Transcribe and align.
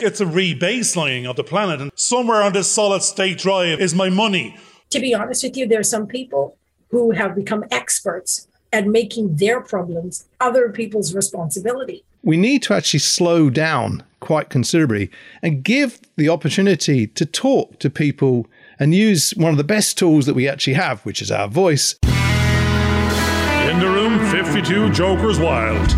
It's 0.00 0.20
a 0.20 0.26
rebaselining 0.26 1.28
of 1.28 1.34
the 1.34 1.42
planet, 1.42 1.80
and 1.80 1.90
somewhere 1.96 2.40
on 2.40 2.52
this 2.52 2.70
solid 2.70 3.02
state 3.02 3.36
drive 3.36 3.80
is 3.80 3.96
my 3.96 4.08
money. 4.08 4.56
To 4.90 5.00
be 5.00 5.12
honest 5.12 5.42
with 5.42 5.56
you, 5.56 5.66
there 5.66 5.80
are 5.80 5.82
some 5.82 6.06
people 6.06 6.56
who 6.90 7.10
have 7.10 7.34
become 7.34 7.64
experts 7.72 8.46
at 8.72 8.86
making 8.86 9.38
their 9.38 9.60
problems 9.60 10.28
other 10.38 10.68
people's 10.68 11.16
responsibility. 11.16 12.04
We 12.22 12.36
need 12.36 12.62
to 12.62 12.74
actually 12.74 13.00
slow 13.00 13.50
down 13.50 14.04
quite 14.20 14.50
considerably 14.50 15.10
and 15.42 15.64
give 15.64 15.98
the 16.16 16.28
opportunity 16.28 17.08
to 17.08 17.26
talk 17.26 17.80
to 17.80 17.90
people 17.90 18.46
and 18.78 18.94
use 18.94 19.32
one 19.32 19.50
of 19.50 19.56
the 19.56 19.64
best 19.64 19.98
tools 19.98 20.26
that 20.26 20.34
we 20.34 20.48
actually 20.48 20.74
have, 20.74 21.04
which 21.04 21.20
is 21.20 21.32
our 21.32 21.48
voice. 21.48 21.96
In 22.04 23.80
the 23.80 23.90
room, 23.92 24.24
52 24.30 24.92
Jokers 24.92 25.40
Wild. 25.40 25.90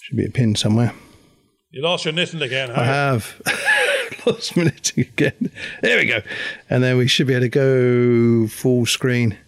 Should 0.00 0.16
be 0.16 0.24
a 0.24 0.30
pin 0.30 0.56
somewhere. 0.56 0.94
You 1.70 1.82
lost 1.82 2.04
your 2.04 2.12
knitting 2.12 2.42
again, 2.42 2.72
I 2.72 2.84
have. 2.84 3.40
lost 4.26 4.56
my 4.56 4.64
knitting 4.64 5.04
again. 5.04 5.52
There 5.82 5.98
we 5.98 6.06
go. 6.06 6.20
And 6.68 6.82
then 6.82 6.96
we 6.96 7.06
should 7.06 7.28
be 7.28 7.34
able 7.34 7.42
to 7.42 7.48
go 7.48 8.48
full 8.48 8.86
screen. 8.86 9.38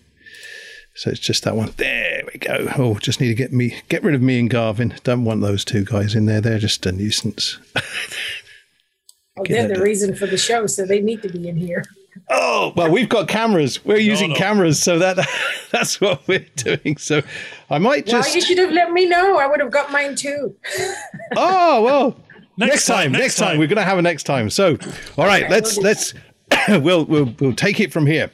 So 0.94 1.10
it's 1.10 1.18
just 1.18 1.42
that 1.42 1.56
one. 1.56 1.72
There 1.78 2.22
we 2.32 2.38
go. 2.38 2.68
Oh, 2.76 2.94
just 2.98 3.20
need 3.20 3.28
to 3.28 3.34
get 3.34 3.52
me 3.52 3.82
get 3.88 4.04
rid 4.04 4.14
of 4.14 4.22
me 4.22 4.38
and 4.38 4.48
Garvin. 4.48 4.94
Don't 5.02 5.24
want 5.24 5.40
those 5.40 5.64
two 5.64 5.84
guys 5.84 6.14
in 6.14 6.26
there. 6.26 6.40
They're 6.40 6.60
just 6.60 6.86
a 6.86 6.92
nuisance. 6.92 7.58
oh, 7.76 9.42
they're 9.44 9.66
the 9.66 9.80
reason 9.80 10.14
for 10.14 10.26
the 10.26 10.38
show, 10.38 10.66
so 10.68 10.84
they 10.84 11.00
need 11.00 11.22
to 11.22 11.28
be 11.28 11.48
in 11.48 11.56
here. 11.56 11.82
Oh 12.28 12.72
well, 12.76 12.90
we've 12.90 13.08
got 13.08 13.28
cameras. 13.28 13.84
We're 13.84 13.98
using 13.98 14.30
no. 14.30 14.36
cameras, 14.36 14.82
so 14.82 14.98
that 14.98 15.18
that's 15.70 16.00
what 16.00 16.26
we're 16.28 16.46
doing. 16.56 16.96
So 16.96 17.22
I 17.70 17.78
might 17.78 18.06
just. 18.06 18.28
Well, 18.28 18.36
you 18.36 18.40
should 18.42 18.58
have 18.58 18.72
let 18.72 18.92
me 18.92 19.06
know. 19.06 19.38
I 19.38 19.46
would 19.46 19.60
have 19.60 19.70
got 19.70 19.90
mine 19.90 20.14
too. 20.14 20.54
oh 21.36 21.82
well. 21.82 22.16
Next, 22.58 22.70
next 22.70 22.86
time, 22.86 22.96
time, 22.96 23.12
next 23.12 23.36
time. 23.36 23.48
time. 23.48 23.58
We're 23.58 23.66
going 23.66 23.78
to 23.78 23.82
have 23.82 23.96
a 23.96 24.02
next 24.02 24.24
time. 24.24 24.50
So, 24.50 24.76
all 25.16 25.24
right, 25.24 25.44
okay, 25.44 25.50
let's 25.50 25.76
we'll 25.78 25.84
let's 25.84 26.14
we'll 26.68 27.04
we'll 27.06 27.34
we'll 27.40 27.54
take 27.54 27.80
it 27.80 27.92
from 27.92 28.06
here. 28.06 28.30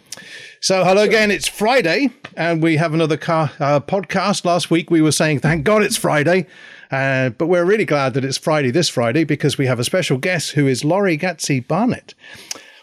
So, 0.60 0.84
hello 0.84 1.02
again. 1.02 1.30
It's 1.30 1.46
Friday, 1.46 2.10
and 2.36 2.60
we 2.60 2.78
have 2.78 2.94
another 2.94 3.16
car, 3.16 3.52
uh, 3.60 3.78
podcast. 3.78 4.44
Last 4.44 4.72
week, 4.72 4.90
we 4.90 5.00
were 5.00 5.12
saying, 5.12 5.38
thank 5.38 5.62
God 5.62 5.84
it's 5.84 5.96
Friday. 5.96 6.48
Uh, 6.90 7.30
but 7.30 7.46
we're 7.46 7.64
really 7.64 7.84
glad 7.84 8.14
that 8.14 8.24
it's 8.24 8.38
Friday 8.38 8.72
this 8.72 8.88
Friday 8.88 9.22
because 9.22 9.56
we 9.56 9.66
have 9.66 9.78
a 9.78 9.84
special 9.84 10.18
guest 10.18 10.52
who 10.52 10.66
is 10.66 10.84
Laurie 10.84 11.16
Gatsey 11.16 11.64
Barnett. 11.66 12.14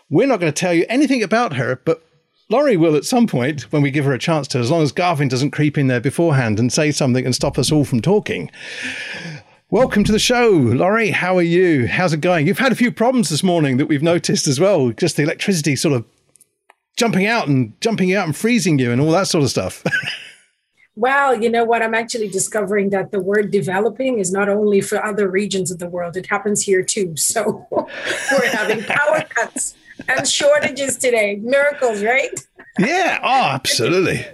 We're 0.09 0.27
not 0.27 0.39
going 0.39 0.53
to 0.53 0.59
tell 0.59 0.73
you 0.73 0.85
anything 0.87 1.23
about 1.23 1.53
her, 1.53 1.81
but 1.83 2.03
Laurie 2.49 2.77
will 2.77 2.95
at 2.95 3.05
some 3.05 3.25
point 3.25 3.63
when 3.71 3.81
we 3.81 3.89
give 3.89 4.05
her 4.05 4.13
a 4.13 4.19
chance 4.19 4.47
to, 4.49 4.59
as 4.59 4.69
long 4.69 4.83
as 4.83 4.91
Garvin 4.91 5.27
doesn't 5.27 5.49
creep 5.49 5.79
in 5.79 5.87
there 5.87 5.99
beforehand 5.99 6.59
and 6.59 6.71
say 6.71 6.91
something 6.91 7.25
and 7.25 7.33
stop 7.33 7.57
us 7.57 7.71
all 7.71 7.83
from 7.85 8.01
talking. 8.01 8.51
Welcome 9.71 10.03
to 10.03 10.11
the 10.11 10.19
show, 10.19 10.49
Laurie. 10.51 11.09
How 11.09 11.35
are 11.37 11.41
you? 11.41 11.87
How's 11.87 12.13
it 12.13 12.21
going? 12.21 12.45
You've 12.45 12.59
had 12.59 12.71
a 12.71 12.75
few 12.75 12.91
problems 12.91 13.29
this 13.29 13.41
morning 13.41 13.77
that 13.77 13.87
we've 13.87 14.03
noticed 14.03 14.47
as 14.47 14.59
well. 14.59 14.91
Just 14.91 15.17
the 15.17 15.23
electricity 15.23 15.75
sort 15.75 15.95
of 15.95 16.05
jumping 16.97 17.25
out 17.25 17.47
and 17.47 17.73
jumping 17.81 18.13
out 18.13 18.27
and 18.27 18.35
freezing 18.35 18.77
you 18.77 18.91
and 18.91 19.01
all 19.01 19.11
that 19.11 19.27
sort 19.27 19.43
of 19.43 19.49
stuff. 19.49 19.83
well, 20.95 21.41
you 21.41 21.49
know 21.49 21.65
what? 21.65 21.81
I'm 21.81 21.95
actually 21.95 22.29
discovering 22.29 22.91
that 22.91 23.09
the 23.09 23.19
word 23.19 23.49
developing 23.49 24.19
is 24.19 24.31
not 24.31 24.49
only 24.49 24.81
for 24.81 25.03
other 25.03 25.27
regions 25.27 25.71
of 25.71 25.79
the 25.79 25.89
world, 25.89 26.15
it 26.15 26.27
happens 26.27 26.61
here 26.61 26.83
too. 26.83 27.17
So 27.17 27.65
we're 27.71 28.51
having 28.51 28.83
power 28.83 29.23
cuts 29.29 29.73
and 30.07 30.27
shortages 30.27 30.97
today. 30.97 31.35
Miracles, 31.41 32.03
right? 32.03 32.31
Yeah, 32.77 33.19
oh, 33.23 33.51
absolutely. 33.53 34.25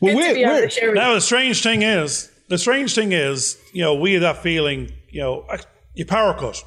well, 0.00 0.14
we're, 0.16 0.34
we're, 0.34 0.94
now, 0.94 1.14
the 1.14 1.20
strange 1.20 1.62
thing 1.62 1.82
is, 1.82 2.30
the 2.48 2.58
strange 2.58 2.94
thing 2.94 3.12
is, 3.12 3.58
you 3.72 3.82
know, 3.82 3.94
we 3.94 4.12
had 4.14 4.22
that 4.22 4.42
feeling, 4.42 4.92
you 5.10 5.20
know, 5.20 5.46
you 5.94 6.06
power 6.06 6.34
cut. 6.34 6.62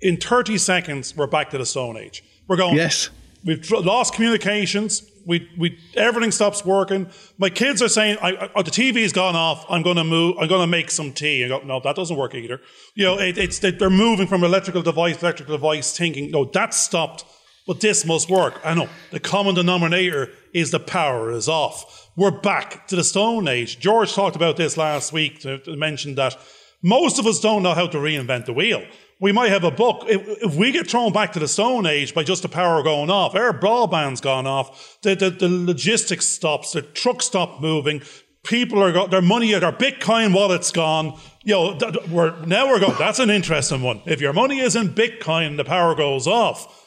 In 0.00 0.16
30 0.16 0.58
seconds, 0.58 1.16
we're 1.16 1.26
back 1.26 1.50
to 1.50 1.58
the 1.58 1.66
Stone 1.66 1.96
Age. 1.96 2.22
We're 2.46 2.56
going. 2.56 2.76
Yes. 2.76 3.10
We've 3.44 3.70
lost 3.70 4.14
communications. 4.14 5.08
We, 5.24 5.48
we, 5.58 5.78
everything 5.94 6.32
stops 6.32 6.64
working. 6.64 7.08
My 7.36 7.50
kids 7.50 7.82
are 7.82 7.88
saying, 7.88 8.18
I, 8.20 8.30
I, 8.30 8.50
oh, 8.56 8.62
the 8.62 8.70
TV's 8.70 9.12
gone 9.12 9.36
off. 9.36 9.64
I'm 9.68 9.82
going 9.82 9.96
to 9.96 10.04
move. 10.04 10.36
I'm 10.40 10.48
going 10.48 10.62
to 10.62 10.66
make 10.66 10.90
some 10.90 11.12
tea. 11.12 11.44
I 11.44 11.48
go, 11.48 11.60
no, 11.60 11.80
that 11.80 11.94
doesn't 11.94 12.16
work 12.16 12.34
either. 12.34 12.60
You 12.94 13.04
know, 13.04 13.18
it, 13.18 13.38
it's 13.38 13.58
they're 13.58 13.90
moving 13.90 14.26
from 14.26 14.42
electrical 14.42 14.82
device 14.82 15.18
to 15.18 15.26
electrical 15.26 15.56
device, 15.56 15.96
thinking, 15.96 16.30
no, 16.30 16.46
that's 16.46 16.76
stopped. 16.76 17.24
But 17.68 17.80
this 17.80 18.04
must 18.04 18.28
work. 18.28 18.60
I 18.64 18.74
know 18.74 18.88
the 19.12 19.20
common 19.20 19.54
denominator 19.54 20.30
is 20.52 20.72
the 20.72 20.80
power 20.80 21.30
is 21.30 21.48
off. 21.48 22.10
We're 22.16 22.32
back 22.32 22.88
to 22.88 22.96
the 22.96 23.04
Stone 23.04 23.46
Age. 23.46 23.78
George 23.78 24.12
talked 24.12 24.34
about 24.34 24.56
this 24.56 24.76
last 24.76 25.12
week 25.12 25.38
to, 25.42 25.58
to 25.58 25.76
mention 25.76 26.16
that 26.16 26.36
most 26.82 27.20
of 27.20 27.26
us 27.26 27.38
don't 27.38 27.62
know 27.62 27.74
how 27.74 27.86
to 27.86 27.98
reinvent 27.98 28.46
the 28.46 28.52
wheel 28.52 28.84
we 29.20 29.32
might 29.32 29.50
have 29.50 29.64
a 29.64 29.70
book. 29.70 30.04
If, 30.06 30.44
if, 30.44 30.54
we 30.54 30.70
get 30.70 30.88
thrown 30.88 31.12
back 31.12 31.32
to 31.32 31.38
the 31.38 31.48
Stone 31.48 31.86
Age 31.86 32.14
by 32.14 32.22
just 32.22 32.42
the 32.42 32.48
power 32.48 32.82
going 32.82 33.10
off, 33.10 33.34
our 33.34 33.52
broadband's 33.52 34.20
gone 34.20 34.46
off, 34.46 35.00
the, 35.02 35.14
the, 35.14 35.30
the 35.30 35.48
logistics 35.48 36.26
stops, 36.26 36.72
the 36.72 36.82
trucks 36.82 37.26
stop 37.26 37.60
moving, 37.60 38.02
people 38.44 38.82
are 38.82 38.92
got 38.92 39.10
their 39.10 39.22
money, 39.22 39.52
their 39.52 39.72
Bitcoin 39.72 40.32
wallet's 40.32 40.70
gone. 40.70 41.18
You 41.42 41.54
know, 41.54 41.78
we're, 42.10 42.44
now 42.46 42.68
we're 42.68 42.80
going, 42.80 42.96
that's 42.98 43.18
an 43.18 43.30
interesting 43.30 43.82
one. 43.82 44.02
If 44.06 44.20
your 44.20 44.32
money 44.32 44.60
is 44.60 44.76
in 44.76 44.90
Bitcoin, 44.90 45.56
the 45.56 45.64
power 45.64 45.94
goes 45.94 46.26
off. 46.26 46.77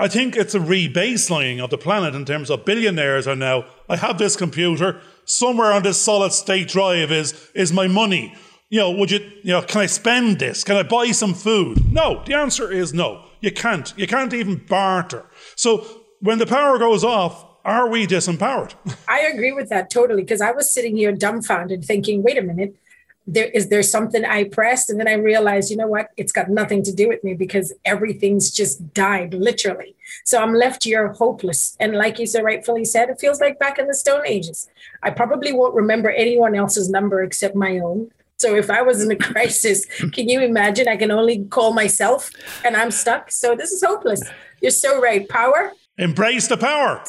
I 0.00 0.08
think 0.08 0.34
it's 0.34 0.54
a 0.54 0.58
rebaselining 0.58 1.62
of 1.62 1.70
the 1.70 1.78
planet 1.78 2.14
in 2.14 2.24
terms 2.24 2.50
of 2.50 2.64
billionaires 2.64 3.28
are 3.28 3.36
now, 3.36 3.66
I 3.88 3.96
have 3.96 4.18
this 4.18 4.34
computer, 4.34 5.00
somewhere 5.24 5.72
on 5.72 5.82
this 5.82 6.00
solid 6.00 6.32
state 6.32 6.68
drive 6.68 7.12
is, 7.12 7.50
is 7.54 7.72
my 7.72 7.86
money 7.86 8.34
you 8.70 8.78
know, 8.78 8.92
would 8.92 9.10
you, 9.10 9.18
you 9.42 9.52
know, 9.52 9.62
can 9.62 9.80
I 9.80 9.86
spend 9.86 10.38
this? 10.38 10.62
Can 10.62 10.76
I 10.76 10.84
buy 10.84 11.10
some 11.10 11.34
food? 11.34 11.92
No. 11.92 12.22
The 12.24 12.34
answer 12.34 12.70
is 12.70 12.94
no. 12.94 13.24
You 13.40 13.50
can't. 13.50 13.92
You 13.96 14.06
can't 14.06 14.32
even 14.32 14.64
barter. 14.64 15.26
So 15.56 15.84
when 16.20 16.38
the 16.38 16.46
power 16.46 16.78
goes 16.78 17.02
off, 17.02 17.44
are 17.64 17.88
we 17.88 18.06
disempowered? 18.06 18.74
I 19.08 19.22
agree 19.22 19.52
with 19.52 19.68
that 19.70 19.90
totally 19.90 20.22
because 20.22 20.40
I 20.40 20.52
was 20.52 20.72
sitting 20.72 20.96
here 20.96 21.10
dumbfounded 21.12 21.84
thinking, 21.84 22.22
wait 22.22 22.38
a 22.38 22.42
minute, 22.42 22.76
there 23.26 23.46
is 23.46 23.68
there 23.68 23.82
something 23.82 24.24
I 24.24 24.44
pressed? 24.44 24.90
And 24.90 24.98
then 24.98 25.08
I 25.08 25.14
realized, 25.14 25.70
you 25.70 25.76
know 25.76 25.86
what? 25.86 26.08
It's 26.16 26.32
got 26.32 26.48
nothing 26.48 26.82
to 26.84 26.92
do 26.92 27.08
with 27.08 27.22
me 27.22 27.34
because 27.34 27.72
everything's 27.84 28.50
just 28.50 28.92
died 28.94 29.34
literally. 29.34 29.94
So 30.24 30.42
I'm 30.42 30.54
left 30.54 30.84
here 30.84 31.12
hopeless. 31.12 31.76
And 31.78 31.94
like 31.94 32.18
you 32.18 32.26
so 32.26 32.42
rightfully 32.42 32.84
said, 32.84 33.08
it 33.08 33.20
feels 33.20 33.40
like 33.40 33.58
back 33.58 33.78
in 33.78 33.86
the 33.86 33.94
Stone 33.94 34.26
Ages. 34.26 34.68
I 35.02 35.10
probably 35.10 35.52
won't 35.52 35.74
remember 35.74 36.10
anyone 36.10 36.54
else's 36.54 36.90
number 36.90 37.22
except 37.22 37.54
my 37.54 37.78
own. 37.78 38.10
So 38.38 38.56
if 38.56 38.70
I 38.70 38.82
was 38.82 39.02
in 39.02 39.10
a 39.10 39.16
crisis, 39.32 39.84
can 40.12 40.28
you 40.28 40.40
imagine? 40.40 40.88
I 40.88 40.96
can 40.96 41.10
only 41.10 41.44
call 41.44 41.72
myself 41.72 42.30
and 42.64 42.76
I'm 42.76 42.90
stuck. 42.90 43.30
So 43.30 43.54
this 43.54 43.70
is 43.70 43.84
hopeless. 43.84 44.22
You're 44.60 44.70
so 44.70 45.00
right. 45.00 45.28
Power. 45.28 45.72
Embrace 45.98 46.48
the 46.48 46.56
power. 46.56 47.04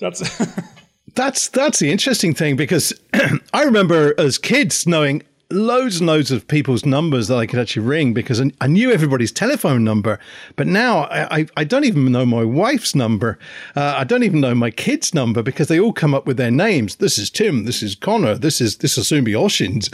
That's 0.00 0.44
that's 1.14 1.48
that's 1.48 1.78
the 1.78 1.90
interesting 1.90 2.34
thing 2.34 2.56
because 2.56 2.92
I 3.54 3.62
remember 3.62 4.14
as 4.18 4.38
kids 4.38 4.86
knowing 4.86 5.22
loads 5.52 5.98
and 5.98 6.06
loads 6.06 6.30
of 6.30 6.46
people's 6.48 6.84
numbers 6.84 7.28
that 7.28 7.36
I 7.36 7.46
could 7.46 7.58
actually 7.58 7.86
ring 7.86 8.12
because 8.12 8.42
I 8.60 8.66
knew 8.66 8.90
everybody's 8.90 9.32
telephone 9.32 9.84
number. 9.84 10.18
But 10.56 10.66
now 10.66 11.04
I, 11.04 11.46
I 11.56 11.64
don't 11.64 11.84
even 11.84 12.10
know 12.10 12.26
my 12.26 12.44
wife's 12.44 12.94
number. 12.94 13.38
Uh, 13.76 13.94
I 13.96 14.04
don't 14.04 14.22
even 14.22 14.40
know 14.40 14.54
my 14.54 14.70
kid's 14.70 15.14
number 15.14 15.42
because 15.42 15.68
they 15.68 15.78
all 15.78 15.92
come 15.92 16.14
up 16.14 16.26
with 16.26 16.36
their 16.36 16.50
names. 16.50 16.96
This 16.96 17.18
is 17.18 17.30
Tim. 17.30 17.64
This 17.64 17.82
is 17.82 17.94
Connor. 17.94 18.36
This 18.36 18.60
is 18.60 18.78
this 18.78 18.96
will 18.96 19.04
soon 19.04 19.24
be 19.24 19.32
Oshins, 19.32 19.92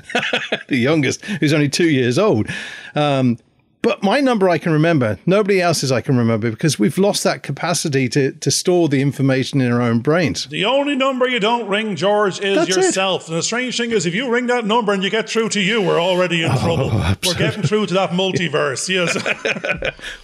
the 0.69 0.76
youngest, 0.76 1.24
who's 1.24 1.52
only 1.52 1.69
two 1.69 1.90
years 1.90 2.19
old. 2.19 2.48
Um, 2.94 3.38
but 3.82 4.02
my 4.02 4.20
number 4.20 4.48
I 4.48 4.58
can 4.58 4.72
remember. 4.72 5.18
Nobody 5.26 5.60
else's 5.60 5.92
I 5.92 6.00
can 6.00 6.16
remember 6.16 6.50
because 6.50 6.78
we've 6.78 6.98
lost 6.98 7.24
that 7.24 7.42
capacity 7.42 8.08
to, 8.10 8.32
to 8.32 8.50
store 8.50 8.88
the 8.88 9.00
information 9.00 9.60
in 9.60 9.72
our 9.72 9.80
own 9.80 10.00
brains. 10.00 10.46
The 10.46 10.64
only 10.64 10.96
number 10.96 11.28
you 11.28 11.40
don't 11.40 11.68
ring, 11.68 11.96
George, 11.96 12.40
is 12.40 12.56
That's 12.56 12.76
yourself. 12.76 13.22
It. 13.22 13.28
And 13.28 13.38
the 13.38 13.42
strange 13.42 13.76
thing 13.76 13.92
is, 13.92 14.06
if 14.06 14.14
you 14.14 14.30
ring 14.30 14.46
that 14.48 14.64
number 14.64 14.92
and 14.92 15.02
you 15.02 15.10
get 15.10 15.28
through 15.28 15.50
to 15.50 15.60
you, 15.60 15.80
we're 15.80 16.00
already 16.00 16.42
in 16.42 16.50
oh, 16.50 16.58
trouble. 16.58 16.90
Absolutely. 16.90 17.28
We're 17.28 17.50
getting 17.50 17.62
through 17.62 17.86
to 17.86 17.94
that 17.94 18.10
multiverse. 18.10 18.88
Yes. 18.98 19.14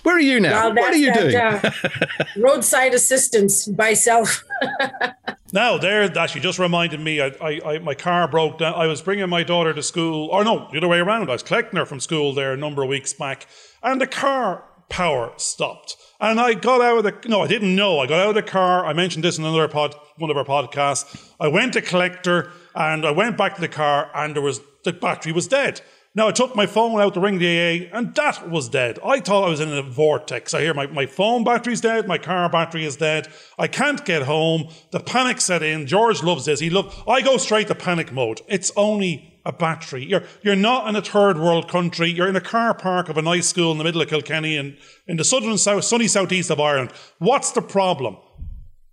Where 0.03 0.17
are 0.17 0.21
you 0.21 0.41
now? 0.41 0.71
Well, 0.71 0.75
what 0.75 0.95
are 0.95 0.97
you 0.97 1.13
that, 1.13 1.21
doing? 1.21 1.37
Uh, 1.37 2.25
roadside 2.37 2.95
assistance 2.95 3.67
by 3.67 3.95
self. 3.95 4.43
Now, 5.55 5.79
there, 5.79 6.03
actually, 6.19 6.41
just 6.41 6.59
reminded 6.59 6.99
me, 6.99 7.21
I, 7.21 7.27
I, 7.41 7.61
I, 7.65 7.79
my 7.79 7.95
car 7.95 8.27
broke 8.27 8.59
down. 8.59 8.75
I 8.75 8.89
was 8.89 9.01
bringing 9.01 9.29
my 9.29 9.45
daughter 9.45 9.73
to 9.73 9.85
school, 9.85 10.29
or 10.33 10.43
no, 10.43 10.67
the 10.73 10.79
other 10.79 10.89
way 10.89 10.99
around. 10.99 11.29
I 11.29 11.33
was 11.35 11.45
collecting 11.45 11.79
her 11.79 11.87
from 11.87 12.01
school 12.01 12.35
there 12.35 12.53
a 12.53 12.57
number 12.57 12.83
of 12.83 12.89
weeks 12.89 13.13
back, 13.13 13.47
and 13.81 14.01
the 14.01 14.09
car 14.09 14.65
power 14.89 15.33
stopped. 15.37 15.97
And 16.21 16.41
I 16.41 16.55
got 16.55 16.81
out 16.81 16.99
of 16.99 17.05
the, 17.05 17.29
no, 17.29 17.43
I 17.43 17.47
didn't 17.47 17.77
know. 17.77 18.01
I 18.01 18.09
got 18.09 18.19
out 18.19 18.31
of 18.31 18.35
the 18.35 18.43
car. 18.43 18.85
I 18.85 18.95
mentioned 18.95 19.23
this 19.23 19.39
in 19.39 19.45
another 19.45 19.69
pod, 19.69 19.95
one 20.17 20.29
of 20.29 20.37
our 20.37 20.45
podcasts. 20.45 21.31
I 21.39 21.47
went 21.47 21.75
to 21.75 21.83
collect 21.83 22.27
her, 22.27 22.51
and 22.75 23.07
I 23.07 23.13
went 23.13 23.37
back 23.37 23.55
to 23.55 23.61
the 23.61 23.69
car, 23.69 24.11
and 24.13 24.35
there 24.35 24.43
was, 24.43 24.61
the 24.83 24.93
battery 24.93 25.31
was 25.31 25.47
dead. 25.47 25.83
Now 26.17 26.29
I 26.29 26.33
took 26.33 26.55
my 26.55 26.67
phone 26.67 27.01
out 27.01 27.15
to 27.15 27.21
ring 27.21 27.39
the 27.39 27.47
AA 27.49 27.97
and 27.97 28.15
that 28.15 28.49
was 28.49 28.69
dead. 28.69 29.01
I 29.05 29.19
thought 29.19 29.47
I 29.47 29.51
was 29.51 29.59
in 29.59 29.73
a 29.73 29.83
vortex. 29.83 30.55
I 30.55 30.61
hear 30.61 30.73
my, 30.73 30.87
my 30.87 31.07
phone 31.07 31.43
battery's 31.43 31.81
dead, 31.81 32.07
my 32.07 32.19
car 32.19 32.49
battery 32.49 32.85
is 32.85 32.97
dead. 32.97 33.27
I 33.59 33.67
can't 33.67 34.05
get 34.05 34.23
home. 34.23 34.69
The 34.93 35.01
panic 35.01 35.41
set 35.41 35.65
in. 35.65 35.89
George 35.89 36.23
loves 36.23 36.45
this. 36.45 36.61
He 36.61 36.71
love 36.71 37.03
I 37.09 37.21
go 37.21 37.37
straight 37.37 37.67
to 37.67 37.75
panic 37.75 38.13
mode. 38.13 38.43
It's 38.47 38.71
only 38.77 39.41
a 39.45 39.53
battery. 39.53 40.05
You're 40.05 40.23
you're 40.43 40.55
not 40.55 40.89
in 40.89 40.95
a 40.95 41.03
third 41.03 41.37
world 41.37 41.69
country. 41.69 42.11
You're 42.11 42.29
in 42.29 42.37
a 42.37 42.41
car 42.41 42.75
park 42.75 43.09
of 43.09 43.19
a 43.19 43.23
nice 43.23 43.49
school 43.49 43.73
in 43.73 43.79
the 43.79 43.85
middle 43.85 44.01
of 44.01 44.09
Kilkenny 44.09 44.57
and 44.57 44.79
in 45.09 45.17
the 45.17 45.25
southern 45.25 45.59
south 45.59 45.83
sunny 45.83 46.07
southeast 46.07 46.49
of 46.49 46.61
Ireland. 46.61 46.93
What's 47.19 47.51
the 47.51 47.63
problem? 47.63 48.19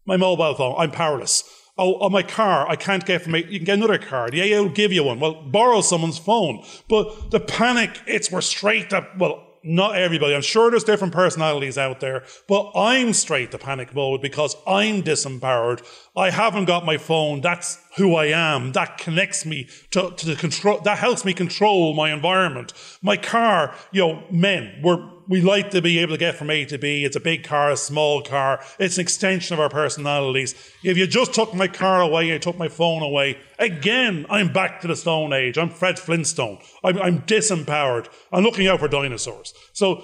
My 0.08 0.18
mobile 0.18 0.56
phone. 0.56 0.76
I'm 0.80 0.90
powerless 0.90 1.61
oh, 1.78 1.96
on 1.96 2.12
my 2.12 2.24
car, 2.24 2.70
I 2.70 2.76
can't 2.76 3.06
get 3.06 3.22
from 3.22 3.36
it. 3.36 3.48
You 3.48 3.60
can 3.60 3.66
get 3.66 3.78
another 3.78 3.98
car. 3.98 4.30
The 4.30 4.42
AA 4.42 4.62
will 4.62 4.70
give 4.70 4.92
you 4.92 5.04
one. 5.04 5.20
Well, 5.20 5.42
borrow 5.44 5.82
someone's 5.82 6.18
phone. 6.18 6.64
But 6.90 7.32
the 7.32 7.40
panic, 7.40 8.02
it's 8.06 8.32
we're 8.32 8.42
straight 8.42 8.90
to, 8.92 9.08
well, 9.18 9.48
not 9.64 9.96
everybody. 9.96 10.34
I'm 10.34 10.42
sure 10.42 10.72
there's 10.72 10.84
different 10.84 11.14
personalities 11.14 11.78
out 11.78 12.00
there, 12.00 12.24
but 12.48 12.72
I'm 12.76 13.14
straight 13.14 13.52
to 13.52 13.58
panic 13.58 13.94
mode 13.94 14.22
because 14.22 14.56
I'm 14.66 15.04
disempowered. 15.04 15.86
I 16.16 16.32
haven't 16.32 16.66
got 16.66 16.86
my 16.86 16.98
phone. 16.98 17.42
That's 17.42 17.78
who 17.98 18.16
I 18.16 18.28
am. 18.28 18.72
That 18.72 18.98
connects 18.98 19.46
me 19.46 19.70
to, 19.92 20.12
to 20.12 20.26
the 20.26 20.36
control. 20.36 20.80
That 20.82 20.98
helps 20.98 21.24
me 21.26 21.34
control 21.34 21.94
my 21.94 22.12
environment. 22.12 22.74
My 23.02 23.18
car, 23.18 23.76
you 23.92 24.02
know, 24.02 24.24
men, 24.32 24.80
we're 24.84 25.08
we 25.32 25.42
like 25.42 25.72
to 25.72 25.82
be 25.82 25.98
able 26.00 26.14
to 26.14 26.18
get 26.18 26.36
from 26.36 26.50
A 26.50 26.66
to 26.66 26.78
B. 26.78 27.06
It's 27.06 27.16
a 27.16 27.22
big 27.22 27.46
car, 27.46 27.72
a 27.72 27.78
small 27.78 28.22
car. 28.22 28.62
It's 28.78 28.98
an 28.98 29.02
extension 29.02 29.54
of 29.54 29.62
our 29.62 29.70
personalities. 29.70 30.54
If 30.84 30.98
you 30.98 31.08
just 31.08 31.34
took 31.34 31.54
my 31.54 31.70
car 31.70 32.02
away, 32.02 32.36
I 32.36 32.38
took 32.38 32.58
my 32.58 32.68
phone 32.68 33.02
away, 33.02 33.40
again, 33.58 34.26
I'm 34.30 34.52
back 34.52 34.82
to 34.82 34.90
the 34.90 34.96
Stone 34.98 35.32
Age. 35.32 35.58
I'm 35.58 35.70
Fred 35.70 35.98
Flintstone. 35.98 36.60
I'm, 36.84 37.02
I'm 37.02 37.22
disempowered. 37.22 38.10
I'm 38.34 38.44
looking 38.44 38.68
out 38.68 38.82
for 38.82 38.90
dinosaurs. 38.90 39.54
So, 39.72 40.04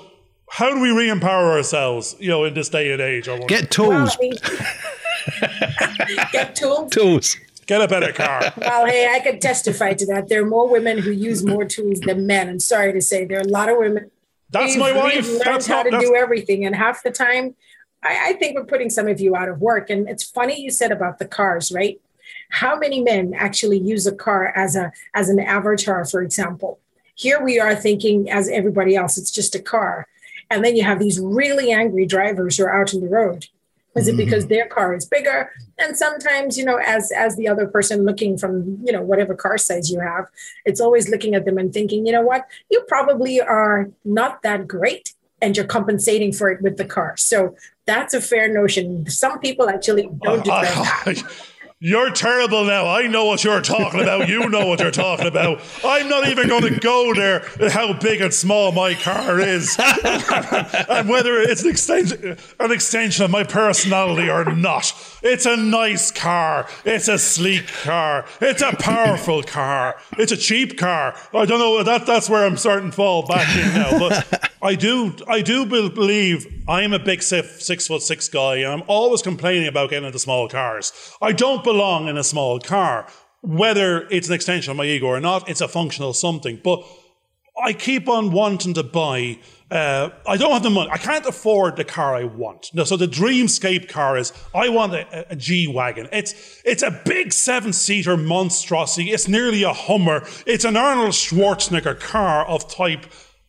how 0.50 0.74
do 0.74 0.80
we 0.80 0.92
re-empower 0.92 1.52
ourselves, 1.52 2.16
you 2.20 2.30
know, 2.30 2.46
in 2.46 2.54
this 2.54 2.70
day 2.70 2.94
and 2.94 3.02
age? 3.02 3.28
Get 3.50 3.70
tools. 3.70 4.16
get 6.32 6.56
tools. 6.56 6.90
Tools. 6.90 7.36
Get 7.66 7.82
a 7.82 7.88
better 7.90 8.14
car. 8.14 8.54
well, 8.58 8.86
hey, 8.86 9.14
I 9.14 9.20
can 9.20 9.42
testify 9.42 9.92
to 9.96 10.06
that. 10.06 10.30
There 10.30 10.42
are 10.42 10.46
more 10.46 10.70
women 10.70 11.00
who 11.00 11.12
use 11.12 11.46
more 11.46 11.66
tools 11.66 12.00
than 12.00 12.26
men. 12.26 12.48
I'm 12.48 12.62
sorry 12.62 12.94
to 12.94 13.02
say, 13.02 13.26
there 13.26 13.40
are 13.40 13.42
a 13.42 13.50
lot 13.50 13.68
of 13.68 13.78
women 13.78 14.10
that's 14.50 14.74
we've, 14.74 14.80
my 14.80 14.92
wife. 14.94 15.40
That's 15.44 15.68
how 15.68 15.84
to 15.84 15.92
do 16.00 16.16
everything, 16.16 16.66
and 16.66 16.76
half 16.76 17.04
the 17.04 17.12
time, 17.12 17.56
I, 18.04 18.30
I 18.30 18.34
think 18.34 18.56
we're 18.56 18.66
putting 18.66 18.90
some 18.90 19.08
of 19.08 19.20
you 19.20 19.36
out 19.36 19.50
of 19.50 19.62
work. 19.62 19.90
And 19.90 20.08
it's 20.08 20.24
funny 20.24 20.62
you 20.62 20.72
said 20.72 20.92
about 20.92 21.20
the 21.20 21.26
cars, 21.26 21.72
right? 21.72 22.00
How 22.50 22.78
many 22.78 23.02
men 23.02 23.34
actually 23.34 23.78
use 23.78 24.08
a 24.08 24.16
car 24.16 24.54
as 24.56 24.76
a 24.76 24.92
as 25.14 25.30
an 25.30 25.40
avatar, 25.40 26.06
for 26.06 26.22
example? 26.22 26.80
Here 27.16 27.44
we 27.44 27.60
are 27.60 27.76
thinking, 27.76 28.30
as 28.30 28.48
everybody 28.48 28.96
else, 28.96 29.18
it's 29.18 29.32
just 29.32 29.56
a 29.56 29.60
car, 29.60 30.08
and 30.50 30.64
then 30.64 30.76
you 30.76 30.84
have 30.84 31.00
these 31.00 31.20
really 31.20 31.72
angry 31.72 32.06
drivers 32.06 32.58
who 32.58 32.64
are 32.66 32.82
out 32.82 32.94
on 32.94 33.02
the 33.02 33.08
road 33.08 33.48
is 33.98 34.08
it 34.08 34.18
because 34.18 34.46
mm-hmm. 34.46 34.54
their 34.54 34.68
car 34.68 34.96
is 34.96 35.06
bigger? 35.06 35.52
And 35.78 35.96
sometimes, 35.98 36.58
you 36.58 36.66
know, 36.66 36.78
as 36.78 37.12
as 37.12 37.36
the 37.36 37.48
other 37.48 37.68
person 37.68 38.06
looking 38.06 38.38
from, 38.38 38.80
you 38.84 38.92
know, 38.92 39.02
whatever 39.02 39.36
car 39.36 39.58
size 39.58 39.90
you 39.90 40.00
have, 40.00 40.26
it's 40.66 40.82
always 40.82 41.10
looking 41.10 41.36
at 41.36 41.46
them 41.46 41.58
and 41.58 41.74
thinking, 41.74 42.06
you 42.06 42.12
know 42.12 42.22
what, 42.22 42.48
you 42.70 42.82
probably 42.88 43.42
are 43.42 43.90
not 44.06 44.42
that 44.44 44.68
great 44.68 45.14
and 45.42 45.56
you're 45.56 45.66
compensating 45.66 46.34
for 46.34 46.50
it 46.50 46.62
with 46.62 46.78
the 46.78 46.86
car. 46.86 47.16
So 47.18 47.56
that's 47.86 48.14
a 48.14 48.22
fair 48.22 48.52
notion. 48.52 49.08
Some 49.10 49.40
people 49.40 49.70
actually 49.70 50.10
don't 50.24 50.44
do 50.44 50.50
that. 50.52 51.24
You're 51.80 52.10
terrible 52.10 52.66
now. 52.66 52.88
I 52.88 53.06
know 53.06 53.26
what 53.26 53.44
you're 53.44 53.62
talking 53.62 54.02
about. 54.02 54.28
You 54.28 54.50
know 54.50 54.66
what 54.66 54.80
you're 54.80 54.90
talking 54.90 55.28
about. 55.28 55.62
I'm 55.86 56.10
not 56.10 56.28
even 56.28 56.48
going 56.48 56.64
to 56.64 56.80
go 56.80 57.14
there 57.14 57.48
how 57.70 57.94
big 57.94 58.20
and 58.20 58.34
small 58.34 58.72
my 58.72 58.96
car 58.96 59.40
is 59.40 59.78
and 60.04 61.08
whether 61.08 61.40
it's 61.40 61.62
an 61.62 61.70
extension, 61.70 62.36
an 62.60 62.72
extension 62.72 63.26
of 63.26 63.30
my 63.30 63.44
personality 63.44 64.28
or 64.28 64.44
not. 64.56 64.92
It's 65.22 65.46
a 65.46 65.56
nice 65.56 66.10
car. 66.10 66.68
It's 66.84 67.08
a 67.10 67.20
sleek 67.20 67.68
car. 67.68 68.26
It's 68.42 68.64
a 68.64 68.76
powerful 68.76 69.44
car. 69.44 69.98
It's 70.18 70.32
a 70.32 70.38
cheap 70.38 70.80
car. 70.80 71.14
I 71.32 71.46
don't 71.46 71.60
know. 71.60 71.84
That, 71.84 72.08
that's 72.08 72.28
where 72.28 72.44
I'm 72.44 72.58
starting 72.58 72.90
to 72.90 72.96
fall 72.96 73.28
back 73.28 73.56
in 73.56 73.74
now. 73.76 74.00
But 74.00 74.52
I 74.64 74.74
do, 74.74 75.16
I 75.28 75.42
do 75.42 75.68
believe 75.68 76.64
I'm 76.68 76.92
a 76.92 77.00
big 77.00 77.22
six, 77.22 77.88
foot 77.88 78.02
six 78.02 78.28
guy 78.28 78.58
and 78.58 78.68
I'm 78.68 78.84
always 78.88 79.22
complaining 79.22 79.68
about 79.68 79.92
getting 79.92 80.08
into 80.08 80.18
small 80.18 80.50
cars. 80.50 80.92
I 81.22 81.32
don't 81.32 81.64
belong 81.72 82.08
in 82.08 82.18
a 82.18 82.24
small 82.24 82.60
car. 82.60 83.08
Whether 83.42 84.08
it's 84.10 84.28
an 84.30 84.34
extension 84.34 84.72
of 84.72 84.78
my 84.78 84.86
ego 84.86 85.08
or 85.08 85.20
not, 85.20 85.50
it's 85.50 85.62
a 85.62 85.68
functional 85.68 86.14
something. 86.14 86.60
But 86.64 86.84
I 87.62 87.74
keep 87.74 88.08
on 88.08 88.32
wanting 88.32 88.74
to 88.76 88.84
buy. 88.84 89.40
Uh, 89.70 90.10
I 90.26 90.38
don't 90.38 90.52
have 90.52 90.64
the 90.64 90.70
money. 90.70 90.90
I 90.92 90.98
can't 90.98 91.26
afford 91.26 91.76
the 91.76 91.84
car 91.84 92.16
I 92.16 92.24
want. 92.24 92.72
No, 92.74 92.84
so 92.86 92.96
the 92.96 93.08
dreamscape 93.08 93.90
car 93.90 94.18
is 94.18 94.32
I 94.56 94.70
want 94.70 94.94
a, 94.94 95.32
a 95.32 95.36
G 95.36 95.68
wagon. 95.68 96.08
It's 96.12 96.62
it's 96.64 96.84
a 96.84 96.92
big 97.06 97.34
seven 97.34 97.74
seater 97.74 98.16
monstrosity. 98.16 99.12
It's 99.12 99.28
nearly 99.28 99.64
a 99.64 99.74
Hummer. 99.74 100.26
It's 100.46 100.66
an 100.66 100.78
Arnold 100.78 101.16
Schwarzenegger 101.24 102.00
car 102.00 102.46
of 102.46 102.70
type, 102.74 103.06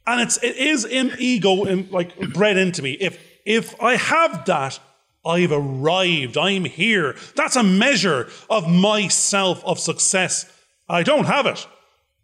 and 0.07 0.21
it's 0.21 0.39
it 0.43 0.57
is 0.57 0.85
in 0.85 1.13
ego 1.19 1.65
in, 1.65 1.89
like 1.91 2.19
bred 2.33 2.57
into 2.57 2.83
me. 2.83 2.93
If 3.01 3.19
if 3.47 3.81
I 3.81 3.97
have 3.97 4.45
that, 4.47 4.81
I've 5.29 5.53
arrived. 5.53 6.39
I'm 6.39 6.65
here. 6.65 7.15
That's 7.37 7.57
a 7.57 7.63
measure 7.63 8.29
of 8.49 8.69
myself 8.69 9.63
of 9.65 9.79
success. 9.79 10.51
I 10.89 11.03
don't 11.03 11.27
have 11.27 11.47
it. 11.47 11.67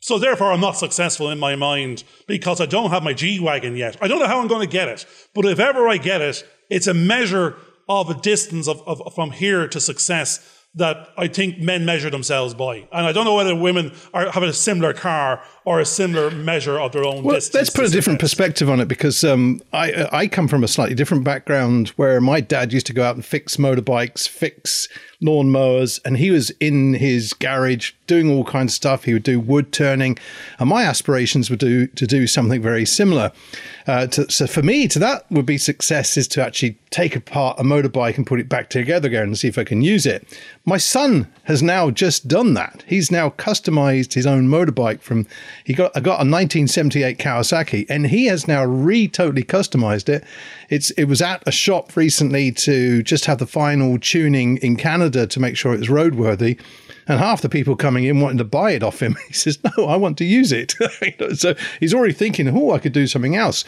So 0.01 0.19
therefore, 0.19 0.53
I'm 0.53 0.61
not 0.61 0.77
successful 0.77 1.31
in 1.31 1.39
my 1.39 1.55
mind 1.55 2.05
because 2.27 2.61
I 2.61 2.67
don't 2.67 2.91
have 2.91 3.03
my 3.03 3.13
G 3.13 3.41
Wagon 3.41 3.77
yet. 3.77 3.97
I 4.03 4.09
don't 4.09 4.19
know 4.19 4.27
how 4.27 4.41
I'm 4.41 4.49
going 4.49 4.67
to 4.67 4.73
get 4.73 4.89
it. 4.89 5.07
But 5.35 5.45
if 5.45 5.59
ever 5.59 5.89
I 5.89 5.99
get 5.99 6.21
it, 6.21 6.47
it's 6.71 6.87
a 6.87 6.95
measure 6.95 7.57
of 7.89 8.11
a 8.11 8.15
distance 8.15 8.69
of, 8.69 8.83
of 8.89 9.15
from 9.15 9.31
here 9.31 9.69
to 9.69 9.81
success 9.81 10.65
that 10.75 11.09
I 11.17 11.29
think 11.29 11.59
men 11.59 11.85
measure 11.85 12.11
themselves 12.11 12.53
by. 12.55 12.89
And 12.93 13.07
I 13.07 13.13
don't 13.13 13.25
know 13.25 13.37
whether 13.37 13.55
women 13.55 13.93
are, 14.13 14.31
have 14.31 14.43
a 14.43 14.53
similar 14.53 14.93
car 14.93 15.43
or 15.65 15.81
a 15.81 15.85
similar 15.85 16.31
measure 16.31 16.79
of 16.79 16.93
their 16.93 17.05
own 17.05 17.23
well, 17.23 17.37
distance. 17.37 17.55
Let's 17.55 17.71
put 17.71 17.87
a 17.87 17.91
different 17.91 18.21
perspective 18.21 18.69
on 18.69 18.81
it 18.81 18.87
because 18.87 19.25
um, 19.25 19.63
I, 19.73 20.09
I 20.13 20.27
come 20.27 20.47
from 20.47 20.63
a 20.63 20.69
slightly 20.69 20.95
different 20.95 21.25
background 21.25 21.89
where 21.91 22.21
my 22.21 22.41
dad 22.41 22.73
used 22.73 22.87
to 22.87 22.93
go 22.93 23.03
out 23.03 23.15
and 23.15 23.25
fix 23.25 23.57
motorbikes, 23.57 24.29
fix 24.29 24.89
lawnmowers, 25.23 26.01
and 26.05 26.19
he 26.19 26.31
was 26.31 26.51
in 26.61 26.95
his 26.95 27.33
garage 27.33 27.93
doing 28.07 28.31
all 28.31 28.45
kinds 28.45 28.73
of 28.73 28.77
stuff. 28.77 29.05
He 29.05 29.15
would 29.15 29.23
do 29.23 29.41
wood 29.41 29.73
turning, 29.73 30.19
and 30.59 30.69
my 30.69 30.85
aspirations 30.85 31.49
were 31.49 31.57
do, 31.57 31.87
to 31.87 32.07
do 32.07 32.27
something 32.27 32.61
very 32.61 32.85
similar. 32.85 33.33
Uh, 33.87 34.07
to, 34.09 34.31
so 34.31 34.47
for 34.47 34.63
me, 34.63 34.87
to 34.89 34.99
that 34.99 35.31
would 35.31 35.47
be 35.47 35.59
success 35.59 36.17
is 36.17 36.29
to 36.29 36.45
actually 36.45 36.79
take 36.91 37.17
apart 37.17 37.59
a 37.59 37.63
motorbike 37.63 38.17
and 38.17 38.27
put 38.27 38.41
it 38.41 38.49
back 38.49 38.71
together 38.71 39.09
again 39.09 39.25
and 39.25 39.39
see 39.39 39.49
if 39.49 39.59
I 39.59 39.65
can 39.65 39.83
use 39.83 40.07
it. 40.07 40.27
My 40.65 40.79
son 40.79 41.31
has 41.45 41.63
now 41.63 41.91
just 41.91 42.29
done 42.29 42.55
that. 42.55 42.85
He's 42.87 43.11
now 43.11 43.31
customized 43.31 44.15
his 44.15 44.27
own 44.27 44.49
motorbike 44.49 45.01
from 45.01 45.27
he 45.65 45.73
got 45.73 45.93
I 45.97 46.01
got 46.01 46.15
a 46.15 46.27
1978 46.27 47.19
Kawasaki, 47.19 47.87
and 47.89 48.07
he 48.07 48.27
has 48.27 48.49
now 48.49 48.65
re 48.65 49.09
totally 49.09 49.45
customized 49.45 50.09
it. 50.09 50.25
It's 50.69 50.91
it 50.93 51.05
was 51.05 51.23
at 51.23 51.43
a 51.47 51.53
shop 51.53 51.97
recently 51.97 52.51
to 52.53 53.03
just 53.03 53.27
have 53.27 53.39
the 53.39 53.47
final 53.47 53.99
tuning 53.99 54.57
in 54.59 54.77
Canada 54.77 55.27
to 55.27 55.41
make 55.41 55.57
sure 55.57 55.75
it 55.75 55.81
was 55.81 55.89
roadworthy. 55.89 56.61
And 57.07 57.19
half 57.19 57.43
the 57.43 57.51
people 57.51 57.77
coming 57.77 58.05
in 58.05 58.21
wanting 58.21 58.39
to 58.39 58.45
buy 58.45 58.71
it 58.71 58.83
off 58.83 59.03
him, 59.03 59.17
he 59.29 59.35
says, 59.35 59.59
"No, 59.77 59.87
I 59.87 59.97
want 59.97 60.19
to 60.19 60.25
use 60.25 60.53
it." 60.53 60.75
so 61.37 61.55
he's 61.81 61.95
already 61.95 62.15
thinking, 62.15 62.49
"Oh, 62.49 62.73
I 62.73 62.79
could 62.79 62.93
do 62.93 63.07
something 63.07 63.37
else." 63.37 63.65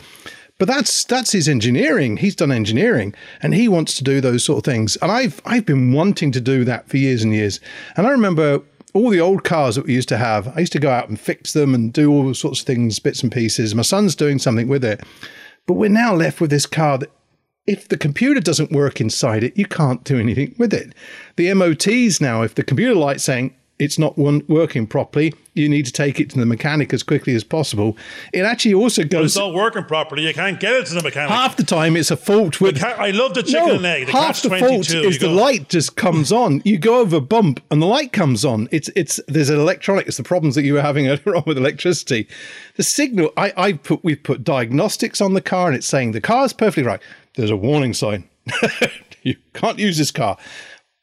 But 0.59 0.69
that's 0.69 1.05
that's 1.05 1.33
his 1.33 1.49
engineering. 1.49 2.16
He's 2.16 2.35
done 2.35 2.50
engineering, 2.50 3.14
and 3.43 3.55
he 3.55 3.69
wants 3.69 3.97
to 3.99 4.05
do 4.05 4.21
those 4.21 4.45
sort 4.45 4.59
of 4.59 4.64
things. 4.64 4.97
And 4.97 5.12
I've 5.12 5.40
I've 5.45 5.66
been 5.66 5.93
wanting 5.93 6.33
to 6.33 6.40
do 6.40 6.64
that 6.64 6.88
for 6.88 6.97
years 6.97 7.23
and 7.23 7.35
years. 7.35 7.61
And 7.97 8.07
I 8.07 8.11
remember 8.11 8.62
all 8.97 9.11
the 9.11 9.21
old 9.21 9.45
cars 9.45 9.76
that 9.76 9.87
we 9.87 9.95
used 9.95 10.09
to 10.09 10.17
have. 10.17 10.49
I 10.57 10.61
used 10.61 10.73
to 10.73 10.79
go 10.79 10.91
out 10.91 11.09
and 11.09 11.21
fix 11.21 11.53
them 11.53 11.75
and 11.75 11.93
do 11.93 12.11
all 12.11 12.33
sorts 12.35 12.61
of 12.61 12.67
things, 12.67 12.99
bits 12.99 13.23
and 13.23 13.31
pieces. 13.31 13.75
My 13.75 13.83
son's 13.83 14.15
doing 14.15 14.38
something 14.38 14.69
with 14.69 14.85
it, 14.85 15.03
but 15.67 15.75
we're 15.75 15.91
now 15.91 16.15
left 16.15 16.41
with 16.41 16.50
this 16.50 16.67
car 16.67 16.99
that 16.99 17.11
if 17.67 17.88
the 17.88 17.99
computer 17.99 18.41
doesn't 18.41 18.73
work 18.73 19.00
inside 19.00 19.43
it, 19.43 19.57
you 19.57 19.67
can't 19.67 20.05
do 20.05 20.19
anything 20.19 20.55
with 20.57 20.73
it. 20.73 20.95
The 21.37 21.53
MOTs 21.53 22.21
now, 22.21 22.43
if 22.43 22.55
the 22.55 22.62
computer 22.62 22.95
light's 22.95 23.25
saying 23.25 23.55
it's 23.78 23.99
not 23.99 24.16
working 24.16 24.87
properly, 24.87 25.35
you 25.52 25.68
need 25.68 25.85
to 25.85 25.92
take 25.92 26.18
it 26.18 26.30
to 26.30 26.38
the 26.38 26.47
mechanic 26.47 26.95
as 26.95 27.02
quickly 27.02 27.35
as 27.35 27.45
possible. 27.45 27.97
It 28.33 28.40
actually 28.40 28.75
also 28.75 29.02
goes. 29.02 29.11
But 29.11 29.25
it's 29.25 29.37
not 29.37 29.54
working 29.54 29.85
properly. 29.85 30.26
You 30.26 30.33
can't 30.33 30.59
get 30.59 30.73
it 30.73 30.87
to 30.87 30.95
the 30.95 31.02
mechanic. 31.02 31.30
Half 31.30 31.56
the 31.56 31.62
time, 31.62 31.97
it's 31.97 32.11
a 32.11 32.16
fault 32.16 32.61
with. 32.61 32.83
I 32.83 33.11
love 33.11 33.35
the 33.35 33.42
chicken 33.42 33.68
no, 33.68 33.75
and 33.75 33.87
egg. 33.87 34.06
The 34.06 34.12
half 34.12 34.40
the 34.40 34.50
fault 34.50 34.90
is 34.90 35.18
the 35.18 35.28
light 35.28 35.68
just 35.68 35.97
comes 35.97 36.33
on. 36.33 36.62
You 36.64 36.78
go 36.78 37.00
over 37.00 37.16
a 37.16 37.21
bump 37.21 37.62
and 37.71 37.83
the 37.83 37.87
light 37.87 38.12
comes 38.12 38.45
on. 38.45 38.68
It's 38.73 38.88
it's 38.97 39.21
there's 39.28 39.50
an 39.50 39.61
electronic. 39.61 40.06
It's 40.06 40.16
the 40.16 40.23
problems 40.23 40.54
that 40.54 40.64
you 40.64 40.75
were 40.75 40.83
having 40.83 41.06
earlier 41.09 41.37
on 41.37 41.45
with 41.47 41.59
electricity. 41.59 42.28
The 42.76 42.83
signal. 42.83 43.33
I 43.37 43.52
I 43.56 43.73
put 43.75 44.02
we've 44.02 44.23
put 44.23 44.42
diagnostics 44.42 45.21
on 45.21 45.35
the 45.35 45.42
car 45.42 45.66
and 45.66 45.76
it's 45.76 45.87
saying 45.87 46.12
the 46.12 46.21
car 46.21 46.47
is 46.47 46.52
perfectly 46.52 46.85
right. 46.85 47.00
There's 47.35 47.50
a 47.50 47.56
warning 47.56 47.92
sign. 47.92 48.28
you 49.23 49.37
can't 49.52 49.78
use 49.78 49.99
this 49.99 50.11
car 50.11 50.38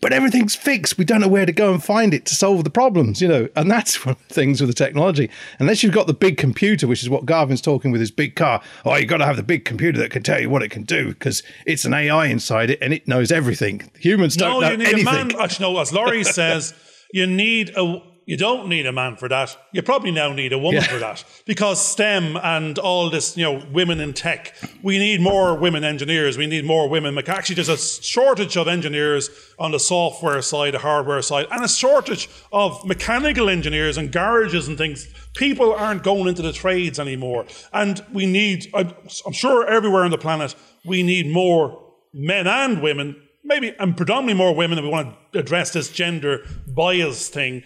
but 0.03 0.11
everything's 0.11 0.53
fixed. 0.53 0.97
We 0.97 1.05
don't 1.05 1.21
know 1.21 1.29
where 1.29 1.45
to 1.45 1.53
go 1.53 1.73
and 1.73 1.81
find 1.81 2.13
it 2.13 2.25
to 2.25 2.35
solve 2.35 2.65
the 2.65 2.69
problems, 2.69 3.21
you 3.21 3.27
know. 3.27 3.47
And 3.55 3.71
that's 3.71 4.05
one 4.05 4.15
of 4.15 4.27
the 4.27 4.33
things 4.33 4.59
with 4.59 4.69
the 4.69 4.75
technology. 4.75 5.29
Unless 5.59 5.81
you've 5.81 5.93
got 5.93 6.07
the 6.07 6.13
big 6.13 6.37
computer, 6.37 6.87
which 6.87 7.01
is 7.01 7.09
what 7.09 7.25
Garvin's 7.25 7.61
talking 7.61 7.89
with 7.89 8.01
his 8.01 8.11
big 8.11 8.35
car. 8.35 8.61
Oh, 8.83 8.95
you've 8.97 9.07
got 9.07 9.17
to 9.17 9.25
have 9.25 9.37
the 9.37 9.43
big 9.43 9.63
computer 9.63 9.97
that 9.99 10.11
can 10.11 10.21
tell 10.21 10.41
you 10.41 10.49
what 10.49 10.61
it 10.61 10.71
can 10.71 10.83
do 10.83 11.09
because 11.09 11.41
it's 11.65 11.85
an 11.85 11.93
AI 11.93 12.25
inside 12.25 12.69
it 12.69 12.79
and 12.81 12.93
it 12.93 13.07
knows 13.07 13.31
everything. 13.31 13.89
Humans 13.99 14.35
don't 14.35 14.51
no, 14.51 14.59
know 14.59 14.71
you 14.71 14.77
need 14.77 14.87
anything. 14.87 15.07
A 15.07 15.11
man, 15.11 15.41
actually, 15.41 15.71
no, 15.73 15.79
as 15.79 15.93
Laurie 15.93 16.23
says, 16.25 16.73
you 17.13 17.25
need 17.25 17.71
a 17.77 18.01
you 18.25 18.37
don't 18.37 18.69
need 18.69 18.85
a 18.85 18.91
man 18.91 19.17
for 19.17 19.27
that. 19.27 19.57
You 19.71 19.81
probably 19.81 20.11
now 20.11 20.31
need 20.31 20.53
a 20.53 20.57
woman 20.57 20.81
yeah. 20.81 20.87
for 20.87 20.99
that 20.99 21.23
because 21.45 21.83
STEM 21.83 22.37
and 22.37 22.79
all 22.79 23.09
this, 23.09 23.35
you 23.35 23.43
know, 23.43 23.65
women 23.71 23.99
in 23.99 24.13
tech. 24.13 24.55
We 24.81 24.97
need 24.97 25.21
more 25.21 25.57
women 25.57 25.83
engineers. 25.83 26.37
We 26.37 26.47
need 26.47 26.65
more 26.65 26.87
women. 26.87 27.17
Actually, 27.27 27.55
there's 27.55 27.69
a 27.69 27.77
shortage 27.77 28.55
of 28.55 28.67
engineers 28.67 29.29
on 29.59 29.71
the 29.71 29.79
software 29.79 30.41
side, 30.41 30.73
the 30.73 30.79
hardware 30.79 31.21
side, 31.21 31.47
and 31.51 31.63
a 31.63 31.67
shortage 31.67 32.29
of 32.51 32.85
mechanical 32.85 33.49
engineers 33.49 33.97
and 33.97 34.11
garages 34.11 34.67
and 34.67 34.77
things. 34.77 35.07
People 35.33 35.73
aren't 35.73 36.03
going 36.03 36.27
into 36.27 36.41
the 36.41 36.53
trades 36.53 36.99
anymore, 36.99 37.45
and 37.73 38.05
we 38.13 38.25
need. 38.25 38.71
I'm 38.73 39.33
sure 39.33 39.67
everywhere 39.67 40.05
on 40.05 40.11
the 40.11 40.17
planet 40.17 40.55
we 40.85 41.03
need 41.03 41.27
more 41.27 41.81
men 42.13 42.47
and 42.47 42.81
women 42.81 43.15
maybe 43.43 43.75
and 43.79 43.97
predominantly 43.97 44.33
more 44.33 44.55
women 44.55 44.77
if 44.77 44.83
we 44.83 44.89
want 44.89 45.15
to 45.33 45.39
address 45.39 45.71
this 45.71 45.91
gender 45.91 46.45
bias 46.67 47.29
thing 47.29 47.63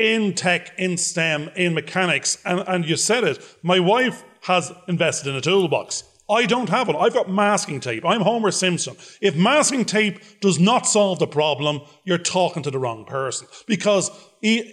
in 0.00 0.34
tech, 0.34 0.72
in 0.78 0.96
STEM, 0.96 1.50
in 1.54 1.74
mechanics. 1.74 2.38
And, 2.44 2.64
and 2.66 2.88
you 2.88 2.96
said 2.96 3.22
it, 3.22 3.38
my 3.62 3.78
wife 3.78 4.24
has 4.42 4.72
invested 4.88 5.28
in 5.28 5.36
a 5.36 5.42
toolbox. 5.42 6.04
I 6.30 6.46
don't 6.46 6.68
have 6.68 6.86
one. 6.86 6.96
I've 6.96 7.12
got 7.12 7.28
masking 7.28 7.80
tape. 7.80 8.04
I'm 8.06 8.20
Homer 8.20 8.52
Simpson. 8.52 8.96
If 9.20 9.36
masking 9.36 9.84
tape 9.84 10.40
does 10.40 10.58
not 10.58 10.86
solve 10.86 11.18
the 11.18 11.26
problem, 11.26 11.80
you're 12.04 12.18
talking 12.18 12.62
to 12.62 12.70
the 12.70 12.78
wrong 12.78 13.04
person. 13.04 13.46
Because 13.66 14.10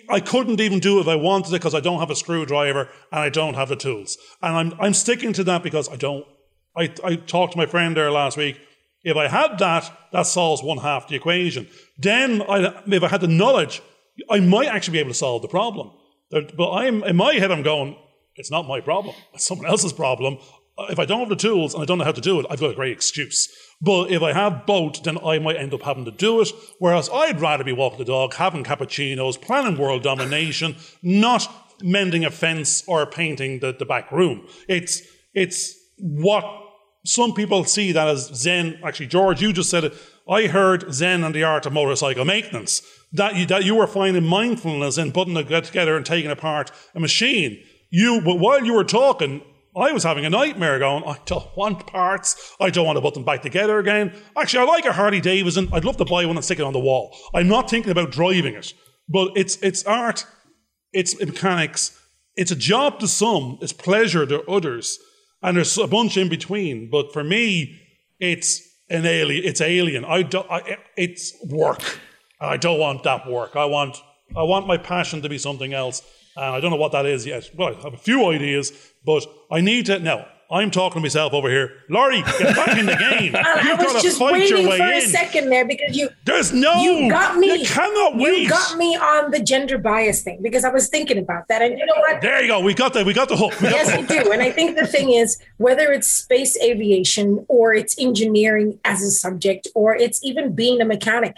I 0.09 0.21
couldn't 0.21 0.61
even 0.61 0.79
do 0.79 0.99
it 0.99 1.01
if 1.01 1.07
I 1.07 1.15
wanted 1.15 1.49
it 1.49 1.59
because 1.59 1.75
I 1.75 1.79
don't 1.79 1.99
have 1.99 2.11
a 2.11 2.15
screwdriver 2.15 2.89
and 3.11 3.21
I 3.21 3.29
don't 3.29 3.55
have 3.55 3.69
the 3.69 3.75
tools. 3.75 4.17
And 4.41 4.55
I'm, 4.55 4.79
I'm 4.79 4.93
sticking 4.93 5.33
to 5.33 5.43
that 5.45 5.63
because 5.63 5.89
I 5.89 5.95
don't. 5.95 6.25
I, 6.77 6.93
I 7.03 7.15
talked 7.15 7.53
to 7.53 7.57
my 7.57 7.65
friend 7.65 7.97
there 7.97 8.11
last 8.11 8.37
week. 8.37 8.61
If 9.03 9.17
I 9.17 9.27
had 9.27 9.57
that, 9.57 9.91
that 10.13 10.27
solves 10.27 10.61
one 10.61 10.77
half 10.77 11.07
the 11.07 11.15
equation. 11.15 11.67
Then, 11.97 12.43
I, 12.43 12.83
if 12.85 13.03
I 13.03 13.07
had 13.07 13.21
the 13.21 13.27
knowledge 13.27 13.81
I 14.29 14.39
might 14.39 14.67
actually 14.67 14.93
be 14.93 14.99
able 14.99 15.11
to 15.11 15.15
solve 15.15 15.41
the 15.41 15.47
problem. 15.47 15.91
But 16.31 16.71
I'm 16.71 17.03
in 17.03 17.15
my 17.15 17.33
head, 17.35 17.51
I'm 17.51 17.63
going, 17.63 17.95
it's 18.35 18.51
not 18.51 18.67
my 18.67 18.81
problem. 18.81 19.15
It's 19.33 19.45
someone 19.45 19.67
else's 19.67 19.93
problem. 19.93 20.37
Uh, 20.77 20.87
if 20.89 20.99
I 20.99 21.05
don't 21.05 21.19
have 21.19 21.29
the 21.29 21.35
tools 21.35 21.73
and 21.73 21.81
I 21.81 21.85
don't 21.85 21.97
know 21.97 22.03
how 22.03 22.11
to 22.11 22.21
do 22.21 22.39
it, 22.39 22.45
I've 22.49 22.59
got 22.59 22.71
a 22.71 22.75
great 22.75 22.91
excuse. 22.91 23.47
But 23.81 24.11
if 24.11 24.21
I 24.21 24.33
have 24.33 24.65
both, 24.65 25.03
then 25.03 25.17
I 25.23 25.39
might 25.39 25.55
end 25.55 25.73
up 25.73 25.81
having 25.81 26.05
to 26.05 26.11
do 26.11 26.41
it. 26.41 26.49
Whereas 26.79 27.09
I'd 27.11 27.41
rather 27.41 27.63
be 27.63 27.73
walking 27.73 27.99
the 27.99 28.05
dog, 28.05 28.35
having 28.35 28.63
cappuccinos, 28.63 29.41
planning 29.41 29.77
world 29.77 30.03
domination, 30.03 30.75
not 31.01 31.47
mending 31.81 32.25
a 32.25 32.31
fence 32.31 32.83
or 32.87 33.05
painting 33.05 33.59
the, 33.59 33.71
the 33.71 33.85
back 33.85 34.11
room. 34.11 34.47
It's 34.67 35.01
it's 35.33 35.75
what 35.99 36.43
some 37.05 37.33
people 37.33 37.63
see 37.63 37.91
that 37.91 38.07
as 38.07 38.27
Zen. 38.33 38.79
Actually, 38.83 39.07
George, 39.07 39.41
you 39.41 39.53
just 39.53 39.69
said 39.69 39.85
it. 39.85 39.93
I 40.29 40.47
heard 40.47 40.93
Zen 40.93 41.23
and 41.23 41.33
the 41.33 41.43
art 41.43 41.65
of 41.65 41.73
motorcycle 41.73 42.25
maintenance 42.25 42.81
that 43.13 43.35
you, 43.35 43.45
that 43.45 43.63
you 43.63 43.75
were 43.75 43.87
finding 43.87 44.25
mindfulness 44.25 44.97
in 44.97 45.11
putting 45.11 45.37
it 45.37 45.63
together 45.63 45.95
and 45.95 46.05
taking 46.05 46.31
apart 46.31 46.71
a 46.93 46.99
machine. 46.99 47.63
You, 47.89 48.21
but 48.21 48.35
while 48.35 48.65
you 48.65 48.73
were 48.73 48.83
talking, 48.83 49.41
I 49.75 49.91
was 49.91 50.03
having 50.03 50.25
a 50.25 50.29
nightmare 50.29 50.79
going, 50.79 51.03
I 51.05 51.17
don't 51.25 51.55
want 51.55 51.87
parts. 51.87 52.55
I 52.59 52.69
don't 52.69 52.85
want 52.85 52.97
to 52.97 53.01
put 53.01 53.13
them 53.13 53.23
back 53.23 53.41
together 53.41 53.79
again. 53.79 54.13
Actually, 54.35 54.67
I 54.67 54.71
like 54.71 54.85
a 54.85 54.93
Harley 54.93 55.21
Davidson. 55.21 55.69
I'd 55.71 55.85
love 55.85 55.97
to 55.97 56.05
buy 56.05 56.25
one 56.25 56.35
and 56.35 56.43
stick 56.43 56.59
it 56.59 56.65
on 56.65 56.73
the 56.73 56.79
wall. 56.79 57.15
I'm 57.33 57.47
not 57.47 57.69
thinking 57.69 57.91
about 57.91 58.11
driving 58.11 58.55
it, 58.55 58.73
but 59.07 59.31
it's, 59.35 59.55
it's 59.57 59.83
art, 59.85 60.25
it's 60.91 61.19
mechanics, 61.19 61.97
it's 62.35 62.51
a 62.51 62.55
job 62.55 62.99
to 62.99 63.07
some, 63.07 63.57
it's 63.61 63.73
pleasure 63.73 64.25
to 64.25 64.43
others, 64.43 64.99
and 65.41 65.55
there's 65.55 65.77
a 65.77 65.87
bunch 65.87 66.17
in 66.17 66.27
between. 66.27 66.89
But 66.89 67.13
for 67.13 67.23
me, 67.23 67.79
it's 68.19 68.66
an 68.89 69.05
alien. 69.05 69.43
It's 69.45 69.61
alien. 69.61 70.05
I, 70.05 70.21
do, 70.23 70.39
I 70.49 70.77
it's 70.95 71.35
work. 71.45 71.99
I 72.39 72.57
don't 72.57 72.79
want 72.79 73.03
that 73.03 73.27
work. 73.27 73.55
I 73.55 73.65
want 73.65 73.97
I 74.35 74.43
want 74.43 74.67
my 74.67 74.77
passion 74.77 75.21
to 75.21 75.29
be 75.29 75.37
something 75.37 75.73
else. 75.73 76.01
And 76.35 76.55
I 76.55 76.59
don't 76.59 76.71
know 76.71 76.77
what 76.77 76.91
that 76.91 77.05
is 77.05 77.25
yet. 77.25 77.49
Well, 77.55 77.75
I 77.75 77.81
have 77.81 77.93
a 77.93 77.97
few 77.97 78.27
ideas, 78.27 78.71
but 79.05 79.25
I 79.49 79.61
need 79.61 79.87
to 79.87 79.99
now. 79.99 80.27
I'm 80.49 80.71
talking 80.71 81.01
to 81.01 81.01
myself 81.01 81.33
over 81.33 81.49
here. 81.49 81.83
Laurie, 81.89 82.21
get 82.39 82.55
back 82.55 82.77
in 82.77 82.85
the 82.85 82.95
game. 83.19 83.35
You've 83.65 83.79
got 83.79 84.01
to 84.01 84.11
fight 84.11 84.49
your 84.49 84.67
way 84.67 84.77
for 84.77 84.83
a 84.85 85.01
second 85.01 85.49
there 85.49 85.65
because 85.65 85.97
you 85.97 86.09
There's 86.25 86.53
no 86.53 86.81
you 86.81 87.09
got 87.09 87.37
me. 87.37 87.59
You 87.59 87.65
cannot 87.65 88.15
wait. 88.17 88.43
You 88.43 88.49
got 88.49 88.77
me 88.77 88.95
on 88.95 89.31
the 89.31 89.41
gender 89.41 89.77
bias 89.77 90.23
thing 90.23 90.41
because 90.41 90.63
I 90.63 90.69
was 90.69 90.87
thinking 90.87 91.17
about 91.17 91.49
that. 91.49 91.61
And 91.61 91.77
you 91.77 91.85
know 91.85 91.95
what? 91.97 92.21
There 92.21 92.41
you 92.41 92.47
go. 92.47 92.61
We 92.61 92.73
got 92.73 92.93
the 92.93 93.03
we 93.03 93.13
got 93.13 93.27
the 93.27 93.35
hook. 93.35 93.59
We 93.59 93.67
yes, 93.69 93.95
we 93.97 94.05
do. 94.05 94.31
And 94.31 94.41
I 94.41 94.51
think 94.51 94.77
the 94.77 94.87
thing 94.87 95.11
is, 95.11 95.37
whether 95.57 95.91
it's 95.91 96.07
space 96.07 96.57
aviation 96.61 97.45
or 97.49 97.73
it's 97.73 97.99
engineering 97.99 98.79
as 98.85 99.01
a 99.01 99.11
subject 99.11 99.67
or 99.75 99.95
it's 99.95 100.23
even 100.23 100.53
being 100.53 100.79
a 100.79 100.85
mechanic, 100.85 101.37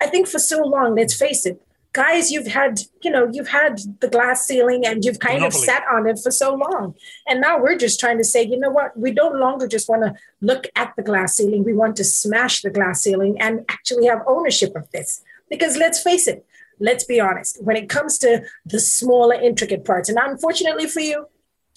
I 0.00 0.06
think 0.06 0.28
for 0.28 0.38
so 0.38 0.62
long, 0.62 0.94
let's 0.94 1.14
face 1.14 1.44
it, 1.44 1.60
guys, 1.94 2.30
you've 2.30 2.48
had, 2.48 2.80
you 3.02 3.10
know, 3.10 3.30
you've 3.32 3.48
had 3.48 3.80
the 4.00 4.08
glass 4.08 4.44
ceiling 4.44 4.84
and 4.84 5.04
you've 5.04 5.20
kind 5.20 5.40
Monopoly. 5.40 5.62
of 5.62 5.64
sat 5.64 5.84
on 5.90 6.06
it 6.06 6.18
for 6.22 6.30
so 6.30 6.54
long. 6.54 6.94
And 7.26 7.40
now 7.40 7.58
we're 7.58 7.78
just 7.78 7.98
trying 7.98 8.18
to 8.18 8.24
say, 8.24 8.42
you 8.42 8.58
know 8.58 8.68
what, 8.68 8.98
we 8.98 9.12
don't 9.12 9.38
longer 9.38 9.66
just 9.66 9.88
want 9.88 10.02
to 10.02 10.14
look 10.42 10.66
at 10.74 10.92
the 10.96 11.02
glass 11.02 11.36
ceiling. 11.36 11.64
We 11.64 11.72
want 11.72 11.96
to 11.96 12.04
smash 12.04 12.62
the 12.62 12.70
glass 12.70 13.00
ceiling 13.00 13.40
and 13.40 13.64
actually 13.68 14.06
have 14.06 14.22
ownership 14.26 14.74
of 14.76 14.90
this. 14.90 15.22
Because 15.48 15.76
let's 15.76 16.02
face 16.02 16.26
it, 16.26 16.44
let's 16.80 17.04
be 17.04 17.20
honest, 17.20 17.62
when 17.62 17.76
it 17.76 17.88
comes 17.88 18.18
to 18.18 18.44
the 18.66 18.80
smaller, 18.80 19.34
intricate 19.34 19.84
parts, 19.84 20.08
and 20.08 20.18
unfortunately 20.20 20.88
for 20.88 21.00
you, 21.00 21.28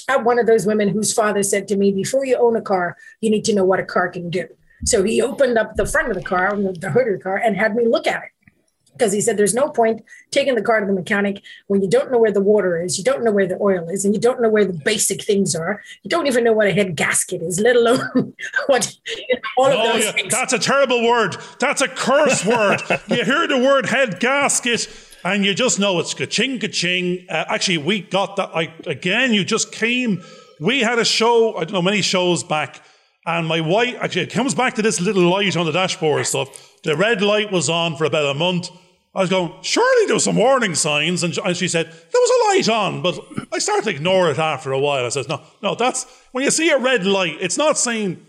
I'm 0.10 0.24
one 0.24 0.40
of 0.40 0.48
those 0.48 0.66
women 0.66 0.90
whose 0.90 1.14
father 1.14 1.44
said 1.44 1.68
to 1.68 1.78
me, 1.78 1.92
before 1.92 2.26
you 2.26 2.38
own 2.38 2.56
a 2.56 2.62
car, 2.62 2.98
you 3.22 3.30
need 3.30 3.46
to 3.46 3.54
know 3.54 3.66
what 3.66 3.80
a 3.80 3.86
car 3.86 4.10
can 4.10 4.30
do. 4.30 4.48
So 4.86 5.04
he 5.04 5.22
opened 5.22 5.58
up 5.58 5.76
the 5.76 5.86
front 5.86 6.10
of 6.10 6.16
the 6.16 6.24
car, 6.24 6.56
the 6.56 6.92
hood 6.92 7.08
of 7.08 7.18
the 7.18 7.24
car, 7.24 7.38
and 7.38 7.56
had 7.56 7.76
me 7.76 7.86
look 7.86 8.08
at 8.08 8.24
it. 8.24 8.30
Because 8.98 9.14
he 9.14 9.22
said, 9.22 9.38
there's 9.38 9.54
no 9.54 9.70
point 9.70 10.04
taking 10.32 10.56
the 10.56 10.62
car 10.62 10.80
to 10.80 10.86
the 10.86 10.94
mechanic 10.94 11.42
when 11.68 11.82
you 11.82 11.90
don't 11.90 12.12
know 12.12 12.18
where 12.18 12.32
the 12.32 12.42
water 12.42 12.82
is, 12.82 12.98
you 12.98 13.04
don't 13.04 13.24
know 13.24 13.32
where 13.32 13.48
the 13.48 13.58
oil 13.62 13.88
is, 13.90 14.06
and 14.06 14.14
you 14.14 14.20
don't 14.20 14.42
know 14.42 14.50
where 14.50 14.66
the 14.66 14.74
basic 14.74 15.24
things 15.24 15.56
are. 15.56 15.82
You 16.04 16.10
don't 16.10 16.28
even 16.28 16.44
know 16.44 16.54
what 16.54 16.68
a 16.68 16.74
head 16.74 16.96
gasket 16.96 17.42
is, 17.42 17.60
let 17.60 17.76
alone 17.76 18.34
what 18.68 18.98
you 19.06 19.36
know, 19.36 19.42
all 19.58 19.68
of 19.68 19.80
oh, 19.80 19.94
those 19.94 20.06
yeah. 20.06 20.12
things. 20.12 20.34
That's 20.34 20.54
a 20.54 20.60
terrible 20.60 21.04
word. 21.04 21.38
That's 21.60 21.82
a 21.82 21.88
curse 21.88 22.46
word. 22.46 22.82
you 23.10 23.24
hear 23.24 23.48
the 23.48 23.60
word 23.60 23.86
head 23.86 24.20
gasket 24.20 24.90
and 25.24 25.46
you 25.46 25.54
just 25.54 25.80
know 25.80 26.00
it's 26.00 26.14
ka-ching, 26.14 26.60
ka-ching. 26.60 27.26
Uh, 27.30 27.46
actually, 27.50 27.80
we 27.80 28.02
got 28.02 28.36
that. 28.38 28.50
I, 28.56 28.74
again, 28.86 29.34
you 29.34 29.44
just 29.44 29.72
came. 29.72 30.24
We 30.60 30.80
had 30.80 31.00
a 31.00 31.06
show, 31.06 31.56
I 31.56 31.66
don't 31.66 31.74
know, 31.74 31.82
many 31.82 32.02
shows 32.02 32.44
back 32.44 32.82
and 33.28 33.46
my 33.46 33.60
wife, 33.60 33.94
actually, 34.00 34.22
it 34.22 34.32
comes 34.32 34.56
back 34.56 34.76
to 34.76 34.82
this 34.82 35.02
little 35.02 35.30
light 35.30 35.58
on 35.58 35.66
the 35.66 35.74
dashboard 35.74 36.26
stuff. 36.26 36.82
The 36.84 36.96
red 36.96 37.22
light 37.22 37.52
was 37.52 37.70
on 37.70 37.98
for 37.98 38.06
about 38.06 38.26
a 38.26 38.34
month. 38.34 38.70
I 39.18 39.22
was 39.22 39.32
going, 39.32 39.52
surely 39.64 40.06
there 40.06 40.14
was 40.14 40.24
some 40.24 40.36
warning 40.36 40.76
signs. 40.76 41.24
And 41.24 41.34
she 41.58 41.68
said, 41.68 41.88
there 41.88 42.22
was 42.22 42.30
a 42.30 42.48
light 42.50 42.70
on. 42.70 43.02
But 43.02 43.20
I 43.52 43.58
started 43.58 43.86
to 43.86 43.90
ignore 43.90 44.30
it 44.30 44.38
after 44.38 44.72
a 44.72 44.80
while. 44.80 45.06
I 45.06 45.10
said, 45.10 45.28
no, 45.28 45.42
no, 45.64 45.74
that's 45.74 46.06
when 46.34 46.44
you 46.44 46.52
see 46.52 46.70
a 46.70 46.78
red 46.78 47.04
light, 47.04 47.38
it's 47.42 47.58
not 47.58 47.80
saying 47.80 48.24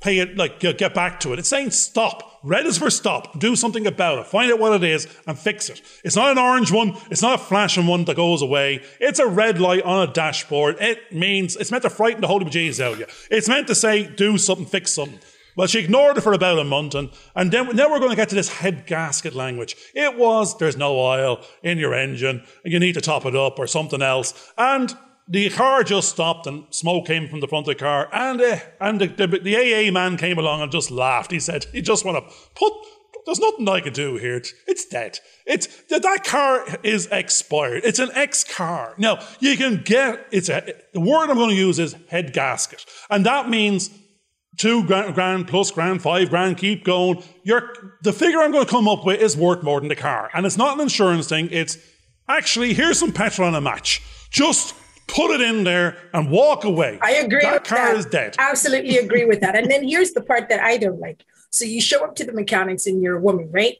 pay 0.00 0.18
it, 0.18 0.36
like 0.36 0.58
get 0.58 0.94
back 0.94 1.20
to 1.20 1.32
it. 1.32 1.38
It's 1.38 1.48
saying 1.48 1.70
stop. 1.70 2.40
Red 2.42 2.66
is 2.66 2.76
for 2.76 2.90
stop. 2.90 3.38
Do 3.38 3.54
something 3.54 3.86
about 3.86 4.18
it. 4.18 4.26
Find 4.26 4.52
out 4.52 4.58
what 4.58 4.72
it 4.72 4.82
is 4.82 5.06
and 5.28 5.38
fix 5.38 5.68
it. 5.68 5.80
It's 6.02 6.16
not 6.16 6.32
an 6.32 6.38
orange 6.38 6.72
one. 6.72 6.96
It's 7.08 7.22
not 7.22 7.40
a 7.40 7.44
flashing 7.44 7.86
one 7.86 8.04
that 8.06 8.16
goes 8.16 8.42
away. 8.42 8.82
It's 8.98 9.20
a 9.20 9.28
red 9.28 9.60
light 9.60 9.84
on 9.84 10.08
a 10.08 10.12
dashboard. 10.12 10.78
It 10.80 11.12
means 11.12 11.54
it's 11.54 11.70
meant 11.70 11.84
to 11.84 11.90
frighten 11.90 12.20
the 12.20 12.26
holy 12.26 12.46
bejesus 12.46 12.84
out 12.84 12.94
of 12.94 12.98
you. 12.98 13.06
It's 13.30 13.48
meant 13.48 13.68
to 13.68 13.76
say 13.76 14.08
do 14.08 14.38
something, 14.38 14.66
fix 14.66 14.92
something. 14.92 15.20
Well, 15.56 15.66
she 15.66 15.80
ignored 15.80 16.16
it 16.16 16.22
for 16.22 16.32
about 16.32 16.58
a 16.58 16.64
month, 16.64 16.94
and, 16.94 17.10
and 17.34 17.52
then 17.52 17.76
now 17.76 17.90
we're 17.90 17.98
going 17.98 18.10
to 18.10 18.16
get 18.16 18.30
to 18.30 18.34
this 18.34 18.48
head 18.48 18.86
gasket 18.86 19.34
language. 19.34 19.76
It 19.94 20.16
was 20.16 20.56
there's 20.56 20.76
no 20.76 20.98
oil 20.98 21.44
in 21.62 21.78
your 21.78 21.94
engine, 21.94 22.42
and 22.64 22.72
you 22.72 22.78
need 22.78 22.94
to 22.94 23.00
top 23.00 23.26
it 23.26 23.36
up 23.36 23.58
or 23.58 23.66
something 23.66 24.00
else. 24.00 24.52
And 24.56 24.96
the 25.28 25.50
car 25.50 25.84
just 25.84 26.08
stopped 26.08 26.46
and 26.46 26.64
smoke 26.70 27.06
came 27.06 27.28
from 27.28 27.40
the 27.40 27.48
front 27.48 27.68
of 27.68 27.74
the 27.74 27.78
car 27.78 28.08
and 28.12 28.40
uh, 28.40 28.58
and 28.80 29.00
the, 29.00 29.06
the, 29.06 29.26
the, 29.26 29.56
AA 29.56 29.92
man 29.92 30.16
came 30.16 30.38
along 30.38 30.62
and 30.62 30.72
just 30.72 30.90
laughed. 30.90 31.30
He 31.30 31.40
said, 31.40 31.64
"He 31.72 31.80
just 31.80 32.04
want 32.04 32.16
to 32.16 32.34
put. 32.54 32.72
There's 33.24 33.38
nothing 33.38 33.68
I 33.68 33.80
can 33.80 33.92
do 33.92 34.16
here. 34.16 34.42
It's, 34.66 34.84
dead. 34.86 35.20
It's 35.46 35.68
that, 35.84 36.02
that 36.02 36.24
car 36.24 36.66
is 36.82 37.06
expired. 37.12 37.82
It's 37.84 38.00
an 38.00 38.10
ex 38.14 38.42
car. 38.42 38.94
Now 38.98 39.24
you 39.38 39.56
can 39.56 39.82
get. 39.84 40.26
It's 40.32 40.48
a 40.48 40.74
the 40.92 41.00
word 41.00 41.30
I'm 41.30 41.36
going 41.36 41.50
to 41.50 41.54
use 41.54 41.78
is 41.78 41.94
head 42.08 42.32
gasket, 42.32 42.84
and 43.10 43.24
that 43.26 43.48
means." 43.48 43.90
Two 44.62 44.84
grand, 44.84 45.12
grand 45.16 45.48
plus 45.48 45.72
grand, 45.72 46.02
five 46.02 46.30
grand, 46.30 46.56
keep 46.56 46.84
going. 46.84 47.20
Your, 47.42 47.74
the 48.02 48.12
figure 48.12 48.38
I'm 48.38 48.52
going 48.52 48.64
to 48.64 48.70
come 48.70 48.86
up 48.86 49.04
with 49.04 49.20
is 49.20 49.36
worth 49.36 49.64
more 49.64 49.80
than 49.80 49.88
the 49.88 49.96
car. 49.96 50.30
And 50.34 50.46
it's 50.46 50.56
not 50.56 50.76
an 50.76 50.82
insurance 50.82 51.26
thing. 51.26 51.48
It's 51.50 51.78
actually, 52.28 52.72
here's 52.72 53.00
some 53.00 53.10
petrol 53.10 53.48
on 53.48 53.56
a 53.56 53.60
match. 53.60 54.00
Just 54.30 54.76
put 55.08 55.32
it 55.32 55.40
in 55.40 55.64
there 55.64 55.96
and 56.14 56.30
walk 56.30 56.62
away. 56.62 57.00
I 57.02 57.14
agree. 57.14 57.42
That 57.42 57.64
car 57.64 57.88
that. 57.88 57.96
is 57.96 58.06
dead. 58.06 58.36
Absolutely 58.38 58.98
agree 58.98 59.24
with 59.24 59.40
that. 59.40 59.56
And 59.56 59.68
then 59.68 59.82
here's 59.82 60.12
the 60.12 60.22
part 60.22 60.48
that 60.48 60.60
I 60.60 60.76
don't 60.76 61.00
like. 61.00 61.24
So 61.50 61.64
you 61.64 61.80
show 61.80 62.04
up 62.04 62.14
to 62.14 62.24
the 62.24 62.32
mechanics 62.32 62.86
and 62.86 63.02
you're 63.02 63.16
a 63.16 63.20
woman, 63.20 63.50
right? 63.50 63.78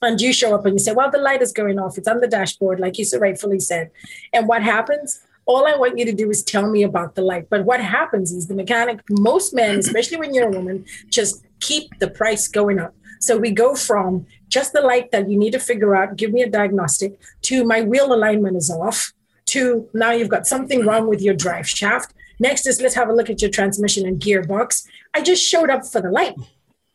And 0.00 0.20
you 0.20 0.32
show 0.32 0.54
up 0.54 0.64
and 0.64 0.74
you 0.74 0.78
say, 0.78 0.92
well, 0.92 1.10
the 1.10 1.18
light 1.18 1.42
is 1.42 1.52
going 1.52 1.80
off. 1.80 1.98
It's 1.98 2.06
on 2.06 2.20
the 2.20 2.28
dashboard, 2.28 2.78
like 2.78 3.00
you 3.00 3.04
so 3.04 3.18
rightfully 3.18 3.58
said. 3.58 3.90
And 4.32 4.46
what 4.46 4.62
happens? 4.62 5.18
All 5.46 5.66
I 5.66 5.76
want 5.76 5.98
you 5.98 6.04
to 6.06 6.12
do 6.12 6.30
is 6.30 6.42
tell 6.42 6.70
me 6.70 6.82
about 6.82 7.14
the 7.14 7.22
light. 7.22 7.48
But 7.50 7.64
what 7.64 7.80
happens 7.80 8.32
is 8.32 8.46
the 8.46 8.54
mechanic, 8.54 9.00
most 9.10 9.54
men, 9.54 9.78
especially 9.78 10.18
when 10.18 10.32
you're 10.34 10.48
a 10.48 10.50
woman, 10.50 10.86
just 11.08 11.44
keep 11.60 11.98
the 11.98 12.10
price 12.10 12.48
going 12.48 12.78
up. 12.78 12.94
So 13.20 13.38
we 13.38 13.50
go 13.50 13.74
from 13.74 14.26
just 14.48 14.72
the 14.72 14.80
light 14.80 15.10
that 15.12 15.30
you 15.30 15.38
need 15.38 15.52
to 15.52 15.58
figure 15.58 15.96
out, 15.96 16.16
give 16.16 16.32
me 16.32 16.42
a 16.42 16.50
diagnostic, 16.50 17.18
to 17.42 17.64
my 17.64 17.80
wheel 17.82 18.12
alignment 18.12 18.56
is 18.56 18.70
off, 18.70 19.12
to 19.46 19.88
now 19.94 20.10
you've 20.10 20.28
got 20.28 20.46
something 20.46 20.80
mm-hmm. 20.80 20.88
wrong 20.88 21.08
with 21.08 21.22
your 21.22 21.34
drive 21.34 21.68
shaft. 21.68 22.14
Next 22.38 22.66
is 22.66 22.80
let's 22.80 22.94
have 22.94 23.08
a 23.08 23.14
look 23.14 23.30
at 23.30 23.40
your 23.40 23.50
transmission 23.50 24.06
and 24.06 24.20
gearbox. 24.20 24.86
I 25.14 25.22
just 25.22 25.42
showed 25.42 25.70
up 25.70 25.86
for 25.86 26.00
the 26.00 26.10
light. 26.10 26.34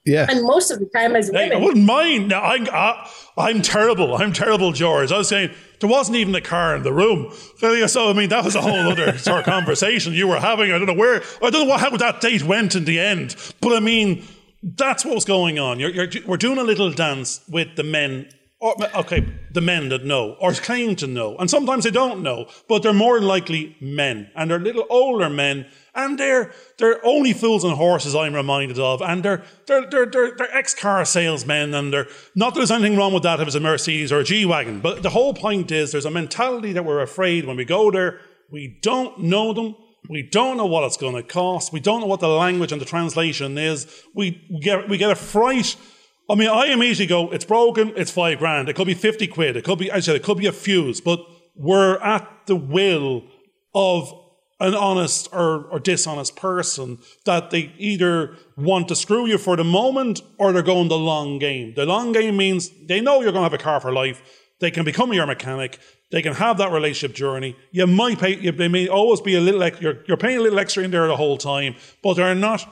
Yeah. 0.09 0.25
And 0.29 0.43
most 0.43 0.71
of 0.71 0.79
the 0.79 0.87
time, 0.87 1.15
as 1.15 1.29
women, 1.31 1.53
I 1.53 1.55
wouldn't 1.57 1.85
mind. 1.85 2.29
Now, 2.29 2.41
I'm, 2.41 2.67
I, 2.71 3.11
I'm 3.37 3.61
terrible. 3.61 4.15
I'm 4.15 4.33
terrible, 4.33 4.71
George. 4.71 5.11
I 5.11 5.17
was 5.19 5.29
saying 5.29 5.51
there 5.79 5.89
wasn't 5.89 6.17
even 6.17 6.33
a 6.35 6.41
car 6.41 6.75
in 6.75 6.83
the 6.83 6.93
room. 6.93 7.31
So, 7.57 8.09
I 8.09 8.13
mean, 8.13 8.29
that 8.29 8.43
was 8.43 8.55
a 8.55 8.61
whole 8.61 8.91
other 8.91 9.17
sort 9.17 9.39
of 9.39 9.45
conversation 9.45 10.13
you 10.13 10.27
were 10.27 10.39
having. 10.39 10.71
I 10.71 10.77
don't 10.77 10.87
know 10.87 10.93
where, 10.93 11.21
I 11.41 11.49
don't 11.49 11.65
know 11.65 11.65
what, 11.65 11.79
how 11.79 11.95
that 11.95 12.21
date 12.21 12.43
went 12.43 12.75
in 12.75 12.85
the 12.85 12.99
end. 12.99 13.35
But 13.61 13.73
I 13.73 13.79
mean, 13.79 14.25
that's 14.63 15.05
what's 15.05 15.25
going 15.25 15.59
on. 15.59 15.79
You're, 15.79 15.91
you're, 15.91 16.09
we're 16.25 16.37
doing 16.37 16.57
a 16.57 16.63
little 16.63 16.91
dance 16.91 17.41
with 17.47 17.75
the 17.75 17.83
men 17.83 18.29
or, 18.61 18.75
okay, 18.93 19.25
the 19.51 19.61
men 19.61 19.87
that 19.87 20.03
know, 20.03 20.35
or 20.39 20.51
claim 20.51 20.95
to 20.97 21.07
know, 21.07 21.37
and 21.37 21.49
sometimes 21.49 21.85
they 21.85 21.91
don't 21.91 22.21
know, 22.21 22.45
but 22.67 22.83
they're 22.83 22.91
more 22.91 23.21
likely 23.21 23.77
men, 23.79 24.29
and 24.35 24.51
they're 24.51 24.59
little 24.59 24.85
older 24.89 25.29
men, 25.29 25.65
and 25.95 26.19
they're 26.19 26.51
they're 26.77 27.03
only 27.05 27.31
fools 27.31 27.63
and 27.63 27.73
horses. 27.73 28.13
I'm 28.15 28.35
reminded 28.35 28.77
of, 28.77 29.01
and 29.01 29.23
they're 29.23 29.43
they're 29.65 29.89
they're 29.89 30.05
they're, 30.05 30.35
they're 30.35 30.55
ex 30.55 30.75
car 30.75 31.05
salesmen, 31.05 31.73
and 31.73 31.93
they're 31.93 32.07
not 32.35 32.53
that 32.53 32.59
there's 32.59 32.71
anything 32.71 32.97
wrong 32.97 33.13
with 33.13 33.23
that 33.23 33.39
if 33.39 33.47
it's 33.47 33.55
a 33.55 33.61
Mercedes 33.61 34.11
or 34.11 34.19
a 34.19 34.23
G 34.25 34.45
wagon, 34.45 34.81
but 34.81 35.03
the 35.03 35.09
whole 35.09 35.33
point 35.33 35.71
is 35.71 35.93
there's 35.93 36.05
a 36.05 36.11
mentality 36.11 36.73
that 36.73 36.83
we're 36.83 37.01
afraid 37.01 37.45
when 37.45 37.55
we 37.55 37.63
go 37.63 37.91
there, 37.91 38.19
we 38.51 38.77
don't 38.81 39.19
know 39.19 39.53
them. 39.53 39.75
We 40.07 40.23
don't 40.23 40.57
know 40.57 40.65
what 40.65 40.85
it's 40.85 40.97
going 40.97 41.15
to 41.15 41.23
cost. 41.23 41.71
We 41.71 41.81
don't 41.81 41.99
know 41.99 42.07
what 42.07 42.21
the 42.21 42.29
language 42.29 42.71
and 42.71 42.81
the 42.81 42.85
translation 42.85 43.57
is. 43.57 43.85
We, 44.15 44.41
get 44.61 44.87
we 44.89 44.97
get 44.97 45.11
a 45.11 45.15
fright 45.15 45.75
I 46.29 46.35
mean, 46.35 46.49
I 46.49 46.67
immediately 46.67 47.07
go, 47.07 47.31
it's 47.31 47.45
broken, 47.45 47.91
it's 47.95 48.11
five 48.11 48.37
grand. 48.37 48.69
It 48.69 48.75
could 48.75 48.85
be 48.85 48.93
50 48.93 49.25
quid. 49.27 49.57
It 49.57 49.63
could 49.63 49.79
be, 49.79 49.91
I 49.91 49.99
said, 49.99 50.15
it 50.15 50.23
could 50.23 50.37
be 50.37 50.45
a 50.45 50.51
fuse, 50.51 51.01
but 51.01 51.19
we're 51.55 51.97
at 51.97 52.29
the 52.45 52.55
will 52.55 53.23
of 53.73 54.13
an 54.59 54.75
honest 54.75 55.29
or, 55.31 55.65
or 55.65 55.79
dishonest 55.79 56.35
person 56.35 56.99
that 57.25 57.49
they 57.49 57.73
either 57.77 58.35
want 58.57 58.87
to 58.89 58.95
screw 58.95 59.25
you 59.25 59.37
for 59.37 59.55
the 59.55 59.63
moment 59.63 60.21
or 60.37 60.51
they're 60.51 60.61
going 60.61 60.89
the 60.89 60.97
long 60.97 61.39
game. 61.39 61.73
The 61.75 61.85
long 61.85 62.11
game 62.11 62.37
means 62.37 62.69
they 62.85 63.01
know 63.01 63.21
you're 63.21 63.31
going 63.31 63.45
to 63.45 63.49
have 63.49 63.53
a 63.53 63.57
car 63.57 63.79
for 63.79 63.91
life. 63.91 64.21
They 64.59 64.69
can 64.69 64.83
become 64.83 65.13
your 65.13 65.25
mechanic. 65.25 65.79
They 66.11 66.21
can 66.21 66.33
have 66.33 66.57
that 66.57 66.71
relationship 66.71 67.15
journey. 67.15 67.55
You 67.71 67.87
might 67.87 68.19
pay, 68.19 68.51
they 68.51 68.67
may 68.67 68.87
always 68.87 69.21
be 69.21 69.35
a 69.35 69.41
little, 69.41 69.65
you're, 69.79 70.03
you're 70.07 70.17
paying 70.17 70.37
a 70.37 70.41
little 70.41 70.59
extra 70.59 70.83
in 70.83 70.91
there 70.91 71.07
the 71.07 71.15
whole 71.15 71.37
time, 71.37 71.75
but 72.03 72.15
they're 72.15 72.35
not 72.35 72.67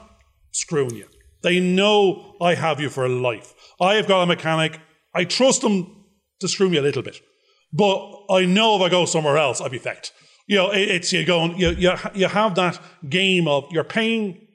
screwing 0.52 0.94
you. 0.94 1.07
They 1.42 1.60
know 1.60 2.34
I 2.40 2.54
have 2.54 2.80
you 2.80 2.88
for 2.88 3.08
life. 3.08 3.54
I 3.80 3.94
have 3.94 4.08
got 4.08 4.22
a 4.22 4.26
mechanic. 4.26 4.80
I 5.14 5.24
trust 5.24 5.62
them 5.62 6.04
to 6.40 6.48
screw 6.48 6.68
me 6.68 6.78
a 6.78 6.82
little 6.82 7.02
bit. 7.02 7.20
But 7.72 8.24
I 8.30 8.44
know 8.44 8.76
if 8.76 8.82
I 8.82 8.88
go 8.88 9.04
somewhere 9.04 9.38
else, 9.38 9.60
I'll 9.60 9.68
be 9.68 9.78
fecked. 9.78 10.10
You 10.46 10.56
know, 10.56 10.70
it, 10.70 10.88
it's 10.88 11.12
you 11.12 11.24
going, 11.24 11.58
you, 11.58 11.70
you, 11.70 11.92
you 12.14 12.28
have 12.28 12.54
that 12.54 12.80
game 13.08 13.46
of 13.46 13.66
you're 13.70 13.84
paying 13.84 14.46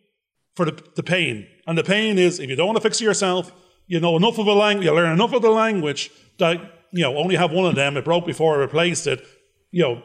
for 0.55 0.65
the, 0.65 0.83
the 0.95 1.03
pain. 1.03 1.47
And 1.67 1.77
the 1.77 1.83
pain 1.83 2.17
is 2.17 2.39
if 2.39 2.49
you 2.49 2.55
don't 2.55 2.67
want 2.67 2.77
to 2.77 2.81
fix 2.81 2.99
it 2.99 3.05
yourself, 3.05 3.51
you 3.87 3.99
know 3.99 4.15
enough 4.17 4.39
of 4.39 4.47
a 4.47 4.53
language, 4.53 4.85
you 4.85 4.93
learn 4.93 5.11
enough 5.11 5.33
of 5.33 5.41
the 5.41 5.51
language 5.51 6.09
that, 6.39 6.57
you 6.91 7.03
know, 7.03 7.17
only 7.17 7.35
have 7.35 7.51
one 7.51 7.65
of 7.65 7.75
them. 7.75 7.97
It 7.97 8.05
broke 8.05 8.25
before 8.25 8.55
I 8.55 8.59
replaced 8.59 9.07
it. 9.07 9.23
You 9.71 9.83
know, 9.83 10.03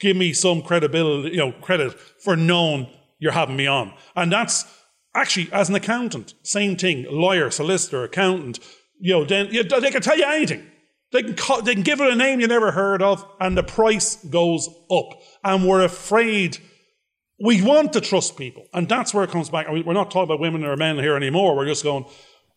give 0.00 0.16
me 0.16 0.32
some 0.32 0.62
credibility, 0.62 1.30
you 1.30 1.38
know, 1.38 1.52
credit 1.52 1.98
for 2.22 2.36
knowing 2.36 2.88
you're 3.18 3.32
having 3.32 3.56
me 3.56 3.66
on. 3.66 3.94
And 4.16 4.30
that's 4.30 4.64
Actually, 5.14 5.48
as 5.52 5.68
an 5.68 5.76
accountant, 5.76 6.34
same 6.42 6.76
thing. 6.76 7.06
Lawyer, 7.08 7.50
solicitor, 7.50 8.02
accountant. 8.02 8.58
You 8.98 9.12
know, 9.12 9.24
then 9.24 9.48
you, 9.52 9.62
they 9.62 9.90
can 9.90 10.02
tell 10.02 10.18
you 10.18 10.24
anything. 10.26 10.66
They 11.12 11.22
can, 11.22 11.36
call, 11.36 11.62
they 11.62 11.74
can 11.74 11.84
give 11.84 12.00
it 12.00 12.12
a 12.12 12.16
name 12.16 12.40
you 12.40 12.48
never 12.48 12.72
heard 12.72 13.00
of, 13.00 13.24
and 13.38 13.56
the 13.56 13.62
price 13.62 14.16
goes 14.24 14.68
up. 14.90 15.10
And 15.44 15.68
we're 15.68 15.84
afraid. 15.84 16.58
We 17.38 17.62
want 17.62 17.92
to 17.92 18.00
trust 18.00 18.36
people, 18.36 18.66
and 18.72 18.88
that's 18.88 19.14
where 19.14 19.22
it 19.22 19.30
comes 19.30 19.50
back. 19.50 19.68
We're 19.68 19.92
not 19.92 20.10
talking 20.10 20.24
about 20.24 20.40
women 20.40 20.64
or 20.64 20.76
men 20.76 20.98
here 20.98 21.16
anymore. 21.16 21.54
We're 21.54 21.66
just 21.66 21.84
going. 21.84 22.06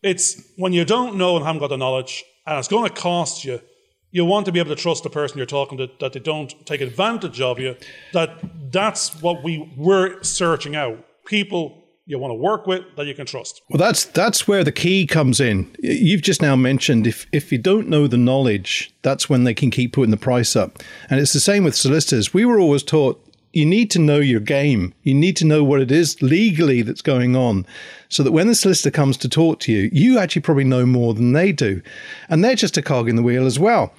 It's 0.01 0.41
when 0.57 0.73
you 0.73 0.85
don't 0.85 1.17
know 1.17 1.35
and 1.35 1.45
haven't 1.45 1.59
got 1.59 1.69
the 1.69 1.77
knowledge, 1.77 2.23
and 2.47 2.57
it's 2.57 2.67
going 2.67 2.87
to 2.87 2.93
cost 2.93 3.45
you. 3.45 3.61
You 4.09 4.25
want 4.25 4.47
to 4.47 4.51
be 4.51 4.59
able 4.59 4.75
to 4.75 4.81
trust 4.81 5.03
the 5.03 5.09
person 5.11 5.37
you're 5.37 5.45
talking 5.45 5.77
to, 5.77 5.89
that 5.99 6.13
they 6.13 6.19
don't 6.19 6.53
take 6.65 6.81
advantage 6.81 7.41
of 7.41 7.59
you. 7.59 7.75
That 8.13 8.39
that's 8.71 9.21
what 9.21 9.43
we 9.43 9.71
were 9.77 10.23
searching 10.23 10.75
out. 10.75 11.03
People 11.25 11.86
you 12.07 12.17
want 12.17 12.31
to 12.31 12.35
work 12.35 12.65
with 12.65 12.83
that 12.95 13.05
you 13.05 13.13
can 13.13 13.25
trust. 13.25 13.61
Well, 13.69 13.77
that's 13.77 14.05
that's 14.05 14.47
where 14.47 14.63
the 14.63 14.71
key 14.71 15.05
comes 15.05 15.39
in. 15.39 15.69
You've 15.79 16.21
just 16.21 16.41
now 16.41 16.55
mentioned 16.55 17.05
if 17.05 17.27
if 17.31 17.51
you 17.51 17.57
don't 17.57 17.89
know 17.89 18.07
the 18.07 18.17
knowledge, 18.17 18.93
that's 19.01 19.29
when 19.29 19.43
they 19.43 19.53
can 19.53 19.69
keep 19.69 19.93
putting 19.93 20.11
the 20.11 20.17
price 20.17 20.55
up. 20.55 20.81
And 21.09 21.19
it's 21.19 21.33
the 21.33 21.41
same 21.41 21.65
with 21.65 21.75
solicitors. 21.75 22.33
We 22.33 22.45
were 22.45 22.59
always 22.59 22.81
taught 22.81 23.21
you 23.51 23.65
need 23.65 23.91
to 23.91 23.99
know 23.99 24.19
your 24.19 24.39
game. 24.39 24.93
You 25.03 25.13
need 25.13 25.35
to 25.37 25.45
know 25.45 25.63
what 25.63 25.81
it 25.81 25.91
is 25.91 26.21
legally 26.21 26.81
that's 26.81 27.01
going 27.01 27.35
on 27.35 27.65
so 28.07 28.23
that 28.23 28.31
when 28.31 28.47
the 28.47 28.55
solicitor 28.55 28.91
comes 28.91 29.17
to 29.17 29.29
talk 29.29 29.59
to 29.61 29.71
you, 29.71 29.89
you 29.91 30.17
actually 30.17 30.43
probably 30.43 30.63
know 30.63 30.85
more 30.85 31.13
than 31.13 31.33
they 31.33 31.51
do. 31.51 31.81
And 32.29 32.43
they're 32.43 32.55
just 32.55 32.77
a 32.77 32.81
cog 32.81 33.09
in 33.09 33.15
the 33.15 33.23
wheel 33.23 33.45
as 33.45 33.59
well 33.59 33.93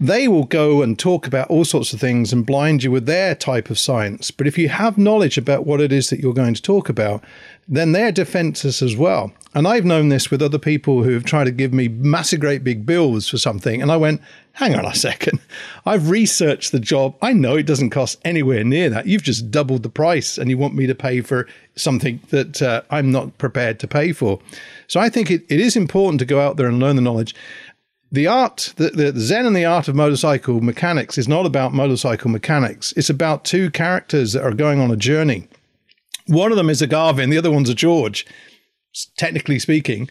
they 0.00 0.26
will 0.26 0.44
go 0.44 0.80
and 0.80 0.98
talk 0.98 1.26
about 1.26 1.50
all 1.50 1.64
sorts 1.64 1.92
of 1.92 2.00
things 2.00 2.32
and 2.32 2.46
blind 2.46 2.82
you 2.82 2.90
with 2.90 3.04
their 3.04 3.34
type 3.34 3.68
of 3.68 3.78
science. 3.78 4.30
But 4.30 4.46
if 4.46 4.56
you 4.56 4.70
have 4.70 4.96
knowledge 4.96 5.36
about 5.36 5.66
what 5.66 5.80
it 5.82 5.92
is 5.92 6.08
that 6.08 6.20
you're 6.20 6.32
going 6.32 6.54
to 6.54 6.62
talk 6.62 6.88
about, 6.88 7.22
then 7.68 7.92
they're 7.92 8.10
defenses 8.10 8.80
as 8.80 8.96
well. 8.96 9.30
And 9.54 9.68
I've 9.68 9.84
known 9.84 10.08
this 10.08 10.30
with 10.30 10.40
other 10.40 10.58
people 10.58 11.02
who 11.02 11.12
have 11.12 11.24
tried 11.24 11.44
to 11.44 11.50
give 11.50 11.74
me 11.74 11.88
massive, 11.88 12.40
great 12.40 12.64
big 12.64 12.86
bills 12.86 13.28
for 13.28 13.36
something. 13.36 13.82
And 13.82 13.92
I 13.92 13.96
went, 13.98 14.22
hang 14.52 14.74
on 14.74 14.86
a 14.86 14.94
second. 14.94 15.38
I've 15.84 16.08
researched 16.08 16.72
the 16.72 16.80
job. 16.80 17.14
I 17.20 17.32
know 17.34 17.56
it 17.56 17.66
doesn't 17.66 17.90
cost 17.90 18.18
anywhere 18.24 18.64
near 18.64 18.88
that. 18.90 19.06
You've 19.06 19.22
just 19.22 19.50
doubled 19.50 19.82
the 19.82 19.90
price 19.90 20.38
and 20.38 20.48
you 20.48 20.56
want 20.56 20.74
me 20.74 20.86
to 20.86 20.94
pay 20.94 21.20
for 21.20 21.46
something 21.76 22.20
that 22.30 22.62
uh, 22.62 22.82
I'm 22.90 23.10
not 23.12 23.36
prepared 23.38 23.78
to 23.80 23.88
pay 23.88 24.12
for. 24.12 24.40
So 24.86 24.98
I 24.98 25.08
think 25.08 25.30
it, 25.30 25.44
it 25.48 25.60
is 25.60 25.76
important 25.76 26.20
to 26.20 26.26
go 26.26 26.40
out 26.40 26.56
there 26.56 26.66
and 26.66 26.78
learn 26.78 26.96
the 26.96 27.02
knowledge 27.02 27.34
the 28.12 28.26
art, 28.26 28.72
the, 28.76 28.90
the 28.90 29.18
Zen 29.18 29.46
and 29.46 29.54
the 29.54 29.64
art 29.64 29.88
of 29.88 29.94
motorcycle 29.94 30.60
mechanics 30.60 31.16
is 31.16 31.28
not 31.28 31.46
about 31.46 31.72
motorcycle 31.72 32.30
mechanics. 32.30 32.92
It's 32.96 33.10
about 33.10 33.44
two 33.44 33.70
characters 33.70 34.32
that 34.32 34.42
are 34.42 34.52
going 34.52 34.80
on 34.80 34.90
a 34.90 34.96
journey. 34.96 35.46
One 36.26 36.50
of 36.50 36.56
them 36.56 36.70
is 36.70 36.82
a 36.82 36.86
Garvin, 36.86 37.30
the 37.30 37.38
other 37.38 37.50
one's 37.50 37.68
a 37.68 37.74
George, 37.74 38.26
technically 39.16 39.58
speaking, 39.58 40.08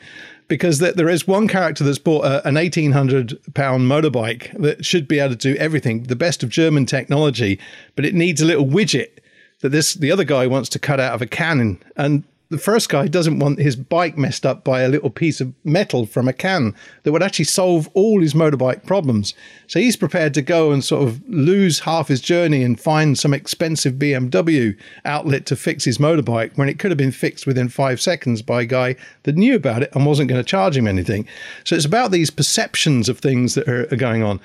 because 0.47 0.79
there 0.79 1.09
is 1.09 1.27
one 1.27 1.47
character 1.47 1.83
that's 1.83 1.99
bought 1.99 2.25
a, 2.25 2.45
an 2.47 2.55
1800 2.55 3.37
pound 3.53 3.83
motorbike 3.89 4.57
that 4.59 4.85
should 4.85 5.07
be 5.07 5.19
able 5.19 5.35
to 5.35 5.53
do 5.53 5.59
everything, 5.59 6.03
the 6.03 6.15
best 6.15 6.41
of 6.41 6.49
German 6.49 6.85
technology, 6.85 7.59
but 7.95 8.05
it 8.05 8.15
needs 8.15 8.41
a 8.41 8.45
little 8.45 8.65
widget 8.65 9.19
that 9.61 9.69
this 9.69 9.93
the 9.93 10.11
other 10.11 10.23
guy 10.23 10.47
wants 10.47 10.69
to 10.69 10.79
cut 10.79 10.99
out 10.99 11.13
of 11.13 11.21
a 11.21 11.27
cannon 11.27 11.81
and 11.97 12.23
the 12.49 12.57
first 12.57 12.89
guy 12.89 13.07
doesn't 13.07 13.37
want 13.37 13.59
his 13.59 13.75
bike 13.75 14.17
messed 14.17 14.43
up 14.43 14.63
by 14.63 14.81
a 14.81 14.89
little 14.89 15.11
piece 15.11 15.39
of 15.39 15.53
metal 15.63 16.07
from 16.07 16.27
a 16.27 16.33
can 16.33 16.73
that 17.03 17.11
would 17.11 17.21
actually 17.21 17.45
solve 17.45 17.87
all 17.93 18.21
his 18.21 18.33
motorbike 18.33 18.83
problems. 18.87 19.35
So 19.67 19.79
he's 19.79 19.95
prepared 19.95 20.33
to 20.33 20.41
go 20.41 20.71
and 20.71 20.83
sort 20.83 21.07
of 21.07 21.21
lose 21.29 21.81
half 21.81 22.07
his 22.07 22.21
journey 22.21 22.63
and 22.63 22.79
find 22.79 23.19
some 23.19 23.35
expensive 23.35 23.95
BMW 23.95 24.75
outlet 25.05 25.45
to 25.45 25.55
fix 25.55 25.83
his 25.83 25.99
motorbike 25.99 26.57
when 26.57 26.69
it 26.69 26.79
could 26.79 26.89
have 26.89 26.97
been 26.97 27.11
fixed 27.11 27.45
within 27.45 27.69
five 27.69 28.01
seconds 28.01 28.41
by 28.41 28.63
a 28.63 28.65
guy 28.65 28.95
that 29.23 29.35
knew 29.35 29.55
about 29.55 29.83
it 29.83 29.93
and 29.93 30.07
wasn't 30.07 30.27
going 30.27 30.43
to 30.43 30.49
charge 30.49 30.75
him 30.75 30.87
anything. 30.87 31.27
So 31.65 31.75
it's 31.75 31.85
about 31.85 32.09
these 32.09 32.31
perceptions 32.31 33.09
of 33.09 33.19
things 33.19 33.53
that 33.53 33.67
are, 33.67 33.83
are 33.93 33.97
going 33.97 34.23
on. 34.23 34.39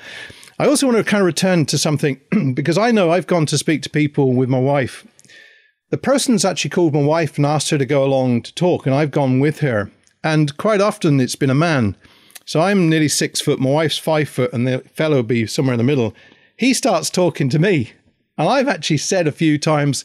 I 0.58 0.66
also 0.66 0.86
want 0.86 0.98
to 0.98 1.04
kind 1.04 1.22
of 1.22 1.26
return 1.26 1.64
to 1.66 1.78
something 1.78 2.20
because 2.54 2.76
I 2.76 2.90
know 2.90 3.10
I've 3.10 3.26
gone 3.26 3.46
to 3.46 3.56
speak 3.56 3.82
to 3.84 3.90
people 3.90 4.34
with 4.34 4.50
my 4.50 4.60
wife 4.60 5.06
the 5.94 5.98
person's 5.98 6.44
actually 6.44 6.70
called 6.70 6.92
my 6.92 7.04
wife 7.04 7.37
and 7.37 7.46
asked 7.46 7.70
her 7.70 7.78
to 7.78 7.87
go 7.87 8.02
along 8.02 8.42
to 8.42 8.52
talk, 8.54 8.85
and 8.85 8.92
I've 8.92 9.12
gone 9.12 9.38
with 9.38 9.61
her. 9.61 9.92
And 10.24 10.57
quite 10.57 10.80
often 10.80 11.20
it's 11.20 11.37
been 11.37 11.50
a 11.50 11.54
man. 11.54 11.94
So 12.44 12.61
I'm 12.61 12.88
nearly 12.88 13.07
six 13.07 13.40
foot, 13.40 13.61
my 13.61 13.70
wife's 13.70 13.96
five 13.96 14.28
foot, 14.28 14.52
and 14.52 14.66
the 14.66 14.80
fellow 14.92 15.22
be 15.22 15.46
somewhere 15.46 15.74
in 15.74 15.78
the 15.78 15.85
middle. 15.85 16.12
He 16.57 16.74
starts 16.74 17.11
talking 17.11 17.48
to 17.48 17.61
me. 17.61 17.92
And 18.37 18.48
I've 18.48 18.66
actually 18.66 18.96
said 18.96 19.28
a 19.28 19.30
few 19.30 19.57
times, 19.57 20.04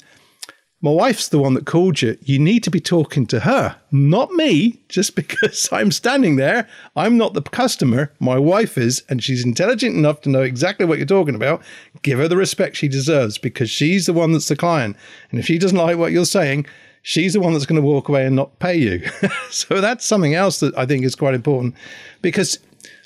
my 0.81 0.91
wife's 0.91 1.27
the 1.27 1.39
one 1.39 1.55
that 1.55 1.65
called 1.65 2.01
you. 2.01 2.17
You 2.23 2.39
need 2.39 2.63
to 2.63 2.71
be 2.71 2.79
talking 2.79 3.25
to 3.27 3.41
her, 3.41 3.75
not 3.91 4.31
me, 4.31 4.79
just 4.89 5.15
because 5.15 5.67
I'm 5.73 5.91
standing 5.91 6.37
there. 6.37 6.67
I'm 6.95 7.17
not 7.17 7.33
the 7.33 7.41
customer. 7.41 8.11
My 8.19 8.37
wife 8.37 8.77
is, 8.77 9.03
and 9.09 9.23
she's 9.23 9.43
intelligent 9.43 9.95
enough 9.95 10.21
to 10.21 10.29
know 10.29 10.41
exactly 10.41 10.85
what 10.85 10.97
you're 10.97 11.07
talking 11.07 11.35
about. 11.35 11.61
Give 12.01 12.19
her 12.19 12.27
the 12.27 12.37
respect 12.37 12.77
she 12.77 12.87
deserves 12.87 13.37
because 13.37 13.69
she's 13.69 14.05
the 14.05 14.13
one 14.13 14.31
that's 14.31 14.47
the 14.47 14.55
client. 14.55 14.95
And 15.31 15.39
if 15.39 15.47
she 15.47 15.57
doesn't 15.57 15.77
like 15.77 15.97
what 15.97 16.13
you're 16.13 16.25
saying, 16.25 16.65
she's 17.01 17.33
the 17.33 17.41
one 17.41 17.53
that's 17.53 17.65
going 17.65 17.81
to 17.81 17.87
walk 17.87 18.07
away 18.07 18.25
and 18.25 18.35
not 18.35 18.59
pay 18.59 18.77
you. 18.77 19.09
so 19.49 19.81
that's 19.81 20.05
something 20.05 20.33
else 20.33 20.61
that 20.61 20.77
I 20.77 20.85
think 20.85 21.03
is 21.03 21.15
quite 21.15 21.33
important 21.33 21.75
because 22.21 22.57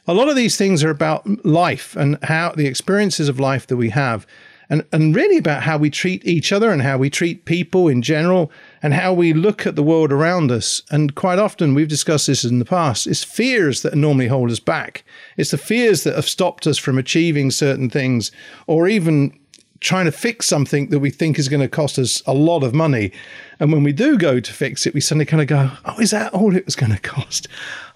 a 0.07 0.13
lot 0.13 0.29
of 0.29 0.35
these 0.35 0.57
things 0.57 0.83
are 0.83 0.89
about 0.89 1.45
life 1.45 1.95
and 1.95 2.23
how 2.23 2.51
the 2.51 2.67
experiences 2.67 3.29
of 3.29 3.39
life 3.39 3.65
that 3.67 3.77
we 3.77 3.89
have 3.89 4.27
and, 4.73 4.83
and 4.91 5.15
really 5.15 5.37
about 5.37 5.61
how 5.61 5.77
we 5.77 5.91
treat 5.91 6.25
each 6.25 6.51
other 6.51 6.71
and 6.71 6.81
how 6.81 6.97
we 6.97 7.07
treat 7.07 7.45
people 7.45 7.87
in 7.87 8.01
general 8.01 8.51
and 8.81 8.95
how 8.95 9.13
we 9.13 9.31
look 9.31 9.67
at 9.67 9.75
the 9.75 9.83
world 9.83 10.11
around 10.11 10.49
us. 10.51 10.81
And 10.89 11.13
quite 11.13 11.37
often, 11.37 11.75
we've 11.75 11.87
discussed 11.87 12.25
this 12.25 12.43
in 12.43 12.57
the 12.57 12.65
past, 12.65 13.05
it's 13.05 13.23
fears 13.23 13.83
that 13.83 13.93
normally 13.93 14.29
hold 14.29 14.49
us 14.49 14.59
back. 14.59 15.03
It's 15.37 15.51
the 15.51 15.59
fears 15.59 16.03
that 16.05 16.15
have 16.15 16.27
stopped 16.27 16.65
us 16.65 16.79
from 16.79 16.97
achieving 16.97 17.51
certain 17.51 17.87
things 17.87 18.31
or 18.65 18.87
even 18.87 19.37
trying 19.79 20.05
to 20.05 20.11
fix 20.11 20.47
something 20.47 20.89
that 20.89 20.99
we 20.99 21.11
think 21.11 21.37
is 21.37 21.49
going 21.49 21.61
to 21.61 21.67
cost 21.67 21.99
us 21.99 22.23
a 22.25 22.33
lot 22.33 22.63
of 22.63 22.73
money. 22.73 23.11
And 23.59 23.71
when 23.71 23.83
we 23.83 23.93
do 23.93 24.17
go 24.17 24.39
to 24.39 24.53
fix 24.53 24.87
it, 24.87 24.95
we 24.95 25.01
suddenly 25.01 25.25
kind 25.25 25.41
of 25.41 25.47
go, 25.47 25.69
oh, 25.85 25.99
is 25.99 26.09
that 26.09 26.33
all 26.33 26.55
it 26.55 26.65
was 26.65 26.75
going 26.75 26.93
to 26.93 26.99
cost? 26.99 27.47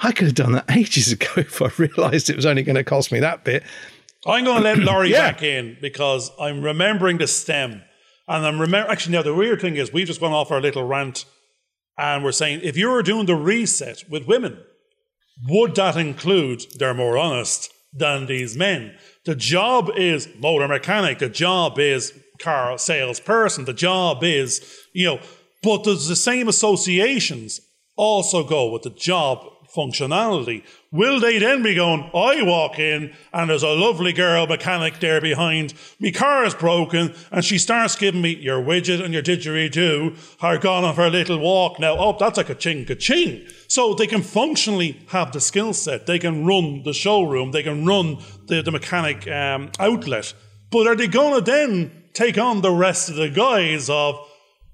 I 0.01 0.11
could 0.11 0.27
have 0.27 0.35
done 0.35 0.51
that 0.51 0.69
ages 0.69 1.11
ago 1.11 1.31
if 1.37 1.59
I 1.59 1.71
realized 1.77 2.29
it 2.29 2.35
was 2.35 2.45
only 2.45 2.61
going 2.61 2.75
to 2.75 2.83
cost 2.83 3.11
me 3.11 3.19
that 3.21 3.43
bit. 3.43 3.63
I'm 4.25 4.43
going 4.43 4.57
to 4.57 4.63
let 4.63 4.77
Laurie 4.79 5.11
yeah. 5.11 5.31
back 5.31 5.43
in 5.43 5.77
because 5.81 6.31
I'm 6.39 6.61
remembering 6.61 7.17
the 7.17 7.27
stem. 7.27 7.83
And 8.27 8.45
I'm 8.45 8.59
remember 8.59 8.91
actually 8.91 9.13
now 9.13 9.21
the 9.21 9.33
weird 9.33 9.61
thing 9.61 9.77
is 9.77 9.93
we've 9.93 10.07
just 10.07 10.19
gone 10.19 10.33
off 10.33 10.51
our 10.51 10.61
little 10.61 10.85
rant 10.85 11.25
and 11.97 12.23
we're 12.23 12.31
saying 12.31 12.61
if 12.63 12.77
you 12.77 12.89
were 12.89 13.01
doing 13.01 13.25
the 13.25 13.35
reset 13.35 14.03
with 14.09 14.27
women, 14.27 14.59
would 15.47 15.75
that 15.75 15.95
include 15.95 16.63
they're 16.77 16.93
more 16.93 17.17
honest 17.17 17.71
than 17.93 18.25
these 18.25 18.55
men? 18.55 18.95
The 19.25 19.35
job 19.35 19.89
is 19.95 20.27
motor 20.37 20.67
mechanic, 20.67 21.19
the 21.19 21.29
job 21.29 21.79
is 21.79 22.13
car 22.39 22.77
salesperson, 22.77 23.65
the 23.65 23.73
job 23.73 24.23
is, 24.23 24.77
you 24.93 25.05
know, 25.05 25.19
but 25.63 25.83
does 25.83 26.07
the 26.07 26.15
same 26.15 26.47
associations 26.47 27.59
also 27.95 28.43
go 28.43 28.69
with 28.69 28.83
the 28.83 28.91
job 28.91 29.43
functionality. 29.73 30.63
Will 30.91 31.19
they 31.19 31.37
then 31.39 31.63
be 31.63 31.75
going, 31.75 32.09
I 32.13 32.41
walk 32.43 32.79
in 32.79 33.13
and 33.33 33.49
there's 33.49 33.63
a 33.63 33.69
lovely 33.69 34.13
girl 34.13 34.47
mechanic 34.47 34.99
there 34.99 35.19
behind, 35.21 35.73
me 35.99 36.11
car 36.11 36.45
is 36.45 36.53
broken, 36.53 37.13
and 37.31 37.43
she 37.43 37.57
starts 37.57 37.95
giving 37.95 38.21
me 38.21 38.35
your 38.35 38.61
widget 38.61 39.03
and 39.03 39.13
your 39.13 39.23
didgeridoo 39.23 40.17
are 40.41 40.57
gone 40.57 40.85
on 40.85 40.97
a 40.97 41.09
little 41.09 41.39
walk 41.39 41.79
now. 41.79 41.97
Oh, 41.97 42.15
that's 42.17 42.37
like 42.37 42.49
a 42.49 42.55
ching 42.55 42.85
ka 42.85 42.95
ching. 42.95 43.45
So 43.67 43.93
they 43.93 44.07
can 44.07 44.21
functionally 44.21 45.01
have 45.09 45.31
the 45.31 45.41
skill 45.41 45.73
set. 45.73 46.05
They 46.05 46.19
can 46.19 46.45
run 46.45 46.83
the 46.83 46.93
showroom. 46.93 47.51
They 47.51 47.63
can 47.63 47.85
run 47.85 48.19
the, 48.47 48.61
the 48.61 48.71
mechanic 48.71 49.27
um, 49.27 49.71
outlet. 49.79 50.33
But 50.71 50.87
are 50.87 50.95
they 50.95 51.07
going 51.07 51.35
to 51.35 51.41
then 51.41 52.03
take 52.13 52.37
on 52.37 52.61
the 52.61 52.71
rest 52.71 53.09
of 53.09 53.15
the 53.15 53.29
guys 53.29 53.89
of, 53.89 54.15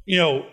you 0.05 0.17
know, 0.17 0.45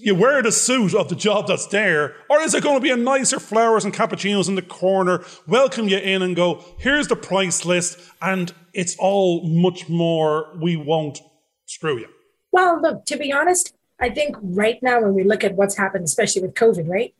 you 0.00 0.14
wear 0.14 0.42
the 0.42 0.52
suit 0.52 0.94
of 0.94 1.08
the 1.08 1.14
job 1.14 1.46
that's 1.46 1.66
there, 1.66 2.16
or 2.28 2.40
is 2.40 2.54
it 2.54 2.62
going 2.62 2.76
to 2.76 2.80
be 2.80 2.90
a 2.90 2.96
nicer 2.96 3.40
flowers 3.40 3.84
and 3.84 3.94
cappuccinos 3.94 4.48
in 4.48 4.54
the 4.54 4.62
corner, 4.62 5.24
welcome 5.46 5.88
you 5.88 5.98
in 5.98 6.22
and 6.22 6.36
go, 6.36 6.64
here's 6.78 7.08
the 7.08 7.16
price 7.16 7.64
list, 7.64 7.98
and 8.22 8.52
it's 8.72 8.96
all 8.98 9.46
much 9.46 9.88
more, 9.88 10.56
we 10.60 10.76
won't 10.76 11.20
screw 11.66 11.98
you? 11.98 12.08
Well, 12.52 12.80
look, 12.80 13.04
to 13.06 13.16
be 13.16 13.32
honest, 13.32 13.74
I 14.00 14.10
think 14.10 14.36
right 14.40 14.82
now 14.82 15.00
when 15.00 15.14
we 15.14 15.24
look 15.24 15.44
at 15.44 15.54
what's 15.54 15.76
happened, 15.76 16.04
especially 16.04 16.42
with 16.42 16.54
COVID, 16.54 16.88
right? 16.88 17.14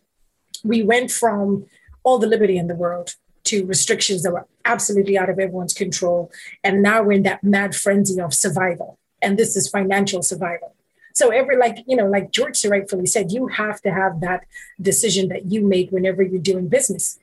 We 0.64 0.82
went 0.82 1.10
from 1.10 1.66
all 2.02 2.18
the 2.18 2.26
liberty 2.26 2.56
in 2.56 2.68
the 2.68 2.74
world 2.74 3.16
to 3.44 3.64
restrictions 3.64 4.22
that 4.22 4.32
were 4.32 4.46
absolutely 4.64 5.18
out 5.18 5.30
of 5.30 5.38
everyone's 5.38 5.74
control. 5.74 6.30
And 6.62 6.82
now 6.82 7.02
we're 7.02 7.12
in 7.12 7.22
that 7.22 7.42
mad 7.42 7.74
frenzy 7.74 8.20
of 8.20 8.34
survival. 8.34 8.98
And 9.22 9.38
this 9.38 9.56
is 9.56 9.68
financial 9.68 10.22
survival. 10.22 10.74
So 11.18 11.30
every 11.30 11.56
like, 11.56 11.78
you 11.86 11.96
know, 11.96 12.06
like 12.06 12.30
George 12.30 12.64
rightfully 12.64 13.06
said, 13.06 13.32
you 13.32 13.48
have 13.48 13.80
to 13.82 13.90
have 13.90 14.20
that 14.20 14.46
decision 14.80 15.28
that 15.28 15.46
you 15.46 15.66
make 15.66 15.90
whenever 15.90 16.22
you're 16.22 16.40
doing 16.40 16.68
business. 16.68 17.18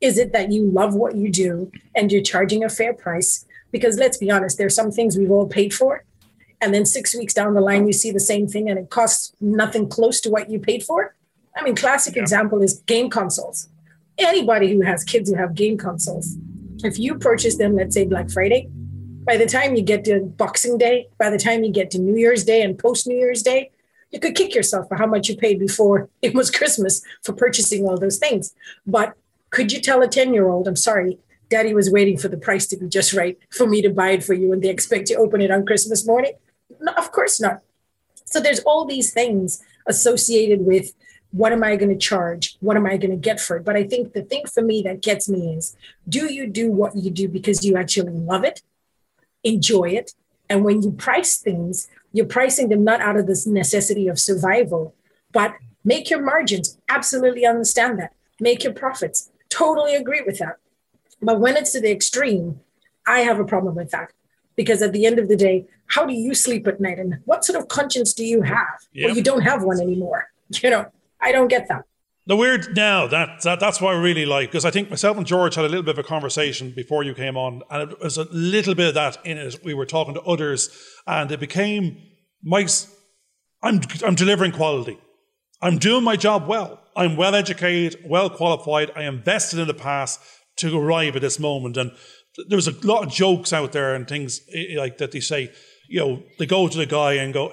Is 0.00 0.18
it 0.18 0.32
that 0.32 0.52
you 0.52 0.70
love 0.70 0.94
what 0.94 1.16
you 1.16 1.28
do 1.28 1.72
and 1.96 2.12
you're 2.12 2.22
charging 2.22 2.62
a 2.62 2.68
fair 2.68 2.94
price? 2.94 3.44
Because 3.72 3.98
let's 3.98 4.18
be 4.18 4.30
honest, 4.30 4.56
there's 4.56 4.76
some 4.76 4.92
things 4.92 5.18
we've 5.18 5.32
all 5.32 5.48
paid 5.48 5.74
for. 5.74 6.04
And 6.60 6.72
then 6.72 6.86
six 6.86 7.14
weeks 7.14 7.34
down 7.34 7.54
the 7.54 7.60
line, 7.60 7.88
you 7.88 7.92
see 7.92 8.12
the 8.12 8.20
same 8.20 8.46
thing 8.46 8.70
and 8.70 8.78
it 8.78 8.88
costs 8.88 9.32
nothing 9.40 9.88
close 9.88 10.20
to 10.20 10.30
what 10.30 10.48
you 10.48 10.60
paid 10.60 10.84
for. 10.84 11.16
I 11.56 11.64
mean, 11.64 11.74
classic 11.74 12.14
yeah. 12.14 12.22
example 12.22 12.62
is 12.62 12.80
game 12.86 13.10
consoles. 13.10 13.68
Anybody 14.16 14.72
who 14.72 14.82
has 14.82 15.02
kids 15.02 15.28
who 15.28 15.36
have 15.36 15.56
game 15.56 15.76
consoles, 15.76 16.36
if 16.84 17.00
you 17.00 17.16
purchase 17.16 17.56
them, 17.56 17.74
let's 17.74 17.94
say 17.94 18.04
Black 18.04 18.30
Friday, 18.30 18.68
by 19.28 19.36
the 19.36 19.44
time 19.44 19.76
you 19.76 19.82
get 19.82 20.06
to 20.06 20.20
Boxing 20.20 20.78
Day, 20.78 21.06
by 21.18 21.28
the 21.28 21.36
time 21.36 21.62
you 21.62 21.70
get 21.70 21.90
to 21.90 21.98
New 21.98 22.16
Year's 22.16 22.44
Day 22.44 22.62
and 22.62 22.78
post 22.78 23.06
New 23.06 23.14
Year's 23.14 23.42
Day, 23.42 23.70
you 24.10 24.18
could 24.18 24.34
kick 24.34 24.54
yourself 24.54 24.88
for 24.88 24.96
how 24.96 25.04
much 25.04 25.28
you 25.28 25.36
paid 25.36 25.58
before 25.58 26.08
it 26.22 26.34
was 26.34 26.50
Christmas 26.50 27.02
for 27.22 27.34
purchasing 27.34 27.84
all 27.84 27.98
those 27.98 28.16
things. 28.16 28.54
But 28.86 29.12
could 29.50 29.70
you 29.70 29.82
tell 29.82 30.00
a 30.00 30.08
10 30.08 30.32
year 30.32 30.48
old, 30.48 30.66
I'm 30.66 30.76
sorry, 30.76 31.18
daddy 31.50 31.74
was 31.74 31.90
waiting 31.90 32.16
for 32.16 32.28
the 32.28 32.38
price 32.38 32.66
to 32.68 32.78
be 32.78 32.88
just 32.88 33.12
right 33.12 33.38
for 33.50 33.66
me 33.66 33.82
to 33.82 33.90
buy 33.90 34.12
it 34.12 34.24
for 34.24 34.32
you 34.32 34.50
and 34.50 34.62
they 34.62 34.70
expect 34.70 35.08
to 35.08 35.16
open 35.16 35.42
it 35.42 35.50
on 35.50 35.66
Christmas 35.66 36.06
morning? 36.06 36.32
No, 36.80 36.92
of 36.92 37.12
course 37.12 37.38
not. 37.38 37.60
So 38.24 38.40
there's 38.40 38.60
all 38.60 38.86
these 38.86 39.12
things 39.12 39.62
associated 39.86 40.64
with 40.64 40.94
what 41.32 41.52
am 41.52 41.62
I 41.62 41.76
going 41.76 41.90
to 41.90 41.98
charge? 41.98 42.56
What 42.60 42.78
am 42.78 42.86
I 42.86 42.96
going 42.96 43.10
to 43.10 43.16
get 43.16 43.40
for 43.40 43.58
it? 43.58 43.64
But 43.66 43.76
I 43.76 43.84
think 43.84 44.14
the 44.14 44.22
thing 44.22 44.46
for 44.46 44.62
me 44.62 44.80
that 44.86 45.02
gets 45.02 45.28
me 45.28 45.52
is 45.54 45.76
do 46.08 46.32
you 46.32 46.46
do 46.46 46.72
what 46.72 46.96
you 46.96 47.10
do 47.10 47.28
because 47.28 47.62
you 47.62 47.76
actually 47.76 48.12
love 48.12 48.44
it? 48.44 48.62
Enjoy 49.44 49.90
it. 49.90 50.14
And 50.48 50.64
when 50.64 50.82
you 50.82 50.92
price 50.92 51.36
things, 51.36 51.88
you're 52.12 52.26
pricing 52.26 52.68
them 52.68 52.84
not 52.84 53.00
out 53.00 53.16
of 53.16 53.26
this 53.26 53.46
necessity 53.46 54.08
of 54.08 54.18
survival, 54.18 54.94
but 55.32 55.54
make 55.84 56.10
your 56.10 56.22
margins. 56.22 56.78
Absolutely 56.88 57.44
understand 57.44 57.98
that. 57.98 58.14
Make 58.40 58.64
your 58.64 58.72
profits. 58.72 59.30
Totally 59.48 59.94
agree 59.94 60.22
with 60.24 60.38
that. 60.38 60.56
But 61.20 61.40
when 61.40 61.56
it's 61.56 61.72
to 61.72 61.80
the 61.80 61.90
extreme, 61.90 62.60
I 63.06 63.20
have 63.20 63.40
a 63.40 63.44
problem 63.44 63.74
with 63.74 63.90
that. 63.90 64.12
Because 64.56 64.82
at 64.82 64.92
the 64.92 65.06
end 65.06 65.18
of 65.18 65.28
the 65.28 65.36
day, 65.36 65.66
how 65.86 66.04
do 66.04 66.12
you 66.12 66.34
sleep 66.34 66.66
at 66.66 66.80
night? 66.80 66.98
And 66.98 67.20
what 67.24 67.44
sort 67.44 67.58
of 67.58 67.68
conscience 67.68 68.12
do 68.12 68.24
you 68.24 68.42
have? 68.42 68.86
Yep. 68.92 69.06
Well, 69.06 69.16
you 69.16 69.22
don't 69.22 69.42
have 69.42 69.62
one 69.62 69.80
anymore. 69.80 70.30
You 70.62 70.70
know, 70.70 70.86
I 71.20 71.30
don't 71.30 71.48
get 71.48 71.68
that. 71.68 71.84
The 72.28 72.36
weird 72.36 72.76
now 72.76 73.06
that, 73.06 73.40
that 73.40 73.58
that's 73.58 73.80
what 73.80 73.94
I 73.94 73.98
really 73.98 74.26
like 74.26 74.50
because 74.50 74.66
I 74.66 74.70
think 74.70 74.90
myself 74.90 75.16
and 75.16 75.26
George 75.26 75.54
had 75.54 75.64
a 75.64 75.68
little 75.68 75.82
bit 75.82 75.98
of 75.98 76.04
a 76.04 76.06
conversation 76.06 76.74
before 76.76 77.02
you 77.02 77.14
came 77.14 77.38
on, 77.38 77.62
and 77.70 77.90
it 77.90 78.00
was 78.00 78.18
a 78.18 78.24
little 78.30 78.74
bit 78.74 78.88
of 78.88 78.94
that 78.94 79.16
in 79.24 79.38
it. 79.38 79.64
We 79.64 79.72
were 79.72 79.86
talking 79.86 80.12
to 80.12 80.20
others, 80.20 80.68
and 81.06 81.32
it 81.32 81.40
became 81.40 81.96
my. 82.42 82.68
I'm 83.62 83.80
I'm 84.04 84.14
delivering 84.14 84.52
quality. 84.52 84.98
I'm 85.62 85.78
doing 85.78 86.04
my 86.04 86.16
job 86.16 86.46
well. 86.46 86.82
I'm 86.94 87.16
well 87.16 87.34
educated, 87.34 88.04
well 88.04 88.28
qualified. 88.28 88.92
I 88.94 89.04
invested 89.04 89.58
in 89.58 89.66
the 89.66 89.72
past 89.72 90.20
to 90.58 90.78
arrive 90.78 91.16
at 91.16 91.22
this 91.22 91.38
moment, 91.38 91.78
and 91.78 91.92
there 92.48 92.56
was 92.56 92.68
a 92.68 92.86
lot 92.86 93.06
of 93.06 93.10
jokes 93.10 93.54
out 93.54 93.72
there 93.72 93.94
and 93.94 94.06
things 94.06 94.42
like 94.76 94.98
that. 94.98 95.12
They 95.12 95.20
say, 95.20 95.50
you 95.88 96.00
know, 96.00 96.22
they 96.38 96.46
go 96.46 96.68
to 96.68 96.78
the 96.78 96.86
guy 96.86 97.14
and 97.14 97.32
go, 97.32 97.48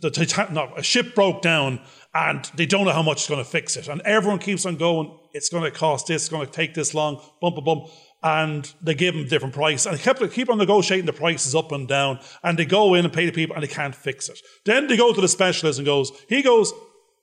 the 0.00 0.10
Titan, 0.10 0.54
no, 0.54 0.72
a 0.76 0.82
ship 0.82 1.14
broke 1.14 1.40
down 1.40 1.80
and 2.14 2.44
they 2.54 2.66
don't 2.66 2.84
know 2.84 2.92
how 2.92 3.02
much 3.02 3.18
it's 3.18 3.28
going 3.28 3.42
to 3.42 3.50
fix 3.50 3.76
it. 3.76 3.88
And 3.88 4.02
everyone 4.02 4.38
keeps 4.38 4.66
on 4.66 4.76
going, 4.76 5.18
it's 5.32 5.48
going 5.48 5.64
to 5.64 5.70
cost 5.70 6.06
this, 6.06 6.22
it's 6.22 6.28
going 6.28 6.46
to 6.46 6.52
take 6.52 6.74
this 6.74 6.94
long, 6.94 7.16
bump, 7.40 7.56
bump, 7.56 7.64
bump. 7.64 7.88
And 8.22 8.70
they 8.82 8.94
give 8.94 9.14
them 9.14 9.24
a 9.24 9.28
different 9.28 9.54
price. 9.54 9.86
And 9.86 9.96
they 9.96 10.02
kept, 10.02 10.20
keep 10.32 10.50
on 10.50 10.58
negotiating 10.58 11.06
the 11.06 11.12
prices 11.12 11.54
up 11.54 11.72
and 11.72 11.88
down. 11.88 12.18
And 12.42 12.58
they 12.58 12.64
go 12.64 12.94
in 12.94 13.04
and 13.04 13.14
pay 13.14 13.26
the 13.26 13.32
people 13.32 13.54
and 13.54 13.62
they 13.62 13.68
can't 13.68 13.94
fix 13.94 14.28
it. 14.28 14.38
Then 14.64 14.88
they 14.88 14.96
go 14.96 15.12
to 15.12 15.20
the 15.20 15.28
specialist 15.28 15.78
and 15.78 15.86
goes, 15.86 16.12
he 16.28 16.42
goes, 16.42 16.72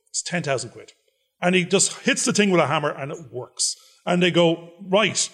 it's 0.09 0.23
10,000 0.23 0.71
quid. 0.71 0.93
And 1.41 1.53
he 1.53 1.65
just 1.65 1.93
hits 1.99 2.25
the 2.25 2.33
thing 2.33 2.49
with 2.49 2.61
a 2.61 2.67
hammer 2.67 2.89
and 2.89 3.11
it 3.11 3.17
works. 3.31 3.75
And 4.05 4.23
they 4.23 4.31
go, 4.31 4.71
right, 4.81 5.29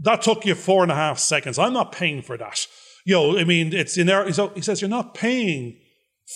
that 0.00 0.22
took 0.22 0.44
you 0.44 0.54
four 0.54 0.82
and 0.82 0.92
a 0.92 0.96
half 0.96 1.18
seconds. 1.18 1.58
I'm 1.58 1.72
not 1.72 1.92
paying 1.92 2.22
for 2.22 2.36
that. 2.36 2.66
You 3.08 3.14
know, 3.14 3.38
I 3.38 3.44
mean, 3.44 3.72
it's 3.72 3.96
in 3.96 4.06
there. 4.06 4.26
He 4.26 4.60
says, 4.60 4.82
you're 4.82 4.90
not 4.90 5.14
paying 5.14 5.78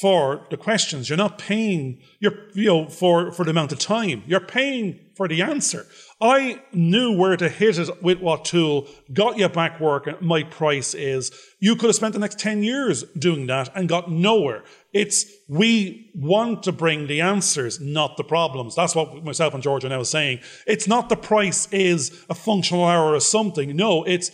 for 0.01 0.47
the 0.49 0.57
questions. 0.57 1.11
You're 1.11 1.19
not 1.19 1.37
paying 1.37 2.01
you're, 2.19 2.49
you 2.55 2.65
know, 2.65 2.89
for, 2.89 3.31
for 3.31 3.45
the 3.45 3.51
amount 3.51 3.73
of 3.73 3.79
time. 3.79 4.23
You're 4.27 4.41
paying 4.41 4.99
for 5.15 5.29
the 5.29 5.43
answer. 5.43 5.85
I 6.19 6.63
knew 6.73 7.15
where 7.15 7.37
to 7.37 7.51
hit 7.51 7.79
it 7.79 8.03
with 8.03 8.21
what 8.21 8.47
tool, 8.47 8.89
got 9.13 9.37
you 9.37 9.51
back 9.51 9.81
working. 9.81 10.15
My 10.23 10.45
price 10.45 10.95
is 10.95 11.31
you 11.61 11.77
could 11.77 11.89
have 11.89 11.95
spent 11.97 12.15
the 12.15 12.19
next 12.19 12.39
10 12.39 12.63
years 12.63 13.03
doing 13.19 13.49
that 13.49 13.69
and 13.77 13.87
got 13.87 14.11
nowhere. 14.11 14.65
It's 14.95 15.27
we 15.51 16.11
want 16.15 16.63
to 16.63 16.73
bring 16.73 17.07
the 17.07 17.21
answers, 17.21 17.83
not 17.83 18.17
the 18.17 18.25
problems. 18.25 18.77
That's 18.77 18.95
what 18.95 19.23
myself 19.23 19.53
and 19.53 19.63
George 19.63 19.85
are 19.85 19.91
now 19.91 20.05
saying. 20.05 20.41
It's 20.67 20.89
not 20.89 21.11
the 21.11 21.17
price 21.17 21.71
is 21.71 22.25
a 22.31 22.35
functional 22.35 22.89
error 22.89 23.15
or 23.15 23.21
something. 23.21 23.77
No, 23.77 24.05
it's 24.05 24.31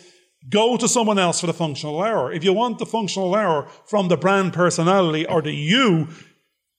Go 0.47 0.77
to 0.77 0.87
someone 0.87 1.19
else 1.19 1.41
for 1.41 1.47
the 1.47 1.53
functional 1.53 2.03
error. 2.03 2.31
If 2.31 2.43
you 2.43 2.53
want 2.53 2.79
the 2.79 2.85
functional 2.85 3.35
error 3.35 3.67
from 3.85 4.07
the 4.07 4.17
brand 4.17 4.53
personality 4.53 5.25
or 5.25 5.41
the 5.41 5.53
you, 5.53 6.07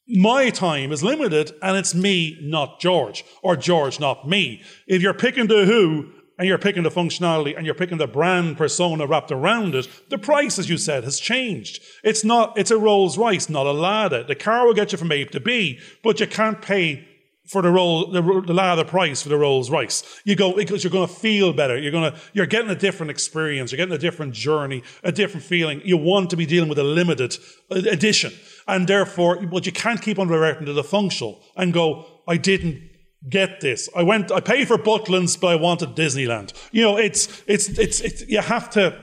my 0.09 0.51
time 0.51 0.93
is 0.93 1.03
limited 1.03 1.53
and 1.63 1.77
it's 1.77 1.95
me, 1.95 2.39
not 2.41 2.81
George, 2.81 3.25
or 3.43 3.57
George, 3.57 4.01
not 4.01 4.27
me. 4.27 4.63
If 4.87 5.03
you're 5.03 5.15
picking 5.15 5.47
the 5.47 5.67
who 5.67 6.11
and 6.39 6.49
you're 6.49 6.59
picking 6.59 6.85
the 6.85 6.91
functionality 6.91 7.55
and 7.55 7.67
you're 7.67 7.75
picking 7.75 7.99
the 7.99 8.07
brand 8.07 8.57
persona 8.57 9.07
wrapped 9.07 9.31
around 9.31 9.75
it, 9.75 9.87
the 10.09 10.17
price, 10.17 10.59
as 10.59 10.71
you 10.71 10.79
said, 10.79 11.05
has 11.05 11.21
changed. 11.21 11.83
It's 12.03 12.25
not, 12.25 12.59
it's 12.59 12.71
a 12.71 12.79
Rolls 12.79 13.19
Royce, 13.19 13.51
not 13.51 13.67
a 13.67 13.73
Lada. 13.73 14.25
The 14.25 14.35
car 14.35 14.67
will 14.67 14.75
get 14.75 14.91
you 14.91 14.99
from 14.99 15.13
A 15.13 15.25
to 15.27 15.39
B, 15.39 15.79
but 16.03 16.19
you 16.19 16.27
can't 16.27 16.63
pay 16.63 17.07
for 17.51 17.63
the 17.63 17.71
roll, 17.71 18.07
the, 18.07 18.23
the 18.23 18.55
Lada 18.55 18.85
price 18.85 19.23
for 19.23 19.29
the 19.29 19.37
Rolls 19.37 19.71
Royce. 19.71 20.05
You 20.25 20.37
go 20.37 20.55
because 20.55 20.85
you're 20.85 20.93
going 20.93 21.09
to 21.09 21.13
feel 21.13 21.53
better. 21.53 21.77
You're 21.77 21.91
going 21.91 22.13
to, 22.13 22.19
you're 22.33 22.47
getting 22.47 22.71
a 22.71 22.77
different 22.77 23.11
experience. 23.11 23.73
You're 23.73 23.79
getting 23.79 23.93
a 23.93 23.99
different 23.99 24.35
journey, 24.35 24.85
a 25.03 25.11
different 25.11 25.45
feeling. 25.45 25.83
You 25.85 25.97
want 25.97 26.31
to 26.31 26.37
be 26.37 26.47
dealing 26.47 26.69
with 26.69 26.79
a 26.79 26.85
limited 26.85 27.37
uh, 27.69 27.83
edition, 27.91 28.33
and 28.69 28.87
therefore, 28.87 29.45
but 29.47 29.67
you 29.67 29.73
can't 29.73 30.01
keep 30.01 30.21
on 30.21 30.29
reverting 30.29 30.67
to 30.67 30.73
the 30.73 30.85
functional 30.85 31.43
and 31.57 31.73
go, 31.73 32.07
I 32.29 32.37
didn't 32.37 32.89
get 33.29 33.61
this. 33.61 33.89
I 33.97 34.05
went, 34.05 34.31
I 34.31 34.39
paid 34.39 34.69
for 34.69 34.79
Butlins, 34.79 35.39
but 35.41 35.49
I 35.49 35.57
wanted 35.57 35.97
Disneyland. 35.97 36.53
You 36.71 36.83
know, 36.83 36.99
it's, 36.99 37.43
it's, 37.49 37.69
it's, 37.81 38.01
it's 38.01 38.29
you 38.29 38.41
have 38.43 38.71
to, 38.71 38.97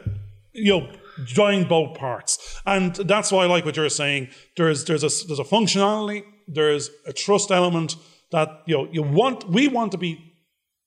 you 0.53 0.79
know, 0.79 0.89
join 1.25 1.67
both 1.67 1.97
parts, 1.97 2.61
and 2.65 2.95
that's 2.95 3.29
why 3.29 3.43
I 3.43 3.47
like 3.47 3.65
what 3.65 3.75
you're 3.75 3.89
saying. 3.89 4.29
There's, 4.55 4.85
there's 4.85 5.03
a, 5.03 5.27
there's 5.27 5.39
a 5.39 5.43
functionality, 5.43 6.23
there's 6.47 6.91
a 7.05 7.11
trust 7.11 7.51
element 7.51 7.97
that 8.31 8.63
you 8.65 8.77
know 8.77 8.87
you 8.91 9.03
want 9.03 9.49
we 9.49 9.67
want 9.67 9.91
to 9.93 9.97
be 9.97 10.33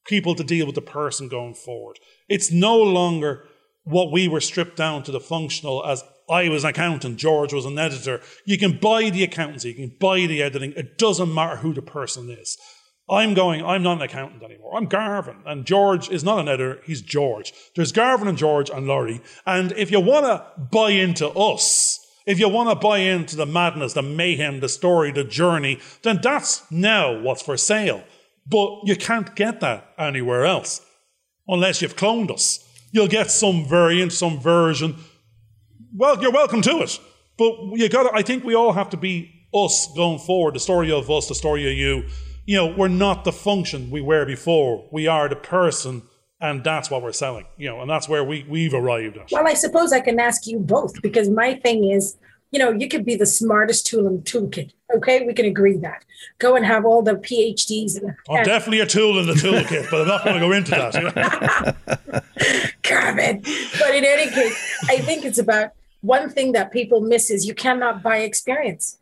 people 0.07 0.35
to 0.35 0.44
deal 0.44 0.66
with 0.66 0.74
the 0.74 0.83
person 0.83 1.29
going 1.29 1.55
forward. 1.55 1.98
It's 2.29 2.53
no 2.53 2.76
longer 2.76 3.44
what 3.85 4.12
we 4.12 4.29
were 4.29 4.40
stripped 4.40 4.76
down 4.76 5.03
to 5.05 5.12
the 5.12 5.20
functional 5.20 5.85
as 5.85 6.03
I 6.31 6.48
was 6.48 6.62
an 6.62 6.70
accountant, 6.70 7.16
George 7.16 7.53
was 7.53 7.66
an 7.66 7.79
editor. 7.79 8.20
You 8.44 8.57
can 8.57 8.79
buy 8.79 9.11
the 9.11 9.24
accountancy, 9.24 9.70
you 9.70 9.74
can 9.74 9.96
buy 9.98 10.26
the 10.26 10.42
editing. 10.42 10.72
It 10.76 10.96
doesn't 10.96 11.35
matter 11.35 11.57
who 11.57 11.74
the 11.74 11.83
person 11.83 12.31
is. 12.31 12.57
I'm 13.09 13.35
going, 13.35 13.64
I'm 13.64 13.83
not 13.83 13.96
an 13.96 14.03
accountant 14.03 14.44
anymore. 14.44 14.76
I'm 14.76 14.87
Garvin. 14.87 15.38
And 15.44 15.66
George 15.66 16.09
is 16.09 16.22
not 16.22 16.38
an 16.38 16.48
editor, 16.48 16.81
he's 16.85 17.03
George. 17.03 17.53
There's 17.74 17.90
Garvin 17.90 18.29
and 18.29 18.38
George 18.38 18.70
and 18.70 18.87
Laurie. 18.87 19.20
And 19.44 19.72
if 19.72 19.90
you 19.90 19.98
want 19.98 20.26
to 20.26 20.46
buy 20.70 20.90
into 20.90 21.29
us, 21.31 21.98
if 22.26 22.38
you 22.38 22.48
want 22.48 22.68
to 22.70 22.74
buy 22.74 22.98
into 22.98 23.37
the 23.37 23.46
madness, 23.46 23.94
the 23.94 24.02
mayhem, 24.02 24.61
the 24.61 24.68
story, 24.68 25.12
the 25.12 25.24
journey, 25.24 25.80
then 26.02 26.20
that's 26.22 26.70
now 26.70 27.20
what's 27.20 27.42
for 27.42 27.56
sale. 27.56 28.04
But 28.46 28.80
you 28.85 28.96
can't 28.96 29.35
get 29.37 29.61
that 29.61 29.92
anywhere 29.98 30.44
else 30.44 30.80
unless 31.46 31.83
you've 31.83 31.96
cloned 31.96 32.30
us. 32.30 32.66
You'll 32.92 33.09
get 33.09 33.30
some 33.30 33.64
variant, 33.64 34.12
some 34.12 34.40
version. 34.40 34.96
Well, 35.94 36.20
you're 36.20 36.33
welcome 36.33 36.62
to 36.62 36.78
it. 36.78 36.98
But 37.37 37.54
you 37.72 37.88
got 37.88 38.14
I 38.14 38.22
think 38.22 38.44
we 38.44 38.54
all 38.54 38.72
have 38.72 38.90
to 38.90 38.96
be 38.96 39.33
us 39.54 39.88
going 39.96 40.18
forward, 40.18 40.54
the 40.54 40.61
story 40.61 40.92
of 40.92 41.11
us, 41.11 41.28
the 41.28 41.35
story 41.35 41.70
of 41.70 41.76
you. 41.76 42.06
You 42.46 42.56
know, 42.56 42.74
we're 42.76 42.88
not 42.88 43.24
the 43.24 43.33
function 43.33 43.90
we 43.90 44.00
were 44.00 44.24
before. 44.26 44.88
We 44.92 45.06
are 45.06 45.28
the 45.28 45.37
person 45.37 46.02
and 46.40 46.64
that's 46.64 46.90
what 46.90 47.03
we're 47.03 47.12
selling 47.12 47.46
you 47.57 47.68
know 47.68 47.81
and 47.81 47.90
that's 47.90 48.09
where 48.09 48.24
we 48.24 48.44
we've 48.48 48.74
arrived 48.74 49.16
at. 49.16 49.31
Well 49.31 49.46
i 49.46 49.55
suppose 49.55 49.92
i 49.92 50.00
can 50.00 50.18
ask 50.18 50.46
you 50.46 50.59
both 50.59 51.00
because 51.03 51.29
my 51.29 51.55
thing 51.55 51.90
is 51.90 52.16
you 52.50 52.59
know 52.59 52.70
you 52.70 52.88
could 52.88 53.05
be 53.05 53.16
the 53.16 53.26
smartest 53.26 53.87
tool 53.87 54.07
in 54.07 54.16
the 54.16 54.22
toolkit 54.22 54.72
okay? 54.96 55.24
We 55.24 55.35
can 55.35 55.46
agree 55.46 55.76
that. 55.76 56.05
Go 56.38 56.57
and 56.57 56.66
have 56.66 56.85
all 56.85 57.03
the 57.03 57.14
phds 57.14 57.96
and, 57.96 58.14
i'm 58.29 58.44
definitely 58.44 58.81
a 58.81 58.87
tool 58.87 59.18
in 59.18 59.26
the 59.26 59.35
toolkit 59.35 59.90
but 59.90 60.03
i'm 60.03 60.09
not 60.09 60.24
going 60.24 60.35
to 60.35 60.40
go 60.40 60.53
into 60.53 60.70
that? 60.70 62.24
Carmen. 62.83 63.40
but 63.79 63.94
in 63.94 64.05
any 64.05 64.31
case 64.31 64.83
i 64.88 64.98
think 64.98 65.24
it's 65.24 65.38
about 65.38 65.72
one 66.00 66.31
thing 66.31 66.53
that 66.53 66.72
people 66.72 67.00
miss 67.00 67.31
is 67.31 67.46
you 67.46 67.55
cannot 67.55 68.03
buy 68.03 68.18
experience 68.18 68.98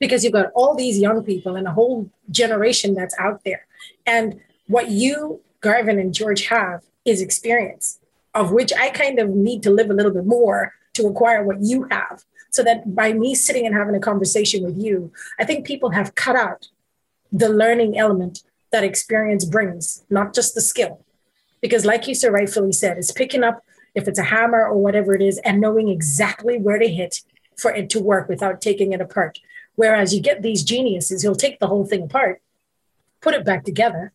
because 0.00 0.24
you've 0.24 0.32
got 0.32 0.50
all 0.54 0.74
these 0.74 0.98
young 0.98 1.22
people 1.22 1.54
and 1.54 1.66
a 1.66 1.70
whole 1.70 2.10
generation 2.30 2.94
that's 2.94 3.14
out 3.20 3.44
there. 3.44 3.66
And 4.04 4.40
what 4.66 4.90
you 4.90 5.40
Garvin 5.62 5.98
and 5.98 6.12
George 6.12 6.46
have 6.46 6.82
is 7.04 7.22
experience, 7.22 7.98
of 8.34 8.52
which 8.52 8.72
I 8.72 8.90
kind 8.90 9.18
of 9.18 9.30
need 9.30 9.62
to 9.62 9.70
live 9.70 9.90
a 9.90 9.94
little 9.94 10.12
bit 10.12 10.26
more 10.26 10.74
to 10.94 11.06
acquire 11.06 11.42
what 11.42 11.62
you 11.62 11.84
have. 11.90 12.24
So 12.50 12.62
that 12.64 12.94
by 12.94 13.14
me 13.14 13.34
sitting 13.34 13.64
and 13.64 13.74
having 13.74 13.94
a 13.94 14.00
conversation 14.00 14.62
with 14.62 14.76
you, 14.76 15.10
I 15.40 15.44
think 15.44 15.66
people 15.66 15.90
have 15.90 16.14
cut 16.14 16.36
out 16.36 16.68
the 17.32 17.48
learning 17.48 17.96
element 17.96 18.42
that 18.72 18.84
experience 18.84 19.46
brings, 19.46 20.04
not 20.10 20.34
just 20.34 20.54
the 20.54 20.60
skill. 20.60 21.02
Because, 21.62 21.86
like 21.86 22.06
you 22.06 22.14
so 22.14 22.28
rightfully 22.28 22.72
said, 22.72 22.98
it's 22.98 23.12
picking 23.12 23.42
up 23.42 23.64
if 23.94 24.06
it's 24.06 24.18
a 24.18 24.24
hammer 24.24 24.66
or 24.66 24.76
whatever 24.76 25.14
it 25.14 25.22
is 25.22 25.38
and 25.38 25.60
knowing 25.60 25.88
exactly 25.88 26.58
where 26.58 26.78
to 26.78 26.88
hit 26.88 27.20
for 27.56 27.72
it 27.72 27.88
to 27.90 28.00
work 28.00 28.28
without 28.28 28.60
taking 28.60 28.92
it 28.92 29.00
apart. 29.00 29.38
Whereas 29.76 30.12
you 30.14 30.20
get 30.20 30.42
these 30.42 30.62
geniuses, 30.62 31.22
he'll 31.22 31.34
take 31.34 31.58
the 31.58 31.68
whole 31.68 31.86
thing 31.86 32.02
apart, 32.02 32.42
put 33.20 33.34
it 33.34 33.44
back 33.44 33.64
together, 33.64 34.12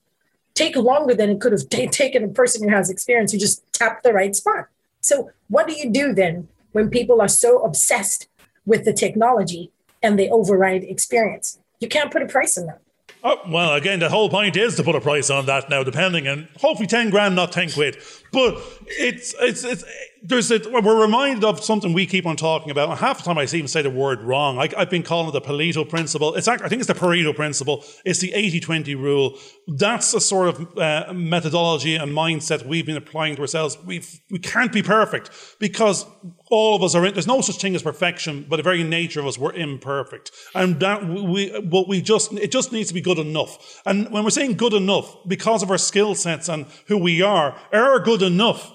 take 0.58 0.76
longer 0.76 1.14
than 1.14 1.30
it 1.30 1.40
could 1.40 1.52
have 1.52 1.70
t- 1.70 1.88
taken 1.88 2.24
a 2.24 2.28
person 2.28 2.68
who 2.68 2.76
has 2.76 2.90
experience 2.90 3.32
who 3.32 3.38
just 3.38 3.62
tapped 3.74 4.04
the 4.04 4.12
right 4.12 4.36
spot. 4.36 4.68
So, 5.02 5.32
what 5.50 5.68
do 5.68 5.74
you 5.74 5.90
do 5.90 6.14
then 6.14 6.48
when 6.72 6.90
people 6.90 7.22
are 7.22 7.28
so 7.28 7.60
obsessed 7.60 8.28
with 8.66 8.84
the 8.84 8.94
technology 8.94 9.72
and 10.02 10.18
they 10.18 10.30
override 10.30 10.84
experience? 10.84 11.60
You 11.80 11.88
can't 11.88 12.12
put 12.12 12.24
a 12.24 12.26
price 12.26 12.58
on 12.58 12.66
that. 12.66 12.82
Oh, 13.24 13.40
well, 13.48 13.74
again, 13.74 14.00
the 14.00 14.10
whole 14.10 14.30
point 14.30 14.56
is 14.56 14.76
to 14.76 14.84
put 14.84 14.96
a 14.96 15.02
price 15.02 15.30
on 15.30 15.46
that 15.48 15.70
now, 15.70 15.84
depending, 15.84 16.28
and 16.28 16.48
hopefully 16.60 16.88
10 16.88 17.10
grand, 17.10 17.36
not 17.36 17.52
10 17.52 17.72
quid. 17.72 17.98
But 18.32 18.62
it's, 18.88 19.34
it's, 19.40 19.64
it's, 19.64 19.84
there's 20.24 20.52
a, 20.52 20.60
we're 20.70 21.02
reminded 21.02 21.44
of 21.44 21.64
something 21.64 21.94
we 21.94 22.06
keep 22.06 22.26
on 22.26 22.36
talking 22.36 22.72
about. 22.72 22.90
And 22.90 23.00
half 23.00 23.20
the 23.20 23.24
time 23.24 23.38
I 23.38 23.44
even 23.44 23.68
say 23.68 23.82
the 23.82 23.90
word 23.90 24.22
wrong. 24.22 24.58
I, 24.58 24.70
have 24.78 24.90
been 24.90 25.04
calling 25.04 25.30
it 25.30 25.32
the 25.32 25.42
Pareto 25.42 25.88
principle. 25.88 26.36
It's 26.36 26.48
I 26.48 26.58
think 26.58 26.80
it's 26.80 26.88
the 26.88 26.94
Pareto 26.94 27.36
principle. 27.36 27.84
It's 28.06 28.20
the 28.20 28.32
80-20 28.32 28.96
rule. 28.96 29.38
That's 29.68 30.14
a 30.14 30.20
sort 30.20 30.50
of 30.50 30.78
uh, 30.78 31.14
methodology 31.14 31.96
and 31.96 32.12
mindset 32.12 32.66
we've 32.66 32.86
been 32.86 32.98
applying 32.98 33.36
to 33.36 33.42
ourselves. 33.42 33.78
We 33.86 34.04
we 34.30 34.40
can't 34.40 34.72
be 34.72 34.84
perfect 34.84 35.32
because 35.60 36.06
all 36.50 36.76
of 36.76 36.84
us 36.84 36.96
are 36.96 37.06
in, 37.06 37.14
there's 37.14 37.28
no 37.28 37.42
such 37.42 37.58
thing 37.58 37.76
as 37.76 37.84
perfection, 37.84 38.46
but 38.50 38.58
the 38.58 38.64
very 38.64 38.84
nature 38.84 39.20
of 39.20 39.28
us, 39.28 39.38
we're 39.38 39.54
imperfect. 39.54 40.32
And 40.56 40.80
that 40.80 41.06
we, 41.08 41.60
but 41.62 41.88
we 41.88 42.02
just, 42.02 42.34
it 42.34 42.52
just 42.52 42.72
needs 42.72 42.88
to 42.88 42.94
be 42.94 43.02
good 43.02 43.20
enough. 43.20 43.82
And 43.86 44.10
when 44.12 44.24
we're 44.24 44.30
saying 44.30 44.56
good 44.56 44.74
enough, 44.74 45.18
because 45.28 45.64
of 45.64 45.72
our 45.72 45.78
skill 45.78 46.16
sets 46.16 46.48
and 46.48 46.66
who 46.88 46.98
we 46.98 47.22
are, 47.22 47.58
our 47.74 48.00
good 48.00 48.22
enough 48.22 48.74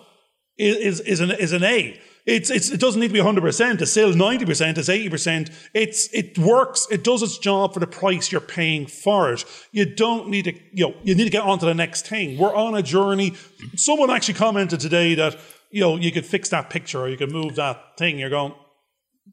is, 0.59 1.01
is, 1.01 1.21
an, 1.21 1.31
is 1.33 1.53
an 1.53 1.65
A. 1.65 2.01
It's, 2.25 2.51
it's, 2.51 2.71
it 2.71 2.79
doesn't 2.79 3.01
need 3.01 3.09
to 3.09 3.15
be 3.15 3.21
100%. 3.21 3.81
It's 3.81 3.91
still 3.91 4.13
90%. 4.13 4.79
It's 4.79 4.89
80%. 4.89 5.53
It's, 5.75 6.13
it 6.15 6.39
works. 6.39 6.87
It 6.91 7.03
does 7.03 7.23
its 7.23 7.37
job 7.39 7.75
for 7.75 7.81
the 7.81 7.87
price 7.87 8.31
you're 8.31 8.41
paying 8.41 8.87
for 8.87 9.33
it. 9.33 9.45
You 9.73 9.93
don't 9.93 10.29
need 10.29 10.45
to, 10.45 10.53
you 10.73 10.89
know, 10.89 10.95
you 11.03 11.17
need 11.17 11.25
to 11.25 11.31
get 11.31 11.43
on 11.43 11.59
to 11.59 11.67
the 11.67 11.75
next 11.75 12.07
thing. 12.07 12.39
We're 12.39 12.55
on 12.55 12.77
a 12.77 12.83
journey. 12.83 13.35
Someone 13.75 14.11
actually 14.11 14.35
commented 14.35 14.79
today 14.79 15.17
that, 15.17 15.37
you 15.71 15.81
know, 15.81 15.97
you 15.97 16.13
could 16.13 16.25
fix 16.25 16.51
that 16.51 16.71
picture 16.71 17.01
or 17.01 17.09
you 17.09 17.17
could 17.17 17.33
move 17.33 17.57
that 17.57 17.99
thing. 17.99 18.21
You're 18.21 18.31
going, 18.31 18.55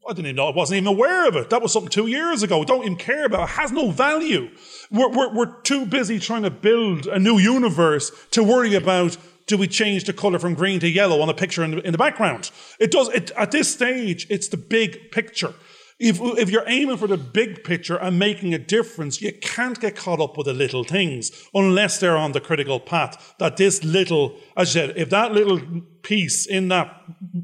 I 0.08 0.14
didn't 0.14 0.28
even 0.28 0.36
know. 0.38 0.48
I 0.48 0.56
wasn't 0.56 0.78
even 0.78 0.88
aware 0.88 1.28
of 1.28 1.36
it. 1.36 1.52
That 1.52 1.62
was 1.62 1.74
something 1.74 1.92
two 1.92 2.08
years 2.08 2.42
ago. 2.42 2.64
Don't 2.64 2.84
even 2.84 2.96
care 2.96 3.26
about. 3.26 3.50
It 3.50 3.54
has 3.54 3.72
no 3.72 3.92
value. 3.92 4.50
We're, 4.90 5.10
we're, 5.10 5.34
we're 5.36 5.62
too 5.62 5.86
busy 5.86 6.20
trying 6.20 6.44
to 6.44 6.50
build 6.50 7.06
a 7.06 7.20
new 7.20 7.38
universe 7.38 8.12
to 8.32 8.44
worry 8.44 8.74
about 8.74 9.18
do 9.50 9.58
we 9.58 9.68
change 9.68 10.04
the 10.04 10.14
color 10.14 10.38
from 10.38 10.54
green 10.54 10.80
to 10.80 10.88
yellow 10.88 11.22
on 11.22 11.28
a 11.28 11.34
picture 11.34 11.64
in 11.64 11.72
the, 11.72 11.82
in 11.82 11.92
the 11.92 11.98
background? 11.98 12.52
It 12.80 12.92
does. 12.92 13.10
It, 13.10 13.32
at 13.32 13.50
this 13.50 13.74
stage, 13.74 14.28
it's 14.30 14.48
the 14.48 14.58
big 14.58 15.12
picture. 15.12 15.56
If, 16.00 16.20
if 16.22 16.52
you're 16.52 16.64
aiming 16.68 16.98
for 16.98 17.08
the 17.08 17.18
big 17.18 17.64
picture 17.64 17.98
and 17.98 18.20
making 18.20 18.54
a 18.54 18.60
difference, 18.60 19.22
you 19.22 19.34
can't 19.42 19.78
get 19.82 19.96
caught 19.96 20.22
up 20.22 20.38
with 20.38 20.46
the 20.46 20.54
little 20.54 20.84
things 20.84 21.32
unless 21.54 22.00
they're 22.00 22.16
on 22.16 22.32
the 22.32 22.40
critical 22.40 22.80
path. 22.80 23.36
That 23.40 23.58
this 23.58 23.84
little, 23.84 24.38
as 24.56 24.70
I 24.70 24.72
said, 24.72 24.94
if 24.96 25.10
that 25.10 25.34
little 25.34 25.60
piece 26.04 26.46
in 26.46 26.68
that, 26.68 26.96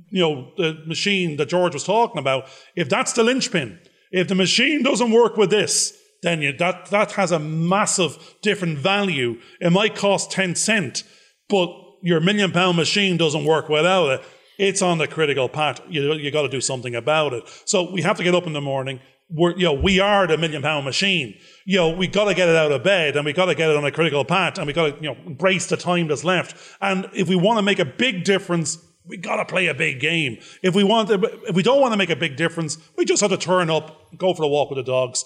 you 0.09 0.21
know, 0.21 0.51
the 0.57 0.77
machine 0.85 1.37
that 1.37 1.49
George 1.49 1.73
was 1.73 1.83
talking 1.83 2.19
about, 2.19 2.45
if 2.75 2.87
that's 2.87 3.13
the 3.13 3.23
linchpin, 3.23 3.79
if 4.11 4.27
the 4.27 4.35
machine 4.35 4.83
doesn't 4.83 5.11
work 5.11 5.37
with 5.37 5.49
this, 5.49 5.97
then 6.21 6.43
you, 6.43 6.53
that, 6.57 6.85
that 6.91 7.13
has 7.13 7.31
a 7.31 7.39
massive 7.39 8.35
different 8.43 8.77
value. 8.77 9.39
It 9.59 9.71
might 9.71 9.95
cost 9.95 10.31
10 10.31 10.55
cent, 10.55 11.03
but 11.49 11.84
your 12.05 12.19
million 12.19 12.51
pound 12.51 12.77
machine 12.77 13.17
doesn't 13.17 13.45
work 13.45 13.67
without 13.67 14.09
it. 14.11 14.21
It's 14.59 14.83
on 14.83 14.99
the 14.99 15.07
critical 15.07 15.49
path. 15.49 15.81
You, 15.89 16.13
you 16.13 16.29
got 16.29 16.43
to 16.43 16.49
do 16.49 16.61
something 16.61 16.95
about 16.95 17.33
it. 17.33 17.43
So 17.65 17.91
we 17.91 18.03
have 18.03 18.15
to 18.17 18.23
get 18.23 18.35
up 18.35 18.45
in 18.45 18.53
the 18.53 18.61
morning. 18.61 18.99
We're, 19.27 19.57
you 19.57 19.63
know, 19.63 19.73
we 19.73 19.99
are 19.99 20.27
the 20.27 20.37
million 20.37 20.61
pound 20.61 20.85
machine. 20.85 21.35
You 21.65 21.77
know, 21.77 21.89
we 21.89 22.05
got 22.05 22.25
to 22.25 22.35
get 22.35 22.47
it 22.47 22.55
out 22.55 22.71
of 22.71 22.83
bed 22.83 23.15
and 23.15 23.25
we 23.25 23.33
got 23.33 23.45
to 23.45 23.55
get 23.55 23.71
it 23.71 23.75
on 23.75 23.83
a 23.83 23.91
critical 23.91 24.23
path 24.23 24.59
and 24.59 24.67
we 24.67 24.73
got 24.73 24.91
to, 24.91 24.95
you 25.03 25.09
know, 25.09 25.17
embrace 25.25 25.65
the 25.65 25.77
time 25.77 26.07
that's 26.07 26.23
left. 26.23 26.77
And 26.79 27.09
if 27.11 27.27
we 27.27 27.35
want 27.35 27.57
to 27.57 27.63
make 27.63 27.79
a 27.79 27.85
big 27.85 28.23
difference, 28.23 28.77
we 29.07 29.17
got 29.17 29.37
to 29.37 29.45
play 29.45 29.65
a 29.65 29.73
big 29.73 29.99
game. 29.99 30.37
If 30.61 30.75
we 30.75 30.83
want, 30.83 31.07
to, 31.09 31.15
if 31.47 31.55
we 31.55 31.63
don't 31.63 31.81
want 31.81 31.93
to 31.93 31.97
make 31.97 32.11
a 32.11 32.15
big 32.15 32.35
difference, 32.35 32.77
we 32.97 33.05
just 33.05 33.21
have 33.21 33.31
to 33.31 33.37
turn 33.37 33.71
up, 33.71 34.15
go 34.15 34.35
for 34.35 34.43
a 34.43 34.47
walk 34.47 34.69
with 34.69 34.77
the 34.77 34.83
dogs, 34.83 35.25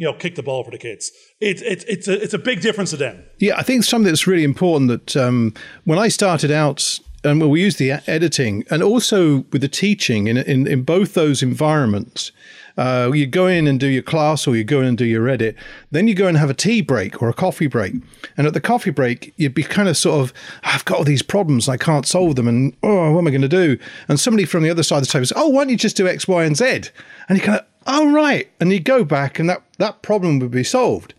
you 0.00 0.06
know, 0.06 0.14
kick 0.14 0.34
the 0.34 0.42
ball 0.42 0.64
for 0.64 0.70
the 0.70 0.78
kids. 0.78 1.12
It, 1.40 1.60
it, 1.60 1.84
it's, 1.86 2.08
a, 2.08 2.22
it's 2.22 2.32
a 2.32 2.38
big 2.38 2.62
difference 2.62 2.88
to 2.88 2.96
them. 2.96 3.22
Yeah, 3.38 3.58
I 3.58 3.62
think 3.62 3.84
something 3.84 4.06
that's 4.06 4.26
really 4.26 4.44
important 4.44 4.88
that 4.88 5.14
um, 5.14 5.52
when 5.84 5.98
I 5.98 6.08
started 6.08 6.50
out, 6.50 6.98
and 7.22 7.50
we 7.50 7.60
use 7.60 7.76
the 7.76 7.92
editing 8.06 8.64
and 8.70 8.82
also 8.82 9.44
with 9.52 9.60
the 9.60 9.68
teaching 9.68 10.26
in, 10.26 10.38
in, 10.38 10.66
in 10.66 10.84
both 10.84 11.12
those 11.12 11.42
environments, 11.42 12.32
uh, 12.78 13.10
you 13.12 13.26
go 13.26 13.46
in 13.46 13.66
and 13.66 13.78
do 13.78 13.88
your 13.88 14.02
class 14.02 14.46
or 14.46 14.56
you 14.56 14.64
go 14.64 14.80
in 14.80 14.86
and 14.86 14.96
do 14.96 15.04
your 15.04 15.28
edit. 15.28 15.54
Then 15.90 16.08
you 16.08 16.14
go 16.14 16.28
and 16.28 16.38
have 16.38 16.48
a 16.48 16.54
tea 16.54 16.80
break 16.80 17.20
or 17.20 17.28
a 17.28 17.34
coffee 17.34 17.66
break. 17.66 17.92
And 18.38 18.46
at 18.46 18.54
the 18.54 18.60
coffee 18.60 18.90
break, 18.90 19.34
you'd 19.36 19.52
be 19.52 19.64
kind 19.64 19.86
of 19.86 19.98
sort 19.98 20.22
of, 20.22 20.32
I've 20.62 20.86
got 20.86 20.96
all 20.96 21.04
these 21.04 21.22
problems, 21.22 21.68
I 21.68 21.76
can't 21.76 22.06
solve 22.06 22.36
them. 22.36 22.48
And 22.48 22.74
oh, 22.82 23.12
what 23.12 23.18
am 23.18 23.26
I 23.26 23.30
going 23.32 23.42
to 23.42 23.48
do? 23.48 23.76
And 24.08 24.18
somebody 24.18 24.46
from 24.46 24.62
the 24.62 24.70
other 24.70 24.82
side 24.82 24.98
of 24.98 25.02
the 25.02 25.12
table 25.12 25.26
says, 25.26 25.36
oh, 25.36 25.48
why 25.48 25.64
don't 25.64 25.68
you 25.68 25.76
just 25.76 25.98
do 25.98 26.08
X, 26.08 26.26
Y, 26.26 26.42
and 26.42 26.56
Z? 26.56 26.84
And 27.28 27.36
you 27.36 27.44
kind 27.44 27.60
of, 27.60 27.66
oh, 27.90 28.12
right. 28.12 28.48
And 28.60 28.72
you 28.72 28.80
go 28.80 29.04
back 29.04 29.38
and 29.38 29.48
that, 29.50 29.62
that 29.78 30.02
problem 30.02 30.38
would 30.38 30.50
be 30.50 30.64
solved. 30.64 31.14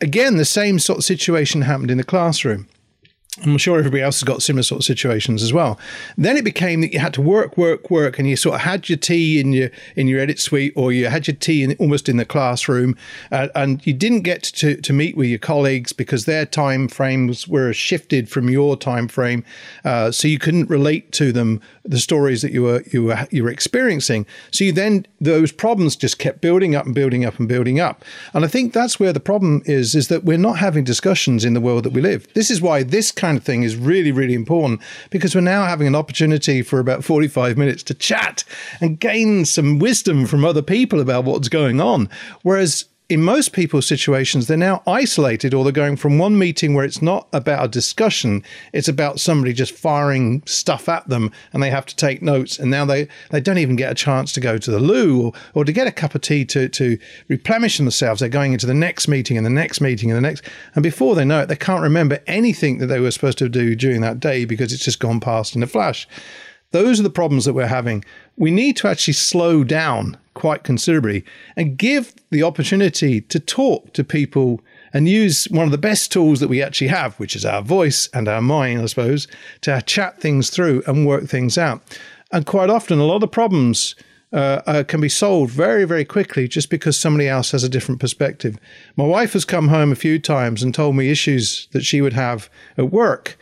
again, 0.00 0.36
the 0.36 0.44
same 0.44 0.78
sort 0.78 0.98
of 0.98 1.04
situation 1.04 1.62
happened 1.62 1.90
in 1.90 1.98
the 1.98 2.04
classroom. 2.04 2.66
I'm 3.40 3.56
sure 3.56 3.78
everybody 3.78 4.02
else 4.02 4.20
has 4.20 4.24
got 4.24 4.42
similar 4.42 4.62
sort 4.62 4.80
of 4.80 4.84
situations 4.84 5.42
as 5.42 5.54
well. 5.54 5.80
Then 6.18 6.36
it 6.36 6.44
became 6.44 6.82
that 6.82 6.92
you 6.92 6.98
had 6.98 7.14
to 7.14 7.22
work, 7.22 7.56
work, 7.56 7.90
work, 7.90 8.18
and 8.18 8.28
you 8.28 8.36
sort 8.36 8.56
of 8.56 8.60
had 8.60 8.90
your 8.90 8.98
tea 8.98 9.40
in 9.40 9.54
your 9.54 9.70
in 9.96 10.06
your 10.06 10.20
edit 10.20 10.38
suite, 10.38 10.74
or 10.76 10.92
you 10.92 11.06
had 11.06 11.26
your 11.26 11.36
tea 11.36 11.62
in, 11.62 11.74
almost 11.78 12.10
in 12.10 12.18
the 12.18 12.26
classroom, 12.26 12.94
uh, 13.30 13.48
and 13.54 13.86
you 13.86 13.94
didn't 13.94 14.20
get 14.20 14.42
to, 14.42 14.76
to 14.76 14.92
meet 14.92 15.16
with 15.16 15.28
your 15.28 15.38
colleagues 15.38 15.94
because 15.94 16.26
their 16.26 16.44
time 16.44 16.88
frames 16.88 17.48
were 17.48 17.72
shifted 17.72 18.28
from 18.28 18.50
your 18.50 18.76
time 18.76 19.08
frame, 19.08 19.44
uh, 19.86 20.10
so 20.10 20.28
you 20.28 20.38
couldn't 20.38 20.68
relate 20.68 21.10
to 21.12 21.32
them 21.32 21.58
the 21.84 21.98
stories 21.98 22.42
that 22.42 22.52
you 22.52 22.62
were 22.64 22.82
you 22.92 23.04
were 23.04 23.26
you 23.30 23.44
were 23.44 23.50
experiencing. 23.50 24.26
So 24.50 24.64
you 24.64 24.72
then 24.72 25.06
those 25.22 25.52
problems 25.52 25.96
just 25.96 26.18
kept 26.18 26.42
building 26.42 26.74
up 26.74 26.84
and 26.84 26.94
building 26.94 27.24
up 27.24 27.38
and 27.38 27.48
building 27.48 27.80
up, 27.80 28.04
and 28.34 28.44
I 28.44 28.48
think 28.48 28.74
that's 28.74 29.00
where 29.00 29.14
the 29.14 29.20
problem 29.20 29.62
is: 29.64 29.94
is 29.94 30.08
that 30.08 30.24
we're 30.24 30.36
not 30.36 30.58
having 30.58 30.84
discussions 30.84 31.46
in 31.46 31.54
the 31.54 31.62
world 31.62 31.84
that 31.84 31.94
we 31.94 32.02
live. 32.02 32.30
This 32.34 32.50
is 32.50 32.60
why 32.60 32.82
this 32.82 33.10
kind 33.22 33.38
of 33.38 33.44
thing 33.44 33.62
is 33.62 33.76
really, 33.76 34.10
really 34.10 34.34
important 34.34 34.82
because 35.10 35.32
we're 35.32 35.40
now 35.40 35.64
having 35.64 35.86
an 35.86 35.94
opportunity 35.94 36.60
for 36.60 36.80
about 36.80 37.04
45 37.04 37.56
minutes 37.56 37.84
to 37.84 37.94
chat 37.94 38.42
and 38.80 38.98
gain 38.98 39.44
some 39.44 39.78
wisdom 39.78 40.26
from 40.26 40.44
other 40.44 40.60
people 40.60 41.00
about 41.00 41.22
what's 41.22 41.48
going 41.48 41.80
on. 41.80 42.08
Whereas 42.42 42.86
in 43.12 43.22
most 43.22 43.52
people's 43.52 43.86
situations, 43.86 44.46
they're 44.46 44.56
now 44.56 44.82
isolated 44.86 45.52
or 45.52 45.64
they're 45.64 45.72
going 45.72 45.96
from 45.96 46.16
one 46.16 46.38
meeting 46.38 46.72
where 46.72 46.84
it's 46.86 47.02
not 47.02 47.28
about 47.34 47.62
a 47.62 47.68
discussion, 47.68 48.42
it's 48.72 48.88
about 48.88 49.20
somebody 49.20 49.52
just 49.52 49.74
firing 49.74 50.42
stuff 50.46 50.88
at 50.88 51.06
them 51.08 51.30
and 51.52 51.62
they 51.62 51.68
have 51.68 51.84
to 51.84 51.94
take 51.94 52.22
notes. 52.22 52.58
And 52.58 52.70
now 52.70 52.86
they, 52.86 53.08
they 53.28 53.40
don't 53.40 53.58
even 53.58 53.76
get 53.76 53.92
a 53.92 53.94
chance 53.94 54.32
to 54.32 54.40
go 54.40 54.56
to 54.56 54.70
the 54.70 54.80
loo 54.80 55.26
or, 55.26 55.32
or 55.52 55.64
to 55.66 55.72
get 55.72 55.86
a 55.86 55.92
cup 55.92 56.14
of 56.14 56.22
tea 56.22 56.46
to, 56.46 56.70
to 56.70 56.98
replenish 57.28 57.76
themselves. 57.76 58.20
They're 58.20 58.30
going 58.30 58.54
into 58.54 58.66
the 58.66 58.72
next 58.72 59.08
meeting 59.08 59.36
and 59.36 59.44
the 59.44 59.50
next 59.50 59.82
meeting 59.82 60.10
and 60.10 60.16
the 60.16 60.26
next. 60.26 60.44
And 60.74 60.82
before 60.82 61.14
they 61.14 61.26
know 61.26 61.40
it, 61.40 61.48
they 61.48 61.56
can't 61.56 61.82
remember 61.82 62.18
anything 62.26 62.78
that 62.78 62.86
they 62.86 62.98
were 62.98 63.10
supposed 63.10 63.38
to 63.38 63.48
do 63.50 63.74
during 63.74 64.00
that 64.00 64.20
day 64.20 64.46
because 64.46 64.72
it's 64.72 64.84
just 64.84 65.00
gone 65.00 65.20
past 65.20 65.54
in 65.54 65.62
a 65.62 65.66
flash. 65.66 66.08
Those 66.70 66.98
are 66.98 67.02
the 67.02 67.10
problems 67.10 67.44
that 67.44 67.52
we're 67.52 67.66
having. 67.66 68.06
We 68.38 68.50
need 68.50 68.78
to 68.78 68.88
actually 68.88 69.12
slow 69.12 69.64
down 69.64 70.16
quite 70.34 70.64
considerably 70.64 71.24
and 71.56 71.76
give 71.76 72.14
the 72.30 72.42
opportunity 72.42 73.20
to 73.20 73.38
talk 73.38 73.92
to 73.92 74.04
people 74.04 74.60
and 74.92 75.08
use 75.08 75.46
one 75.50 75.64
of 75.64 75.70
the 75.70 75.78
best 75.78 76.12
tools 76.12 76.40
that 76.40 76.48
we 76.48 76.62
actually 76.62 76.88
have, 76.88 77.14
which 77.16 77.34
is 77.34 77.44
our 77.44 77.62
voice 77.62 78.08
and 78.12 78.28
our 78.28 78.42
mind, 78.42 78.80
I 78.80 78.86
suppose, 78.86 79.26
to 79.62 79.82
chat 79.82 80.20
things 80.20 80.50
through 80.50 80.82
and 80.86 81.06
work 81.06 81.24
things 81.24 81.56
out. 81.56 81.82
And 82.30 82.46
quite 82.46 82.70
often, 82.70 82.98
a 82.98 83.04
lot 83.04 83.22
of 83.22 83.30
problems 83.30 83.94
uh, 84.32 84.62
uh, 84.66 84.82
can 84.84 85.00
be 85.00 85.08
solved 85.08 85.52
very, 85.52 85.84
very 85.84 86.04
quickly 86.04 86.48
just 86.48 86.70
because 86.70 86.98
somebody 86.98 87.28
else 87.28 87.50
has 87.50 87.64
a 87.64 87.68
different 87.68 88.00
perspective. 88.00 88.58
My 88.96 89.04
wife 89.04 89.34
has 89.34 89.44
come 89.44 89.68
home 89.68 89.92
a 89.92 89.96
few 89.96 90.18
times 90.18 90.62
and 90.62 90.74
told 90.74 90.96
me 90.96 91.10
issues 91.10 91.68
that 91.72 91.84
she 91.84 92.00
would 92.00 92.14
have 92.14 92.48
at 92.78 92.90
work. 92.90 93.38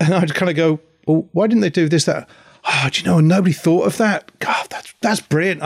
And 0.00 0.12
I'd 0.14 0.34
kind 0.34 0.50
of 0.50 0.56
go, 0.56 0.80
well, 1.06 1.28
why 1.32 1.46
didn't 1.46 1.60
they 1.60 1.70
do 1.70 1.88
this, 1.88 2.04
that? 2.06 2.28
Oh, 2.68 2.88
do 2.92 3.00
you 3.00 3.06
know, 3.06 3.20
nobody 3.20 3.52
thought 3.52 3.86
of 3.86 3.96
that. 3.96 4.30
God, 4.38 4.66
that's 4.70 4.94
that's 5.00 5.20
brilliant. 5.20 5.62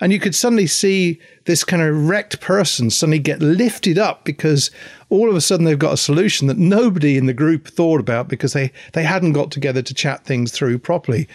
And 0.00 0.12
you 0.12 0.18
could 0.18 0.34
suddenly 0.34 0.66
see 0.66 1.20
this 1.44 1.64
kind 1.64 1.82
of 1.82 2.08
wrecked 2.08 2.40
person 2.40 2.90
suddenly 2.90 3.18
get 3.18 3.40
lifted 3.40 3.98
up 3.98 4.24
because 4.24 4.70
all 5.10 5.28
of 5.28 5.36
a 5.36 5.40
sudden 5.40 5.64
they've 5.64 5.78
got 5.78 5.92
a 5.92 5.98
solution 5.98 6.46
that 6.46 6.58
nobody 6.58 7.16
in 7.16 7.26
the 7.26 7.34
group 7.34 7.68
thought 7.68 8.00
about 8.00 8.28
because 8.28 8.52
they 8.52 8.72
they 8.94 9.02
hadn't 9.02 9.32
got 9.32 9.50
together 9.50 9.82
to 9.82 9.94
chat 9.94 10.24
things 10.24 10.52
through 10.52 10.78
properly. 10.78 11.28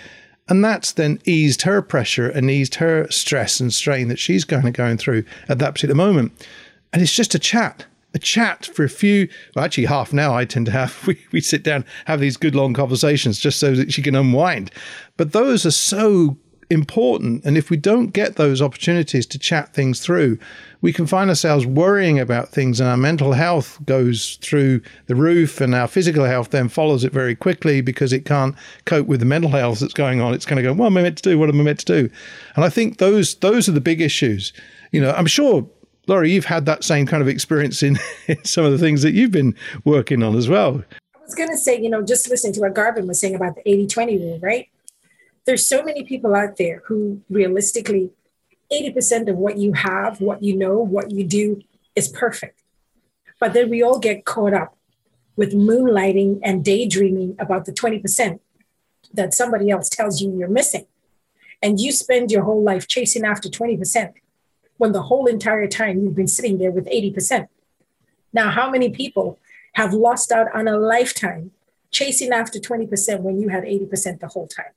And 0.49 0.65
that's 0.65 0.91
then 0.91 1.19
eased 1.23 1.61
her 1.61 1.81
pressure 1.81 2.27
and 2.29 2.49
eased 2.49 2.75
her 2.75 3.09
stress 3.09 3.59
and 3.59 3.71
strain 3.73 4.07
that 4.09 4.19
she's 4.19 4.43
kind 4.43 4.67
of 4.67 4.73
going 4.73 4.97
through 4.97 5.23
at 5.47 5.59
that 5.59 5.75
particular 5.75 5.95
moment. 5.95 6.31
And 6.91 7.01
it's 7.01 7.15
just 7.15 7.35
a 7.35 7.39
chat 7.39 7.85
a 8.13 8.19
chat 8.19 8.65
for 8.65 8.83
a 8.83 8.89
few, 8.89 9.27
well, 9.55 9.65
actually 9.65 9.85
half 9.85 10.11
an 10.11 10.19
hour 10.19 10.35
I 10.35 10.45
tend 10.45 10.65
to 10.67 10.71
have. 10.71 10.91
We, 11.07 11.17
we 11.31 11.41
sit 11.41 11.63
down, 11.63 11.85
have 12.05 12.19
these 12.19 12.37
good 12.37 12.55
long 12.55 12.73
conversations 12.73 13.39
just 13.39 13.59
so 13.59 13.73
that 13.75 13.91
she 13.91 14.01
can 14.01 14.15
unwind. 14.15 14.71
But 15.17 15.31
those 15.31 15.65
are 15.65 15.71
so 15.71 16.37
important. 16.71 17.43
And 17.43 17.57
if 17.57 17.69
we 17.69 17.75
don't 17.75 18.07
get 18.07 18.37
those 18.37 18.61
opportunities 18.61 19.25
to 19.27 19.39
chat 19.39 19.73
things 19.73 19.99
through, 19.99 20.39
we 20.79 20.93
can 20.93 21.05
find 21.05 21.29
ourselves 21.29 21.65
worrying 21.65 22.17
about 22.17 22.49
things 22.49 22.79
and 22.79 22.89
our 22.89 22.97
mental 22.97 23.33
health 23.33 23.77
goes 23.85 24.37
through 24.41 24.81
the 25.07 25.15
roof 25.15 25.59
and 25.59 25.75
our 25.75 25.87
physical 25.87 26.23
health 26.23 26.51
then 26.51 26.69
follows 26.69 27.03
it 27.03 27.11
very 27.11 27.35
quickly 27.35 27.81
because 27.81 28.13
it 28.13 28.25
can't 28.25 28.55
cope 28.85 29.05
with 29.05 29.19
the 29.19 29.25
mental 29.25 29.51
health 29.51 29.79
that's 29.79 29.93
going 29.93 30.21
on. 30.21 30.33
It's 30.33 30.45
going 30.45 30.57
to 30.57 30.63
go, 30.63 30.73
what 30.73 30.87
am 30.87 30.97
I 30.97 31.01
meant 31.01 31.17
to 31.17 31.29
do? 31.29 31.37
What 31.37 31.49
am 31.49 31.59
I 31.59 31.63
meant 31.63 31.79
to 31.79 31.85
do? 31.85 32.09
And 32.55 32.63
I 32.63 32.69
think 32.69 32.97
those, 32.97 33.35
those 33.35 33.67
are 33.67 33.73
the 33.73 33.81
big 33.81 33.99
issues. 33.99 34.53
You 34.91 35.01
know, 35.01 35.11
I'm 35.11 35.27
sure 35.27 35.67
Laurie, 36.07 36.31
you've 36.31 36.45
had 36.45 36.65
that 36.65 36.83
same 36.83 37.05
kind 37.05 37.21
of 37.21 37.27
experience 37.27 37.83
in, 37.83 37.99
in 38.27 38.43
some 38.43 38.65
of 38.65 38.71
the 38.71 38.77
things 38.77 39.01
that 39.03 39.13
you've 39.13 39.31
been 39.31 39.55
working 39.83 40.23
on 40.23 40.35
as 40.35 40.49
well. 40.49 40.83
I 41.15 41.19
was 41.23 41.35
going 41.35 41.49
to 41.49 41.57
say, 41.57 41.79
you 41.79 41.89
know, 41.89 42.01
just 42.01 42.29
listening 42.29 42.53
to 42.53 42.61
what 42.61 42.73
Garvin 42.73 43.07
was 43.07 43.19
saying 43.19 43.35
about 43.35 43.55
the 43.55 43.69
80 43.69 43.87
20 43.87 44.17
rule, 44.17 44.39
right? 44.39 44.69
There's 45.45 45.65
so 45.65 45.83
many 45.83 46.03
people 46.03 46.35
out 46.35 46.57
there 46.57 46.83
who 46.85 47.21
realistically, 47.29 48.11
80% 48.71 49.29
of 49.29 49.35
what 49.35 49.57
you 49.57 49.73
have, 49.73 50.21
what 50.21 50.41
you 50.41 50.55
know, 50.55 50.77
what 50.77 51.11
you 51.11 51.25
do 51.25 51.61
is 51.95 52.07
perfect. 52.07 52.61
But 53.39 53.53
then 53.53 53.69
we 53.69 53.81
all 53.81 53.99
get 53.99 54.23
caught 54.23 54.53
up 54.53 54.77
with 55.35 55.53
moonlighting 55.53 56.39
and 56.43 56.63
daydreaming 56.63 57.35
about 57.39 57.65
the 57.65 57.73
20% 57.73 58.39
that 59.13 59.33
somebody 59.33 59.69
else 59.69 59.89
tells 59.89 60.21
you 60.21 60.37
you're 60.37 60.47
missing. 60.47 60.85
And 61.61 61.79
you 61.79 61.91
spend 61.91 62.31
your 62.31 62.43
whole 62.43 62.63
life 62.63 62.87
chasing 62.87 63.25
after 63.25 63.49
20% 63.49 64.13
when 64.81 64.93
the 64.93 65.03
whole 65.03 65.27
entire 65.27 65.67
time 65.67 66.01
you've 66.01 66.15
been 66.15 66.27
sitting 66.27 66.57
there 66.57 66.71
with 66.71 66.87
80%. 66.87 67.47
Now, 68.33 68.49
how 68.49 68.67
many 68.71 68.89
people 68.89 69.37
have 69.73 69.93
lost 69.93 70.31
out 70.31 70.47
on 70.55 70.67
a 70.67 70.75
lifetime 70.75 71.51
chasing 71.91 72.31
after 72.31 72.57
20% 72.57 73.19
when 73.19 73.39
you 73.39 73.49
had 73.49 73.63
80% 73.63 74.21
the 74.21 74.29
whole 74.29 74.47
time? 74.47 74.73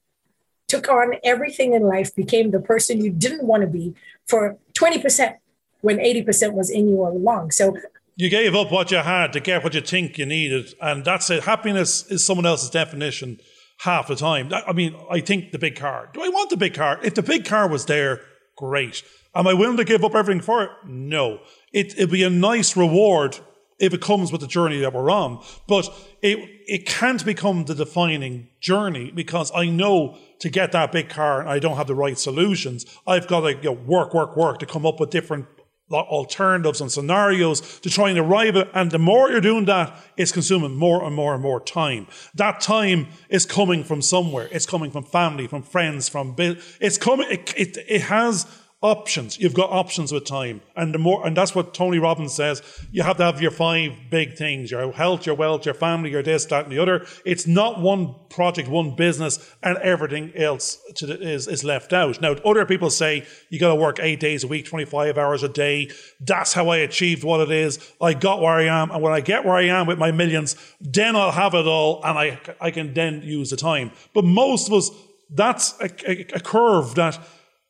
Took 0.69 0.91
on 0.91 1.15
everything 1.25 1.73
in 1.73 1.85
life, 1.85 2.15
became 2.15 2.51
the 2.51 2.61
person 2.61 3.03
you 3.03 3.11
didn't 3.11 3.45
want 3.45 3.63
to 3.63 3.67
be 3.67 3.95
for 4.27 4.59
20% 4.75 5.37
when 5.81 5.97
80% 5.97 6.53
was 6.53 6.69
in 6.69 6.87
you 6.87 7.03
all 7.03 7.17
along. 7.17 7.53
So 7.53 7.75
you 8.15 8.29
gave 8.29 8.55
up 8.55 8.71
what 8.71 8.91
you 8.91 8.99
had 8.99 9.33
to 9.33 9.41
get 9.41 9.65
what 9.65 9.73
you 9.73 9.81
think 9.81 10.19
you 10.19 10.27
needed. 10.27 10.75
And 10.83 11.03
that's 11.03 11.31
it. 11.31 11.45
Happiness 11.45 12.11
is 12.11 12.27
someone 12.27 12.45
else's 12.45 12.69
definition 12.69 13.41
half 13.79 14.09
the 14.09 14.17
time. 14.17 14.53
I 14.53 14.75
mean, 14.75 14.95
I 15.11 15.21
think 15.21 15.53
the 15.53 15.59
big 15.59 15.77
car. 15.77 16.11
Do 16.13 16.23
I 16.23 16.29
want 16.29 16.51
the 16.51 16.59
big 16.59 16.75
car? 16.75 17.01
If 17.03 17.15
the 17.15 17.23
big 17.23 17.47
car 17.47 17.67
was 17.67 17.87
there, 17.87 18.21
great. 18.55 19.03
Am 19.35 19.47
I 19.47 19.55
willing 19.55 19.77
to 19.79 19.85
give 19.85 20.05
up 20.05 20.15
everything 20.15 20.43
for 20.43 20.63
it? 20.63 20.71
No. 20.87 21.41
It, 21.73 21.95
it'd 21.95 22.11
be 22.11 22.23
a 22.23 22.31
nice 22.31 22.77
reward 22.77 23.39
if 23.79 23.93
it 23.93 24.01
comes 24.01 24.31
with 24.31 24.41
the 24.41 24.47
journey 24.47 24.79
that 24.81 24.93
we're 24.93 25.11
on. 25.11 25.43
But 25.67 25.89
it 26.23 26.39
it 26.67 26.87
can't 26.87 27.25
become 27.25 27.65
the 27.65 27.75
defining 27.75 28.49
journey 28.61 29.11
because 29.11 29.53
I 29.55 29.67
know 29.67 30.17
to 30.39 30.49
get 30.49 30.73
that 30.73 30.93
big 30.93 31.09
car 31.09 31.41
and 31.41 31.49
I 31.49 31.59
don't 31.59 31.77
have 31.77 31.87
the 31.87 31.95
right 31.95 32.19
solutions. 32.19 32.87
I've 33.07 33.27
got 33.27 33.41
to 33.41 33.55
you 33.55 33.63
know, 33.63 33.73
work, 33.73 34.15
work, 34.15 34.37
work 34.37 34.59
to 34.61 34.67
come 34.67 34.87
up 34.87 34.99
with 34.99 35.11
different 35.11 35.47
alternatives 35.93 36.81
and 36.81 36.91
scenarios 36.91 37.81
to 37.81 37.91
try 37.91 38.09
and 38.09 38.19
arrive 38.19 38.57
at. 38.57 38.71
And 38.73 38.91
the 38.91 38.99
more 38.99 39.31
you're 39.31 39.41
doing 39.41 39.67
that, 39.67 39.95
it's 40.17 40.33
consuming 40.33 40.75
more 40.75 41.05
and 41.05 41.15
more 41.15 41.35
and 41.35 41.43
more 41.43 41.61
time. 41.61 42.07
That 42.35 42.61
time 42.61 43.09
is 43.29 43.45
coming 43.45 43.85
from 43.85 44.01
somewhere. 44.01 44.49
It's 44.51 44.67
coming 44.67 44.91
from 44.91 45.05
family, 45.05 45.47
from 45.47 45.63
friends, 45.63 46.09
from 46.09 46.35
it's 46.39 46.97
coming. 46.97 47.31
It, 47.31 47.55
it, 47.57 47.79
it 47.87 48.01
has 48.03 48.47
options. 48.85 49.39
You've 49.39 49.55
got 49.55 49.71
options 49.71 50.13
with 50.13 50.27
time. 50.27 50.61
And 50.77 50.93
the 50.93 50.99
more, 50.99 51.27
and 51.27 51.35
that's 51.35 51.55
what 51.55 51.73
Tony 51.73 51.99
Robbins 51.99 52.35
says. 52.35 52.61
You 52.93 53.03
have 53.03 53.17
to 53.17 53.25
have 53.25 53.41
your 53.41 53.51
five 53.51 53.93
big 54.11 54.37
things, 54.37 54.71
your 54.71 54.93
health, 54.93 55.25
your 55.25 55.35
wealth, 55.35 55.65
your 55.65 55.75
family, 55.75 56.11
your 56.11 56.23
this, 56.23 56.45
that, 56.47 56.65
and 56.65 56.73
the 56.73 56.79
other. 56.79 57.07
It's 57.25 57.47
not 57.47 57.81
one 57.81 58.15
project, 58.29 58.69
one 58.69 58.95
business, 58.95 59.55
and 59.63 59.79
everything 59.79 60.33
else 60.37 60.77
the, 61.01 61.19
is, 61.19 61.49
is 61.49 61.65
left 61.65 61.95
out. 61.95 62.21
Now, 62.21 62.33
other 62.45 62.67
people 62.67 62.91
say 62.91 63.27
you 63.49 63.59
got 63.59 63.71
to 63.71 63.75
work 63.75 64.01
eight 64.01 64.21
days 64.21 64.45
a 64.45 64.49
week, 64.49 64.67
25 64.67 65.17
hours 65.17 65.43
a 65.43 65.49
day. 65.49 65.91
That's 66.21 66.53
how 66.53 66.69
I 66.69 66.77
achieved 66.77 67.25
what 67.25 67.41
it 67.41 67.51
is. 67.51 67.79
I 68.03 68.13
got 68.13 68.43
where 68.43 68.53
I 68.53 68.65
am. 68.65 68.91
And 68.91 69.01
when 69.01 69.15
I 69.15 69.21
get 69.21 69.47
where 69.47 69.57
I 69.57 69.65
am 69.65 69.87
with 69.87 69.99
my 69.99 70.13
millions, 70.13 70.57
then 70.79 71.17
I'll 71.17 71.33
have 71.33 71.55
it 71.55 71.67
all 71.67 72.03
and 72.05 72.19
I, 72.19 72.39
I 72.61 72.71
can 72.71 72.93
then 72.93 73.23
use 73.23 73.49
the 73.49 73.57
time. 73.57 73.93
But 74.13 74.25
most 74.25 74.69
of 74.69 74.75
us, 74.75 74.91
that's 75.31 75.75
a, 75.81 75.89
a, 76.07 76.37
a 76.37 76.41
curve 76.41 76.95
that 76.97 77.19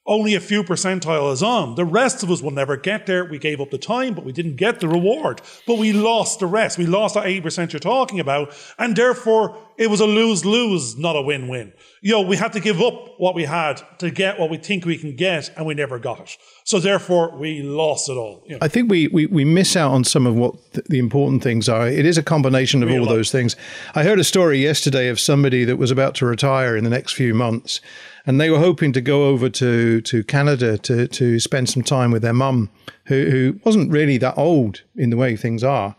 only 0.06 0.34
a 0.34 0.40
few 0.40 0.62
percentile 0.62 1.32
is 1.32 1.42
on. 1.42 1.76
The 1.76 1.84
rest 1.84 2.22
of 2.22 2.30
us 2.30 2.42
will 2.42 2.50
never 2.50 2.76
get 2.76 3.06
there. 3.06 3.24
We 3.24 3.38
gave 3.38 3.60
up 3.60 3.70
the 3.70 3.78
time, 3.78 4.14
but 4.14 4.24
we 4.24 4.32
didn't 4.32 4.56
get 4.56 4.80
the 4.80 4.88
reward. 4.88 5.40
But 5.66 5.78
we 5.78 5.92
lost 5.94 6.40
the 6.40 6.46
rest. 6.46 6.76
We 6.76 6.84
lost 6.84 7.14
that 7.14 7.24
80% 7.24 7.72
you're 7.72 7.80
talking 7.80 8.20
about. 8.20 8.54
And 8.78 8.94
therefore, 8.94 9.56
it 9.78 9.88
was 9.88 10.00
a 10.00 10.06
lose 10.06 10.44
lose, 10.44 10.96
not 10.98 11.16
a 11.16 11.22
win 11.22 11.48
win. 11.48 11.72
You 12.02 12.12
know, 12.12 12.20
we 12.20 12.36
had 12.36 12.52
to 12.52 12.60
give 12.60 12.82
up 12.82 13.14
what 13.18 13.34
we 13.34 13.44
had 13.44 13.80
to 13.98 14.10
get 14.10 14.38
what 14.38 14.50
we 14.50 14.58
think 14.58 14.84
we 14.84 14.98
can 14.98 15.16
get, 15.16 15.50
and 15.56 15.64
we 15.64 15.74
never 15.74 15.98
got 15.98 16.20
it. 16.20 16.36
So 16.64 16.74
So 16.74 16.80
therefore, 16.80 17.36
we 17.38 17.62
lost 17.62 18.08
it 18.08 18.14
all. 18.14 18.42
You 18.46 18.52
know. 18.52 18.58
I 18.60 18.68
think 18.68 18.90
we, 18.90 19.06
we, 19.08 19.26
we 19.26 19.44
miss 19.44 19.76
out 19.76 19.92
on 19.92 20.02
some 20.02 20.26
of 20.26 20.34
what 20.34 20.54
th- 20.72 20.84
the 20.86 20.98
important 20.98 21.42
things 21.42 21.68
are. 21.68 21.86
It 21.88 22.04
is 22.04 22.18
a 22.18 22.22
combination 22.22 22.82
of 22.82 22.88
Real 22.88 23.02
all 23.02 23.06
life. 23.06 23.14
those 23.16 23.30
things. 23.32 23.54
I 23.94 24.02
heard 24.02 24.18
a 24.18 24.24
story 24.24 24.58
yesterday 24.58 25.08
of 25.08 25.18
somebody 25.20 25.64
that 25.64 25.76
was 25.76 25.90
about 25.92 26.16
to 26.16 26.26
retire 26.26 26.76
in 26.76 26.82
the 26.82 26.90
next 26.90 27.12
few 27.12 27.32
months, 27.32 27.80
and 28.26 28.40
they 28.40 28.50
were 28.50 28.58
hoping 28.58 28.92
to 28.92 29.00
go 29.00 29.28
over 29.28 29.48
to, 29.50 30.00
to 30.00 30.24
Canada 30.24 30.78
to, 30.78 31.06
to 31.08 31.38
spend 31.40 31.68
some 31.68 31.82
time 31.82 32.10
with 32.10 32.22
their 32.22 32.32
mum, 32.32 32.70
who, 33.06 33.30
who 33.30 33.60
wasn't 33.64 33.90
really 33.90 34.18
that 34.18 34.38
old 34.38 34.82
in 34.96 35.10
the 35.10 35.16
way 35.16 35.36
things 35.36 35.62
are, 35.62 35.94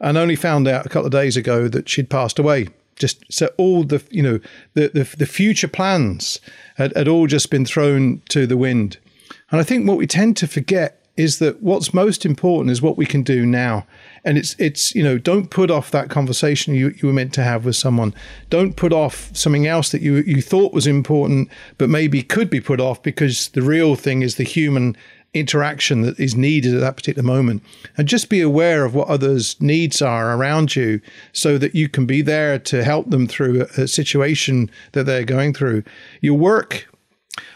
and 0.00 0.16
only 0.16 0.36
found 0.36 0.66
out 0.66 0.86
a 0.86 0.88
couple 0.88 1.06
of 1.06 1.12
days 1.12 1.36
ago 1.36 1.68
that 1.68 1.88
she'd 1.88 2.10
passed 2.10 2.38
away. 2.38 2.68
Just 2.96 3.24
so 3.30 3.50
all 3.58 3.84
the 3.84 4.02
you 4.10 4.22
know 4.22 4.40
the 4.72 4.88
the, 4.88 5.16
the 5.18 5.26
future 5.26 5.68
plans 5.68 6.40
had, 6.76 6.96
had 6.96 7.08
all 7.08 7.26
just 7.26 7.50
been 7.50 7.66
thrown 7.66 8.22
to 8.30 8.46
the 8.46 8.56
wind. 8.56 8.96
And 9.50 9.60
i 9.60 9.64
think 9.64 9.86
what 9.86 9.98
we 9.98 10.06
tend 10.06 10.38
to 10.38 10.46
forget 10.46 11.06
is 11.16 11.38
that 11.38 11.62
what's 11.62 11.92
most 11.92 12.24
important 12.24 12.70
is 12.70 12.80
what 12.80 12.96
we 12.96 13.06
can 13.06 13.22
do 13.22 13.44
now 13.44 13.86
and 14.26 14.36
it's 14.36 14.54
it's 14.58 14.94
you 14.94 15.02
know 15.02 15.16
don't 15.16 15.50
put 15.50 15.70
off 15.70 15.90
that 15.92 16.10
conversation 16.10 16.74
you, 16.74 16.92
you 17.00 17.06
were 17.08 17.14
meant 17.14 17.32
to 17.32 17.42
have 17.42 17.64
with 17.64 17.76
someone 17.76 18.12
don't 18.50 18.76
put 18.76 18.92
off 18.92 19.34
something 19.34 19.66
else 19.66 19.90
that 19.90 20.02
you 20.02 20.16
you 20.16 20.42
thought 20.42 20.74
was 20.74 20.86
important 20.86 21.48
but 21.78 21.88
maybe 21.88 22.22
could 22.22 22.50
be 22.50 22.60
put 22.60 22.80
off 22.80 23.02
because 23.02 23.48
the 23.50 23.62
real 23.62 23.94
thing 23.94 24.20
is 24.20 24.34
the 24.34 24.44
human 24.44 24.94
interaction 25.36 26.02
that 26.02 26.18
is 26.18 26.34
needed 26.34 26.74
at 26.74 26.80
that 26.80 26.96
particular 26.96 27.26
moment. 27.26 27.62
And 27.96 28.08
just 28.08 28.28
be 28.28 28.40
aware 28.40 28.84
of 28.84 28.94
what 28.94 29.08
others' 29.08 29.60
needs 29.60 30.00
are 30.00 30.34
around 30.34 30.74
you 30.74 31.00
so 31.32 31.58
that 31.58 31.74
you 31.74 31.88
can 31.88 32.06
be 32.06 32.22
there 32.22 32.58
to 32.60 32.82
help 32.82 33.10
them 33.10 33.26
through 33.26 33.62
a, 33.76 33.82
a 33.82 33.88
situation 33.88 34.70
that 34.92 35.04
they're 35.04 35.24
going 35.24 35.52
through. 35.52 35.82
Your 36.20 36.38
work, 36.38 36.88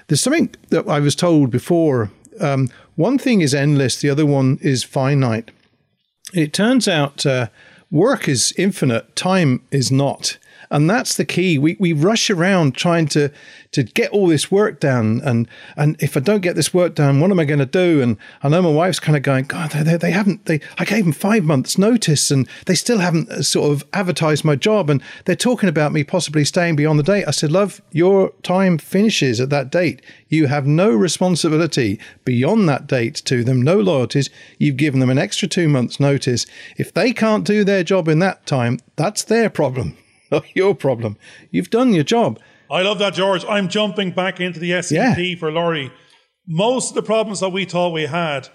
there's 0.08 0.20
something 0.20 0.54
that 0.68 0.86
I 0.88 1.00
was 1.00 1.14
told 1.14 1.50
before. 1.50 2.10
Um, 2.38 2.68
one 2.96 3.18
thing 3.18 3.40
is 3.40 3.54
endless, 3.54 4.00
the 4.00 4.10
other 4.10 4.26
one 4.26 4.58
is 4.60 4.84
finite. 4.84 5.50
It 6.32 6.52
turns 6.52 6.86
out 6.86 7.26
uh, 7.26 7.48
work 7.90 8.28
is 8.28 8.54
infinite, 8.56 9.16
time 9.16 9.62
is 9.70 9.90
not. 9.90 10.38
And 10.70 10.88
that's 10.88 11.16
the 11.16 11.24
key. 11.24 11.58
We, 11.58 11.76
we 11.80 11.92
rush 11.92 12.30
around 12.30 12.74
trying 12.74 13.06
to 13.08 13.30
to 13.72 13.82
get 13.84 14.10
all 14.10 14.26
this 14.26 14.50
work 14.50 14.80
done. 14.80 15.20
And 15.24 15.48
and 15.76 15.96
if 16.00 16.16
I 16.16 16.20
don't 16.20 16.40
get 16.40 16.56
this 16.56 16.72
work 16.74 16.94
done, 16.94 17.20
what 17.20 17.30
am 17.30 17.40
I 17.40 17.44
going 17.44 17.58
to 17.58 17.66
do? 17.66 18.00
And 18.02 18.16
I 18.42 18.48
know 18.48 18.62
my 18.62 18.70
wife's 18.70 19.00
kind 19.00 19.16
of 19.16 19.22
going, 19.22 19.44
God, 19.44 19.70
they, 19.72 19.96
they 19.96 20.10
haven't. 20.10 20.46
They 20.46 20.60
I 20.78 20.84
gave 20.84 21.04
them 21.04 21.12
five 21.12 21.44
months 21.44 21.78
notice, 21.78 22.30
and 22.30 22.48
they 22.66 22.74
still 22.74 22.98
haven't 22.98 23.30
uh, 23.30 23.42
sort 23.42 23.72
of 23.72 23.84
advertised 23.92 24.44
my 24.44 24.56
job, 24.56 24.90
and 24.90 25.02
they're 25.24 25.36
talking 25.36 25.68
about 25.68 25.92
me 25.92 26.04
possibly 26.04 26.44
staying 26.44 26.76
beyond 26.76 26.98
the 26.98 27.04
date. 27.04 27.24
I 27.26 27.32
said, 27.32 27.52
love, 27.52 27.80
your 27.90 28.32
time 28.42 28.78
finishes 28.78 29.40
at 29.40 29.50
that 29.50 29.70
date. 29.70 30.02
You 30.28 30.46
have 30.46 30.66
no 30.66 30.90
responsibility 30.90 31.98
beyond 32.24 32.68
that 32.68 32.86
date 32.86 33.16
to 33.26 33.42
them, 33.42 33.62
no 33.62 33.80
loyalties. 33.80 34.30
You've 34.58 34.76
given 34.76 35.00
them 35.00 35.10
an 35.10 35.18
extra 35.18 35.48
two 35.48 35.68
months' 35.68 35.98
notice. 35.98 36.46
If 36.76 36.94
they 36.94 37.12
can't 37.12 37.44
do 37.44 37.64
their 37.64 37.82
job 37.82 38.08
in 38.08 38.20
that 38.20 38.46
time, 38.46 38.78
that's 38.96 39.24
their 39.24 39.50
problem, 39.50 39.96
not 40.32 40.44
your 40.54 40.74
problem. 40.74 41.16
You've 41.50 41.70
done 41.70 41.92
your 41.92 42.04
job. 42.04 42.38
I 42.70 42.82
love 42.82 42.98
that, 43.00 43.14
George. 43.14 43.44
I'm 43.48 43.68
jumping 43.68 44.12
back 44.12 44.40
into 44.40 44.60
the 44.60 44.80
SEP 44.82 45.18
yeah. 45.18 45.34
for 45.36 45.50
Laurie. 45.50 45.92
Most 46.46 46.90
of 46.90 46.94
the 46.94 47.02
problems 47.02 47.40
that 47.40 47.50
we 47.50 47.64
thought 47.64 47.92
we 47.92 48.06
had, 48.06 48.48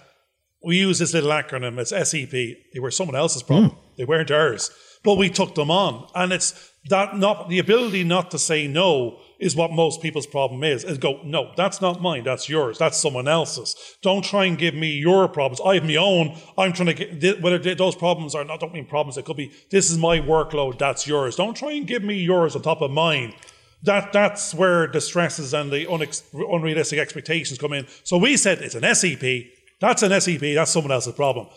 we 0.64 0.78
use 0.78 0.98
this 0.98 1.12
little 1.12 1.30
acronym. 1.30 1.78
It's 1.78 1.90
SEP. 1.90 2.30
They 2.30 2.80
were 2.80 2.90
someone 2.90 3.16
else's 3.16 3.42
problem. 3.42 3.70
Mm. 3.70 3.78
They 3.98 4.04
weren't 4.04 4.30
ours, 4.30 4.70
but 5.04 5.16
we 5.16 5.28
took 5.28 5.54
them 5.54 5.70
on, 5.70 6.08
and 6.14 6.32
it's 6.32 6.72
that 6.88 7.16
not 7.16 7.48
the 7.48 7.58
ability 7.58 8.04
not 8.04 8.30
to 8.30 8.38
say 8.38 8.66
no 8.66 9.18
is 9.38 9.54
what 9.54 9.72
most 9.72 10.00
people's 10.00 10.26
problem 10.26 10.64
is. 10.64 10.84
Is 10.84 10.98
go 10.98 11.20
no, 11.24 11.52
that's 11.56 11.80
not 11.80 12.00
mine. 12.00 12.24
That's 12.24 12.48
yours. 12.48 12.78
That's 12.78 12.98
someone 12.98 13.28
else's. 13.28 13.76
Don't 14.02 14.24
try 14.24 14.44
and 14.46 14.56
give 14.58 14.74
me 14.74 14.92
your 14.92 15.28
problems. 15.28 15.60
I 15.64 15.74
have 15.74 15.84
my 15.84 15.96
own. 15.96 16.36
I'm 16.56 16.72
trying 16.72 16.94
to 16.94 17.04
get 17.04 17.42
whether 17.42 17.58
those 17.74 17.96
problems 17.96 18.34
are 18.34 18.44
not. 18.44 18.60
Don't 18.60 18.72
mean 18.72 18.86
problems. 18.86 19.18
It 19.18 19.24
could 19.24 19.36
be 19.36 19.52
this 19.70 19.90
is 19.90 19.98
my 19.98 20.18
workload. 20.18 20.78
That's 20.78 21.06
yours. 21.06 21.36
Don't 21.36 21.56
try 21.56 21.72
and 21.72 21.86
give 21.86 22.02
me 22.02 22.16
yours 22.16 22.56
on 22.56 22.62
top 22.62 22.80
of 22.82 22.90
mine 22.90 23.34
that 23.82 24.12
that's 24.12 24.54
where 24.54 24.86
the 24.88 25.00
stresses 25.00 25.54
and 25.54 25.70
the 25.70 25.86
unex- 25.86 26.22
unrealistic 26.32 26.98
expectations 26.98 27.58
come 27.58 27.72
in. 27.72 27.86
So 28.04 28.18
we 28.18 28.36
said 28.36 28.58
it's 28.58 28.74
an 28.74 28.94
SEP. 28.94 29.46
That's 29.80 30.02
an 30.02 30.18
SEP. 30.20 30.40
That's 30.40 30.70
someone 30.70 30.92
else's 30.92 31.14
problem. 31.14 31.48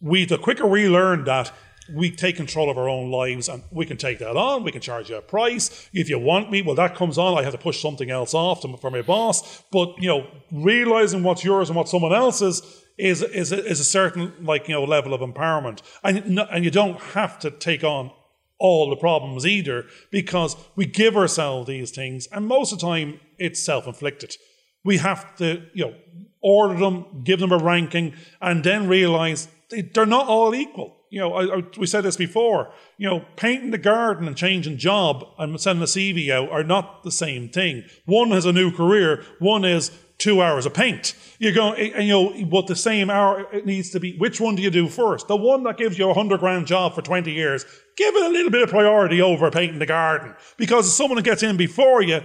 We 0.00 0.24
the 0.24 0.38
quicker 0.38 0.66
we 0.66 0.88
learn 0.88 1.24
that 1.24 1.52
we 1.94 2.10
take 2.10 2.36
control 2.36 2.70
of 2.70 2.78
our 2.78 2.88
own 2.88 3.10
lives 3.10 3.48
and 3.48 3.62
we 3.70 3.86
can 3.86 3.96
take 3.96 4.18
that 4.18 4.36
on. 4.36 4.64
We 4.64 4.72
can 4.72 4.80
charge 4.80 5.10
you 5.10 5.16
a 5.16 5.22
price. 5.22 5.88
If 5.92 6.08
you 6.08 6.18
want 6.18 6.50
me, 6.50 6.62
well, 6.62 6.74
that 6.74 6.94
comes 6.94 7.18
on. 7.18 7.38
I 7.38 7.42
have 7.42 7.52
to 7.52 7.58
push 7.58 7.80
something 7.80 8.10
else 8.10 8.34
off 8.34 8.62
to, 8.62 8.90
my 8.90 9.02
boss. 9.02 9.62
But, 9.72 9.94
you 9.98 10.08
know, 10.08 10.26
realizing 10.50 11.22
what's 11.22 11.44
yours 11.44 11.68
and 11.68 11.76
what 11.76 11.88
someone 11.88 12.12
else's 12.12 12.82
is, 12.98 13.22
is, 13.22 13.52
a, 13.52 13.64
is 13.64 13.80
a 13.80 13.84
certain, 13.84 14.32
like, 14.42 14.68
you 14.68 14.74
know, 14.74 14.84
level 14.84 15.14
of 15.14 15.20
empowerment. 15.20 15.82
And, 16.02 16.38
and 16.38 16.64
you 16.64 16.70
don't 16.70 16.98
have 16.98 17.38
to 17.40 17.50
take 17.50 17.84
on 17.84 18.10
all 18.58 18.88
the 18.90 18.96
problems 18.96 19.46
either 19.46 19.86
because 20.10 20.56
we 20.76 20.86
give 20.86 21.16
ourselves 21.16 21.68
these 21.68 21.90
things 21.90 22.26
and 22.32 22.46
most 22.46 22.72
of 22.72 22.78
the 22.78 22.86
time 22.86 23.20
it's 23.38 23.62
self-inflicted 23.62 24.34
we 24.82 24.96
have 24.96 25.36
to 25.36 25.62
you 25.74 25.84
know 25.84 25.94
order 26.40 26.78
them 26.78 27.22
give 27.22 27.38
them 27.38 27.52
a 27.52 27.58
ranking 27.58 28.14
and 28.40 28.64
then 28.64 28.88
realize 28.88 29.48
they're 29.92 30.06
not 30.06 30.26
all 30.26 30.54
equal 30.54 30.95
you 31.10 31.20
know 31.20 31.34
I, 31.34 31.58
I, 31.58 31.62
we 31.78 31.86
said 31.86 32.02
this 32.02 32.16
before 32.16 32.72
you 32.98 33.08
know 33.08 33.24
painting 33.36 33.70
the 33.70 33.78
garden 33.78 34.26
and 34.26 34.36
changing 34.36 34.78
job 34.78 35.24
and 35.38 35.60
sending 35.60 35.82
a 35.82 35.86
cv 35.86 36.30
out 36.30 36.50
are 36.50 36.64
not 36.64 37.02
the 37.02 37.10
same 37.10 37.48
thing 37.48 37.84
one 38.04 38.30
has 38.30 38.46
a 38.46 38.52
new 38.52 38.70
career 38.70 39.24
one 39.38 39.64
is 39.64 39.90
two 40.18 40.40
hours 40.40 40.64
of 40.64 40.72
paint. 40.72 41.14
You 41.38 41.52
go, 41.52 41.74
and 41.74 42.06
you 42.06 42.12
know, 42.12 42.46
but 42.46 42.68
the 42.68 42.74
same 42.74 43.10
hour 43.10 43.46
it 43.52 43.66
needs 43.66 43.90
to 43.90 44.00
be. 44.00 44.16
Which 44.16 44.40
one 44.40 44.54
do 44.54 44.62
you 44.62 44.70
do 44.70 44.88
first? 44.88 45.28
The 45.28 45.36
one 45.36 45.62
that 45.64 45.76
gives 45.76 45.98
you 45.98 46.08
a 46.08 46.14
hundred 46.14 46.40
grand 46.40 46.66
job 46.66 46.94
for 46.94 47.02
twenty 47.02 47.32
years 47.32 47.66
give 47.96 48.14
it 48.14 48.24
a 48.24 48.28
little 48.28 48.50
bit 48.50 48.62
of 48.62 48.68
priority 48.68 49.20
over 49.20 49.50
painting 49.50 49.78
the 49.78 49.86
garden. 49.86 50.34
Because 50.56 50.86
if 50.86 50.92
someone 50.92 51.22
gets 51.22 51.42
in 51.42 51.56
before 51.56 52.02
you, 52.02 52.20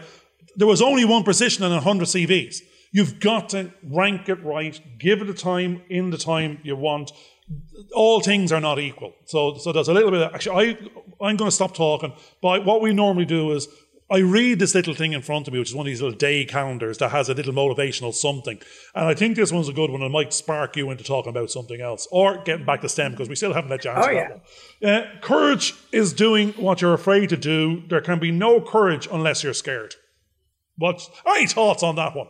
there 0.56 0.68
was 0.68 0.82
only 0.82 1.06
one 1.06 1.24
position 1.24 1.64
in 1.64 1.72
100 1.72 2.06
CVs. 2.06 2.62
You've 2.92 3.20
got 3.20 3.50
to 3.50 3.72
rank 3.82 4.28
it 4.28 4.44
right, 4.44 4.80
give 5.00 5.22
it 5.22 5.26
the 5.26 5.34
time 5.34 5.82
in 5.90 6.10
the 6.10 6.18
time 6.18 6.60
you 6.64 6.76
want. 6.76 7.14
All 7.94 8.22
things 8.22 8.52
are 8.52 8.62
not 8.62 8.80
equal. 8.80 9.14
So, 9.26 9.58
so 9.58 9.72
there's 9.72 9.88
a 9.88 9.94
little 9.94 10.12
bit 10.12 10.22
of, 10.22 10.34
actually, 10.34 10.78
I, 11.22 11.26
I'm 11.26 11.36
going 11.38 11.50
to 11.50 11.56
stop 11.56 11.76
talking. 11.76 12.14
But 12.42 12.66
what 12.66 12.82
we 12.82 12.94
normally 12.94 13.26
do 13.26 13.52
is 13.52 13.68
I 14.12 14.20
read 14.20 14.60
this 14.60 14.76
little 14.76 14.94
thing 14.94 15.14
in 15.14 15.22
front 15.22 15.48
of 15.48 15.54
me, 15.54 15.60
which 15.60 15.70
is 15.70 15.76
one 15.76 15.86
of 15.86 15.90
these 15.90 16.02
little 16.02 16.18
day 16.18 16.44
calendars 16.44 16.98
that 16.98 17.12
has 17.12 17.30
a 17.30 17.34
little 17.34 17.54
motivational 17.54 18.14
something. 18.14 18.60
And 18.94 19.06
I 19.06 19.14
think 19.14 19.38
this 19.38 19.54
one's 19.54 19.70
a 19.70 19.74
good 19.74 19.90
one. 19.90 20.02
It 20.02 20.10
might 20.10 20.34
spark 20.34 20.76
you 20.76 20.92
into 20.92 21.06
talking 21.06 21.30
about 21.30 21.50
something 21.50 21.80
else 21.80 22.10
or 22.12 22.44
getting 22.44 22.66
back 22.66 22.82
to 22.82 22.90
STEM 22.90 23.12
because 23.12 23.30
we 23.30 23.36
still 23.36 23.54
haven't 23.54 23.70
let 23.70 23.86
you 23.86 23.92
answer 23.92 24.10
oh, 24.10 24.14
yeah. 24.14 24.28
that 24.28 24.42
one. 24.82 24.94
Uh, 24.94 25.20
courage 25.22 25.76
is 25.94 26.12
doing 26.12 26.50
what 26.54 26.82
you're 26.82 26.94
afraid 26.94 27.30
to 27.30 27.38
do. 27.38 27.84
There 27.88 28.02
can 28.02 28.20
be 28.20 28.32
no 28.32 28.60
courage 28.60 29.08
unless 29.10 29.44
you're 29.44 29.54
scared. 29.54 29.96
What's 30.78 31.10
any 31.26 31.48
thoughts 31.48 31.82
on 31.82 31.96
that 31.96 32.14
one? 32.14 32.28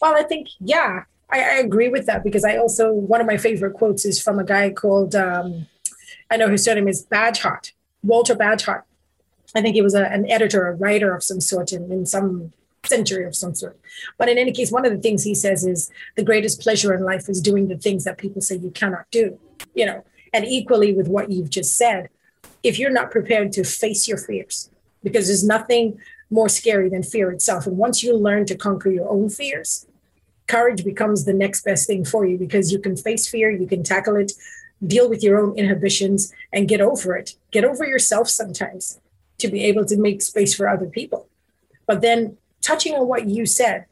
Well, 0.00 0.14
I 0.14 0.22
think, 0.22 0.48
yeah, 0.60 1.04
I, 1.30 1.40
I, 1.40 1.54
agree 1.58 1.88
with 1.88 2.06
that 2.06 2.22
because 2.22 2.44
I 2.44 2.56
also, 2.56 2.92
one 2.92 3.20
of 3.20 3.26
my 3.26 3.36
favorite 3.36 3.74
quotes 3.74 4.04
is 4.04 4.20
from 4.20 4.38
a 4.38 4.44
guy 4.44 4.70
called, 4.70 5.14
um, 5.14 5.66
I 6.30 6.36
know 6.36 6.48
his 6.48 6.64
surname 6.64 6.88
is 6.88 7.06
Bagehot, 7.06 7.72
Walter 8.02 8.34
Bagehot 8.34 8.82
I 9.54 9.62
think 9.62 9.74
he 9.74 9.82
was 9.82 9.94
a, 9.94 10.04
an 10.06 10.30
editor, 10.30 10.66
a 10.66 10.74
writer 10.74 11.14
of 11.14 11.22
some 11.22 11.40
sort 11.40 11.72
in, 11.72 11.90
in 11.92 12.06
some 12.06 12.52
century 12.84 13.24
of 13.24 13.36
some 13.36 13.54
sort. 13.54 13.78
But 14.18 14.28
in 14.28 14.36
any 14.36 14.52
case, 14.52 14.72
one 14.72 14.84
of 14.84 14.92
the 14.92 14.98
things 14.98 15.22
he 15.22 15.34
says 15.34 15.64
is 15.64 15.90
the 16.16 16.24
greatest 16.24 16.60
pleasure 16.60 16.92
in 16.92 17.02
life 17.02 17.28
is 17.28 17.40
doing 17.40 17.68
the 17.68 17.78
things 17.78 18.04
that 18.04 18.18
people 18.18 18.42
say 18.42 18.56
you 18.56 18.70
cannot 18.70 19.06
do, 19.10 19.38
you 19.74 19.86
know, 19.86 20.04
and 20.32 20.44
equally 20.44 20.92
with 20.92 21.08
what 21.08 21.30
you've 21.30 21.50
just 21.50 21.76
said, 21.76 22.08
if 22.62 22.78
you're 22.78 22.90
not 22.90 23.10
prepared 23.10 23.52
to 23.52 23.64
face 23.64 24.08
your 24.08 24.18
fears, 24.18 24.70
because 25.02 25.28
there's 25.28 25.44
nothing 25.44 25.98
more 26.30 26.48
scary 26.48 26.88
than 26.88 27.02
fear 27.02 27.30
itself. 27.30 27.66
And 27.66 27.78
once 27.78 28.02
you 28.02 28.16
learn 28.16 28.46
to 28.46 28.56
conquer 28.56 28.90
your 28.90 29.08
own 29.08 29.28
fears, 29.28 29.86
courage 30.46 30.84
becomes 30.84 31.24
the 31.24 31.32
next 31.32 31.64
best 31.64 31.86
thing 31.86 32.04
for 32.04 32.26
you 32.26 32.36
because 32.38 32.72
you 32.72 32.78
can 32.78 32.96
face 32.96 33.28
fear, 33.28 33.50
you 33.50 33.66
can 33.66 33.82
tackle 33.82 34.16
it, 34.16 34.32
deal 34.86 35.08
with 35.08 35.22
your 35.22 35.38
own 35.38 35.56
inhibitions, 35.56 36.32
and 36.52 36.68
get 36.68 36.80
over 36.80 37.16
it. 37.16 37.34
Get 37.50 37.64
over 37.64 37.84
yourself 37.86 38.28
sometimes 38.28 39.00
to 39.38 39.48
be 39.48 39.64
able 39.64 39.84
to 39.86 39.96
make 39.96 40.22
space 40.22 40.54
for 40.54 40.68
other 40.68 40.86
people. 40.86 41.28
But 41.86 42.00
then 42.00 42.36
touching 42.60 42.94
on 42.94 43.08
what 43.08 43.26
you 43.26 43.46
said, 43.46 43.86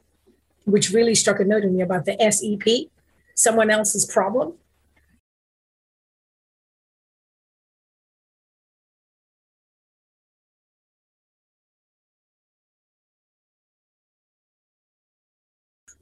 which 0.65 0.91
really 0.91 1.15
struck 1.15 1.41
a 1.41 1.45
note 1.45 1.65
in 1.65 1.77
me 1.77 1.83
about 1.83 2.05
the 2.05 2.17
SEP, 2.31 2.91
someone 3.35 3.71
else's 3.71 4.07
problem. 4.07 4.55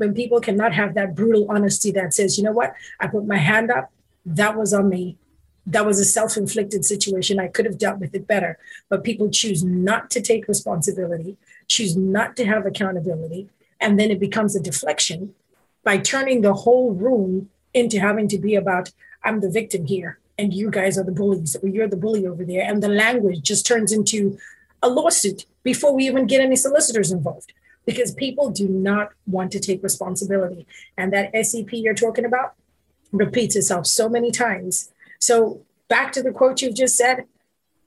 When 0.01 0.15
people 0.15 0.41
cannot 0.41 0.73
have 0.73 0.95
that 0.95 1.15
brutal 1.15 1.47
honesty 1.51 1.91
that 1.93 2.15
says, 2.15 2.39
you 2.39 2.45
know 2.45 2.53
what, 2.53 2.73
I 2.99 3.07
put 3.07 3.27
my 3.27 3.37
hand 3.37 3.71
up, 3.71 3.91
that 4.27 4.57
was 4.57 4.73
on 4.73 4.89
me. 4.89 5.17
That 5.67 5.85
was 5.85 6.01
a 6.01 6.05
self-inflicted 6.05 6.85
situation. 6.85 7.39
I 7.39 7.49
could 7.49 7.67
have 7.67 7.79
dealt 7.79 7.99
with 7.99 8.15
it 8.15 8.27
better. 8.27 8.59
But 8.89 9.05
people 9.05 9.29
choose 9.31 9.63
not 9.63 10.11
to 10.13 10.21
take 10.21 10.49
responsibility 10.49 11.37
choose 11.71 11.97
not 11.97 12.37
to 12.37 12.45
have 12.45 12.67
accountability 12.67 13.49
and 13.81 13.99
then 13.99 14.11
it 14.11 14.21
becomes 14.21 14.55
a 14.55 14.61
deflection 14.61 15.35
by 15.85 15.97
turning 15.97 16.43
the 16.43 16.53
whole 16.53 16.93
room 16.93 17.49
into 17.73 17.99
having 17.99 18.29
to 18.29 18.39
be 18.39 18.55
about, 18.55 18.91
I'm 19.25 19.41
the 19.41 19.49
victim 19.49 19.87
here, 19.87 20.19
and 20.37 20.53
you 20.53 20.71
guys 20.71 20.99
are 20.99 21.05
the 21.05 21.13
bullies, 21.13 21.57
or 21.63 21.69
you're 21.69 21.89
the 21.89 21.97
bully 21.97 22.27
over 22.27 22.45
there. 22.45 22.63
And 22.63 22.83
the 22.83 22.89
language 22.89 23.43
just 23.43 23.65
turns 23.65 23.93
into 23.93 24.37
a 24.83 24.89
lawsuit 24.89 25.47
before 25.63 25.95
we 25.95 26.07
even 26.07 26.27
get 26.27 26.43
any 26.43 26.57
solicitors 26.57 27.13
involved 27.13 27.55
because 27.87 28.15
people 28.15 28.51
do 28.51 28.69
not 28.69 29.11
want 29.27 29.53
to 29.53 29.61
take 29.61 29.83
responsibility. 29.83 30.67
And 30.97 31.13
that 31.13 31.31
SEP 31.45 31.73
you're 31.73 31.95
talking 31.95 32.25
about 32.25 32.55
repeats 33.13 33.57
itself 33.57 33.87
so 33.87 34.09
many 34.09 34.31
times. 34.31 34.91
So, 35.19 35.63
back 35.89 36.13
to 36.13 36.23
the 36.23 36.31
quote 36.31 36.63
you've 36.63 36.77
just 36.77 36.97
said, 36.97 37.25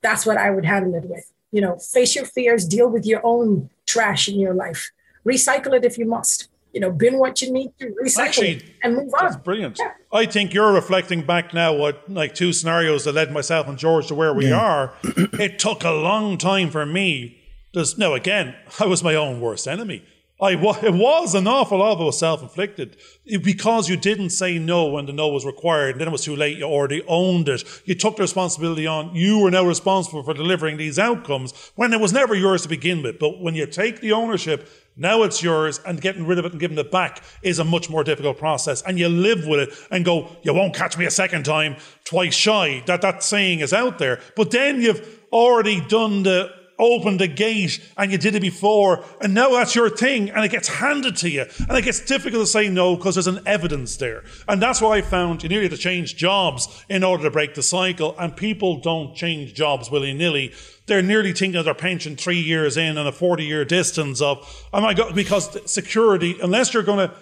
that's 0.02 0.26
what 0.26 0.38
I 0.38 0.52
would 0.52 0.66
handle 0.66 0.94
it 0.96 1.06
with. 1.06 1.32
You 1.52 1.62
know, 1.62 1.78
face 1.78 2.16
your 2.16 2.26
fears, 2.26 2.68
deal 2.68 2.90
with 2.90 3.06
your 3.06 3.22
own 3.24 3.70
trash 3.86 4.28
in 4.28 4.40
your 4.40 4.54
life, 4.54 4.92
recycle 5.26 5.74
it 5.74 5.86
if 5.86 5.98
you 5.98 6.06
must. 6.06 6.50
You 6.74 6.80
know, 6.80 6.92
bin 6.92 7.20
what 7.20 7.40
you 7.42 7.52
need 7.52 7.72
to 7.80 7.96
recycle 8.04 8.26
Actually, 8.26 8.76
and 8.82 8.96
move 8.96 9.14
on. 9.14 9.26
That's 9.26 9.36
brilliant. 9.36 9.78
Yeah. 9.80 9.92
I 10.12 10.26
think 10.26 10.56
you're 10.56 10.74
reflecting 10.74 11.22
back 11.22 11.54
now 11.54 11.74
what 11.74 12.10
like 12.10 12.34
two 12.34 12.52
scenarios 12.52 13.06
that 13.06 13.14
led 13.14 13.32
myself 13.32 13.68
and 13.68 13.78
George 13.78 14.08
to 14.08 14.16
where 14.16 14.34
we 14.34 14.50
yeah. 14.50 14.60
are. 14.60 14.94
it 15.04 15.60
took 15.60 15.84
a 15.84 15.92
long 15.92 16.40
time 16.40 16.72
for 16.72 16.84
me. 16.84 17.43
There's 17.74 17.98
no 17.98 18.14
again, 18.14 18.56
I 18.80 18.86
was 18.86 19.04
my 19.04 19.16
own 19.16 19.42
worst 19.42 19.68
enemy. 19.68 20.06
I 20.42 20.52
it 20.52 20.94
was 20.94 21.36
an 21.36 21.48
awful 21.48 21.78
lot 21.78 21.94
of 21.94 22.02
it 22.02 22.04
was 22.04 22.20
self-inflicted. 22.20 22.98
Because 23.44 23.88
you 23.88 23.96
didn't 23.96 24.32
say 24.32 24.60
no 24.60 24.88
when 24.88 25.06
the 25.06 25.14
no 25.14 25.30
was 25.30 25.46
required 25.46 25.92
and 25.92 26.02
then 26.02 26.08
it 26.08 26.12
was 26.12 26.26
too 26.26 26.36
late 26.36 26.58
you 26.58 26.66
already 26.66 27.02
owned 27.08 27.48
it. 27.48 27.64
You 27.86 27.96
took 27.96 28.18
the 28.18 28.24
responsibility 28.24 28.86
on 28.86 29.16
you 29.16 29.40
were 29.40 29.52
now 29.52 29.64
responsible 29.64 30.24
for 30.24 30.34
delivering 30.34 30.78
these 30.78 31.00
outcomes 31.00 31.72
when 31.76 31.94
it 31.94 32.00
was 32.00 32.12
never 32.12 32.36
yours 32.36 32.64
to 32.64 32.70
begin 32.70 33.04
with. 33.04 33.20
But 33.20 33.40
when 33.40 33.56
you 33.56 33.66
take 33.66 34.02
the 34.02 34.12
ownership 34.12 34.70
now 34.96 35.24
it's 35.24 35.42
yours 35.42 35.80
and 35.88 36.00
getting 36.00 36.28
rid 36.28 36.38
of 36.38 36.46
it 36.46 36.52
and 36.52 36.62
giving 36.62 36.78
it 36.78 36.92
back 36.92 37.24
is 37.42 37.58
a 37.58 37.64
much 37.64 37.90
more 37.90 38.04
difficult 38.04 38.38
process. 38.38 38.84
And 38.84 39.00
you 39.00 39.10
live 39.10 39.48
with 39.48 39.60
it 39.62 39.74
and 39.90 40.06
go 40.06 40.30
you 40.44 40.54
won't 40.54 40.76
catch 40.76 40.98
me 40.98 41.06
a 41.06 41.12
second 41.12 41.46
time 41.46 41.78
twice 42.04 42.36
shy. 42.36 42.84
That 42.86 43.02
that 43.02 43.24
saying 43.24 43.62
is 43.62 43.74
out 43.74 43.98
there. 43.98 44.20
But 44.36 44.52
then 44.52 44.82
you've 44.82 45.20
already 45.32 45.82
done 45.82 46.24
the 46.24 46.63
opened 46.80 47.22
a 47.22 47.28
gate 47.28 47.80
and 47.98 48.12
you 48.12 48.18
did 48.18 48.36
it 48.36 48.42
before, 48.42 49.04
and 49.22 49.34
now 49.34 49.52
that's 49.52 49.76
your 49.76 49.90
thing, 49.90 50.30
and 50.30 50.44
it 50.44 50.52
gets 50.52 50.68
handed 50.68 51.16
to 51.18 51.30
you. 51.30 51.46
And 51.68 51.78
it 51.78 51.84
gets 51.84 52.00
difficult 52.00 52.44
to 52.44 52.48
say 52.48 52.70
no 52.70 52.96
because 52.96 53.16
there's 53.16 53.28
an 53.28 53.42
evidence 53.46 53.98
there. 53.98 54.24
And 54.48 54.62
that's 54.62 54.82
why 54.82 54.98
I 54.98 55.02
found 55.02 55.44
you 55.44 55.50
nearly 55.50 55.70
to 55.70 55.78
change 55.78 56.16
jobs 56.16 56.86
in 56.90 57.04
order 57.04 57.24
to 57.24 57.32
break 57.32 57.54
the 57.56 57.64
cycle, 57.64 58.16
and 58.20 58.36
people 58.36 58.78
don't 58.80 59.16
change 59.16 59.54
jobs 59.54 59.92
willy 59.92 60.14
nilly. 60.14 60.54
They're 60.86 61.02
nearly 61.02 61.32
thinking 61.32 61.58
of 61.58 61.66
their 61.66 61.74
pension 61.74 62.16
three 62.16 62.40
years 62.40 62.76
in 62.76 62.98
and 62.98 63.08
a 63.08 63.12
40 63.12 63.46
year 63.46 63.64
distance 63.64 64.22
of, 64.22 64.68
oh 64.74 64.82
my 64.82 64.94
God, 64.94 65.16
because 65.16 65.72
security, 65.72 66.38
unless 66.42 66.74
you're 66.74 66.84
going 66.84 67.10
to 67.10 67.16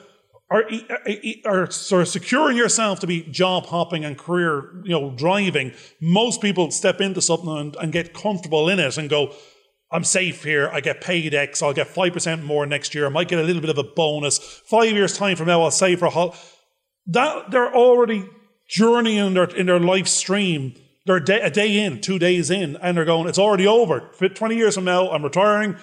are, 0.51 1.71
sort 1.71 2.01
of 2.01 2.07
securing 2.07 2.57
yourself 2.57 2.99
to 2.99 3.07
be 3.07 3.23
job 3.23 3.67
hopping 3.67 4.03
and 4.03 4.17
career, 4.17 4.81
you 4.83 4.91
know, 4.91 5.11
driving. 5.11 5.73
Most 6.01 6.41
people 6.41 6.71
step 6.71 6.99
into 6.99 7.21
something 7.21 7.57
and, 7.57 7.75
and 7.77 7.91
get 7.91 8.13
comfortable 8.13 8.67
in 8.67 8.79
it 8.79 8.97
and 8.97 9.09
go, 9.09 9.33
I'm 9.91 10.03
safe 10.03 10.43
here. 10.43 10.69
I 10.71 10.81
get 10.81 11.01
paid 11.01 11.33
X. 11.33 11.61
I'll 11.61 11.73
get 11.73 11.87
5% 11.87 12.43
more 12.43 12.65
next 12.65 12.93
year. 12.95 13.05
I 13.05 13.09
might 13.09 13.27
get 13.27 13.39
a 13.39 13.43
little 13.43 13.61
bit 13.61 13.69
of 13.69 13.77
a 13.77 13.83
bonus. 13.83 14.37
Five 14.37 14.91
years 14.91 15.17
time 15.17 15.35
from 15.35 15.47
now, 15.47 15.61
I'll 15.61 15.71
save 15.71 15.99
for 15.99 16.05
a 16.05 16.09
hol- 16.09 16.35
that 17.07 17.51
they're 17.51 17.73
already 17.73 18.27
journeying 18.69 19.27
in 19.27 19.33
their, 19.33 19.55
in 19.55 19.65
their 19.65 19.79
life 19.79 20.07
stream. 20.07 20.75
They're 21.05 21.17
a 21.17 21.23
day, 21.23 21.41
a 21.41 21.49
day 21.49 21.79
in, 21.79 21.99
two 21.99 22.19
days 22.19 22.49
in, 22.51 22.77
and 22.77 22.95
they're 22.95 23.05
going, 23.05 23.27
it's 23.27 23.39
already 23.39 23.67
over. 23.67 24.11
20 24.19 24.55
years 24.55 24.75
from 24.75 24.85
now, 24.85 25.09
I'm 25.09 25.23
retiring. 25.23 25.75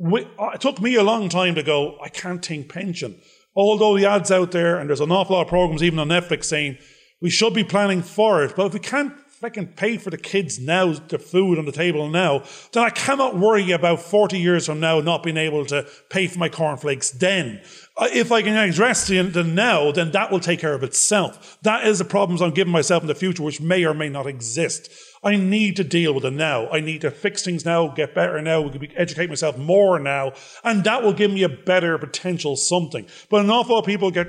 Uh, 0.00 0.50
it 0.54 0.60
took 0.60 0.80
me 0.80 0.96
a 0.96 1.04
long 1.04 1.28
time 1.28 1.54
to 1.54 1.62
go, 1.62 1.98
I 2.02 2.08
can't 2.08 2.44
think 2.44 2.72
pension. 2.72 3.20
Although 3.56 3.96
the 3.96 4.06
ads 4.06 4.30
out 4.30 4.50
there, 4.50 4.78
and 4.78 4.88
there's 4.88 5.00
an 5.00 5.12
awful 5.12 5.36
lot 5.36 5.42
of 5.42 5.48
programs 5.48 5.82
even 5.82 5.98
on 5.98 6.08
Netflix 6.08 6.44
saying 6.44 6.78
we 7.20 7.30
should 7.30 7.54
be 7.54 7.64
planning 7.64 8.02
for 8.02 8.44
it, 8.44 8.54
but 8.56 8.66
if 8.66 8.74
we 8.74 8.80
can't 8.80 9.12
fucking 9.44 9.66
pay 9.66 9.98
for 9.98 10.08
the 10.08 10.16
kids 10.16 10.58
now, 10.58 10.94
the 10.94 11.18
food 11.18 11.58
on 11.58 11.66
the 11.66 11.72
table 11.72 12.08
now, 12.08 12.42
then 12.72 12.82
I 12.82 12.88
cannot 12.88 13.36
worry 13.36 13.72
about 13.72 14.00
40 14.00 14.38
years 14.38 14.64
from 14.64 14.80
now 14.80 15.00
not 15.00 15.22
being 15.22 15.36
able 15.36 15.66
to 15.66 15.86
pay 16.08 16.28
for 16.28 16.38
my 16.38 16.48
cornflakes 16.48 17.10
then. 17.10 17.60
Uh, 17.98 18.08
if 18.10 18.32
I 18.32 18.40
can 18.40 18.56
address 18.56 19.06
the, 19.06 19.20
the 19.20 19.44
now, 19.44 19.92
then 19.92 20.12
that 20.12 20.30
will 20.30 20.40
take 20.40 20.60
care 20.60 20.72
of 20.72 20.82
itself. 20.82 21.58
That 21.60 21.86
is 21.86 21.98
the 21.98 22.06
problems 22.06 22.40
I'm 22.40 22.52
giving 22.52 22.72
myself 22.72 23.02
in 23.02 23.06
the 23.06 23.14
future, 23.14 23.42
which 23.42 23.60
may 23.60 23.84
or 23.84 23.92
may 23.92 24.08
not 24.08 24.26
exist. 24.26 24.88
I 25.22 25.36
need 25.36 25.76
to 25.76 25.84
deal 25.84 26.14
with 26.14 26.24
it 26.24 26.32
now. 26.32 26.70
I 26.70 26.80
need 26.80 27.02
to 27.02 27.10
fix 27.10 27.42
things 27.42 27.66
now, 27.66 27.88
get 27.88 28.14
better 28.14 28.40
now, 28.40 28.70
educate 28.96 29.28
myself 29.28 29.58
more 29.58 29.98
now, 29.98 30.32
and 30.62 30.84
that 30.84 31.02
will 31.02 31.12
give 31.12 31.30
me 31.30 31.42
a 31.42 31.50
better 31.50 31.98
potential 31.98 32.56
something. 32.56 33.06
But 33.28 33.44
an 33.44 33.50
awful 33.50 33.74
lot 33.74 33.80
of 33.80 33.86
people 33.86 34.10
get, 34.10 34.28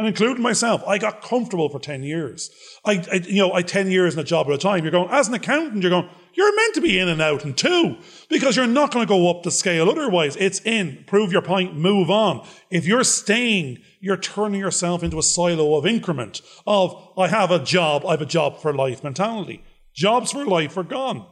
and 0.00 0.08
including 0.08 0.42
myself, 0.42 0.82
I 0.86 0.96
got 0.96 1.20
comfortable 1.20 1.68
for 1.68 1.78
10 1.78 2.02
years. 2.02 2.50
I, 2.86 3.04
I 3.12 3.16
you 3.16 3.36
know, 3.36 3.52
I 3.52 3.60
10 3.60 3.90
years 3.90 4.14
in 4.14 4.20
a 4.20 4.24
job 4.24 4.46
at 4.46 4.54
a 4.54 4.58
time. 4.58 4.82
You're 4.82 4.90
going, 4.90 5.10
as 5.10 5.28
an 5.28 5.34
accountant, 5.34 5.82
you're 5.82 5.90
going, 5.90 6.08
you're 6.32 6.56
meant 6.56 6.74
to 6.76 6.80
be 6.80 6.98
in 6.98 7.06
and 7.06 7.20
out 7.20 7.44
in 7.44 7.52
two 7.52 7.98
because 8.30 8.56
you're 8.56 8.66
not 8.66 8.92
going 8.92 9.06
to 9.06 9.08
go 9.08 9.28
up 9.28 9.42
the 9.42 9.50
scale. 9.50 9.90
Otherwise, 9.90 10.36
it's 10.36 10.60
in, 10.62 11.04
prove 11.06 11.32
your 11.32 11.42
point, 11.42 11.76
move 11.76 12.10
on. 12.10 12.46
If 12.70 12.86
you're 12.86 13.04
staying, 13.04 13.82
you're 14.00 14.16
turning 14.16 14.58
yourself 14.58 15.02
into 15.02 15.18
a 15.18 15.22
silo 15.22 15.76
of 15.76 15.84
increment 15.84 16.40
of, 16.66 17.12
I 17.18 17.28
have 17.28 17.50
a 17.50 17.58
job, 17.58 18.06
I 18.06 18.12
have 18.12 18.22
a 18.22 18.26
job 18.26 18.58
for 18.58 18.72
life 18.72 19.04
mentality. 19.04 19.62
Jobs 19.94 20.32
for 20.32 20.46
life 20.46 20.78
are 20.78 20.82
gone. 20.82 21.26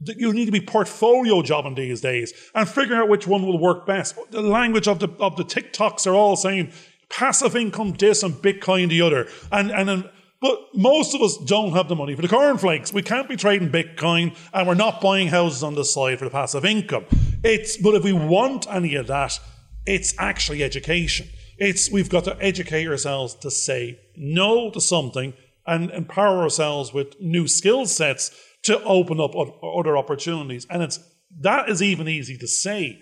You 0.00 0.32
need 0.32 0.46
to 0.46 0.52
be 0.52 0.60
portfolio 0.60 1.42
jobbing 1.42 1.76
these 1.76 2.00
days 2.00 2.32
and 2.54 2.68
figuring 2.68 3.00
out 3.00 3.08
which 3.08 3.26
one 3.26 3.46
will 3.46 3.58
work 3.58 3.86
best. 3.86 4.16
The 4.30 4.42
language 4.42 4.88
of 4.88 4.98
the 4.98 5.08
of 5.18 5.36
the 5.36 5.44
TikToks 5.44 6.06
are 6.06 6.14
all 6.14 6.36
saying 6.36 6.72
passive 7.10 7.56
income 7.56 7.94
this 7.98 8.22
and 8.22 8.34
Bitcoin 8.34 8.88
the 8.88 9.02
other. 9.02 9.28
And 9.50 9.70
and 9.70 10.08
but 10.40 10.58
most 10.74 11.14
of 11.14 11.22
us 11.22 11.36
don't 11.36 11.72
have 11.72 11.88
the 11.88 11.96
money 11.96 12.14
for 12.14 12.22
the 12.22 12.28
cornflakes. 12.28 12.92
We 12.92 13.02
can't 13.02 13.28
be 13.28 13.36
trading 13.36 13.70
Bitcoin 13.70 14.36
and 14.52 14.68
we're 14.68 14.74
not 14.74 15.00
buying 15.00 15.28
houses 15.28 15.62
on 15.64 15.74
the 15.74 15.84
side 15.84 16.18
for 16.18 16.26
the 16.26 16.30
passive 16.30 16.64
income. 16.64 17.06
It's 17.42 17.76
but 17.76 17.94
if 17.94 18.04
we 18.04 18.12
want 18.12 18.66
any 18.72 18.94
of 18.94 19.08
that, 19.08 19.38
it's 19.84 20.14
actually 20.18 20.62
education. 20.62 21.28
It's 21.58 21.90
we've 21.90 22.10
got 22.10 22.24
to 22.24 22.36
educate 22.40 22.86
ourselves 22.86 23.34
to 23.36 23.50
say 23.50 23.98
no 24.16 24.70
to 24.70 24.80
something 24.80 25.34
and 25.66 25.90
empower 25.90 26.38
ourselves 26.38 26.94
with 26.94 27.20
new 27.20 27.48
skill 27.48 27.84
sets 27.86 28.30
to 28.62 28.82
open 28.84 29.20
up 29.20 29.34
other 29.34 29.96
opportunities. 29.96 30.66
And 30.70 30.82
it's 30.82 31.00
that 31.40 31.68
is 31.68 31.82
even 31.82 32.08
easy 32.08 32.36
to 32.38 32.46
say 32.46 33.00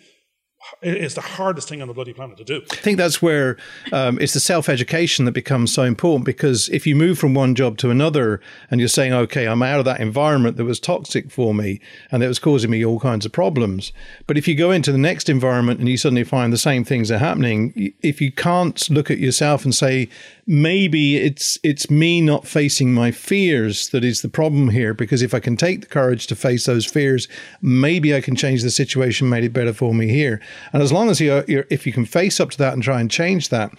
it's 0.83 1.15
the 1.15 1.21
hardest 1.21 1.69
thing 1.69 1.83
on 1.83 1.89
the 1.89 1.95
bloody 1.95 2.13
planet 2.13 2.37
to 2.39 2.45
do. 2.45 2.63
I 2.71 2.77
think 2.77 2.99
that's 2.99 3.23
where 3.23 3.57
um, 3.93 4.19
it's 4.21 4.35
the 4.35 4.41
self 4.41 4.69
education 4.69 5.25
that 5.25 5.33
becomes 5.33 5.73
so 5.73 5.83
important 5.83 6.25
because 6.25 6.69
if 6.69 6.87
you 6.87 6.95
move 6.95 7.19
from 7.19 7.35
one 7.35 7.55
job 7.55 7.79
to 7.79 7.91
another 7.91 8.41
and 8.71 8.81
you're 8.81 8.89
saying, 8.89 9.13
okay, 9.13 9.47
I'm 9.47 9.63
out 9.63 9.79
of 9.79 9.85
that 9.87 10.01
environment 10.01 10.57
that 10.57 10.65
was 10.65 10.81
toxic 10.81 11.31
for 11.31 11.55
me 11.55 11.81
and 12.11 12.23
that 12.23 12.29
was 12.29 12.39
causing 12.39 12.71
me 12.71 12.85
all 12.85 13.01
kinds 13.01 13.27
of 13.27 13.33
problems. 13.33 13.93
But 14.27 14.39
if 14.39 14.47
you 14.47 14.55
go 14.55 14.71
into 14.71 14.93
the 14.93 14.99
next 14.99 15.29
environment 15.29 15.81
and 15.81 15.89
you 15.89 15.97
suddenly 15.97 16.25
find 16.25 16.53
the 16.53 16.59
same 16.59 16.85
things 16.85 17.11
are 17.11 17.19
happening, 17.19 17.93
if 18.03 18.21
you 18.21 18.33
can't 18.33 18.89
look 18.91 19.11
at 19.11 19.19
yourself 19.19 19.65
and 19.65 19.75
say, 19.75 20.09
maybe 20.47 21.17
it's 21.17 21.59
it's 21.65 21.91
me 21.91 22.21
not 22.21 22.47
facing 22.47 22.95
my 22.95 23.11
fears 23.11 23.89
that 23.89 24.05
is 24.05 24.23
the 24.23 24.29
problem 24.29 24.69
here 24.69 24.95
because 24.95 25.21
if 25.21 25.35
I 25.35 25.41
can 25.41 25.57
take 25.57 25.81
the 25.81 25.87
courage 25.87 26.27
to 26.29 26.37
face 26.37 26.67
those 26.67 26.87
fears, 26.87 27.27
maybe 27.61 28.15
I 28.15 28.21
can 28.21 28.37
change 28.37 28.63
the 28.63 28.71
situation, 28.71 29.29
made 29.29 29.45
it 29.45 29.53
better 29.53 29.73
for 29.73 29.93
me 29.93 30.09
here. 30.09 30.41
And 30.73 30.83
as 30.83 30.93
long 30.93 31.11
as 31.11 31.21
you're, 31.21 31.45
you're 31.47 31.67
if 31.71 31.87
you 31.87 31.93
can 31.93 32.05
face 32.05 32.41
up 32.41 32.51
to 32.51 32.59
that 32.59 32.73
and 32.73 32.83
try 32.83 33.01
and 33.01 33.11
change 33.11 33.49
that, 33.51 33.73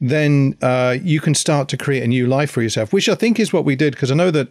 then 0.00 0.56
uh, 0.62 0.96
you 1.02 1.20
can 1.20 1.34
start 1.34 1.68
to 1.68 1.76
create 1.76 2.02
a 2.02 2.08
new 2.08 2.26
life 2.26 2.50
for 2.50 2.62
yourself, 2.62 2.92
which 2.92 3.08
I 3.08 3.14
think 3.14 3.38
is 3.40 3.52
what 3.52 3.64
we 3.64 3.76
did. 3.76 3.94
Because 3.94 4.10
I 4.10 4.14
know 4.14 4.30
that 4.30 4.48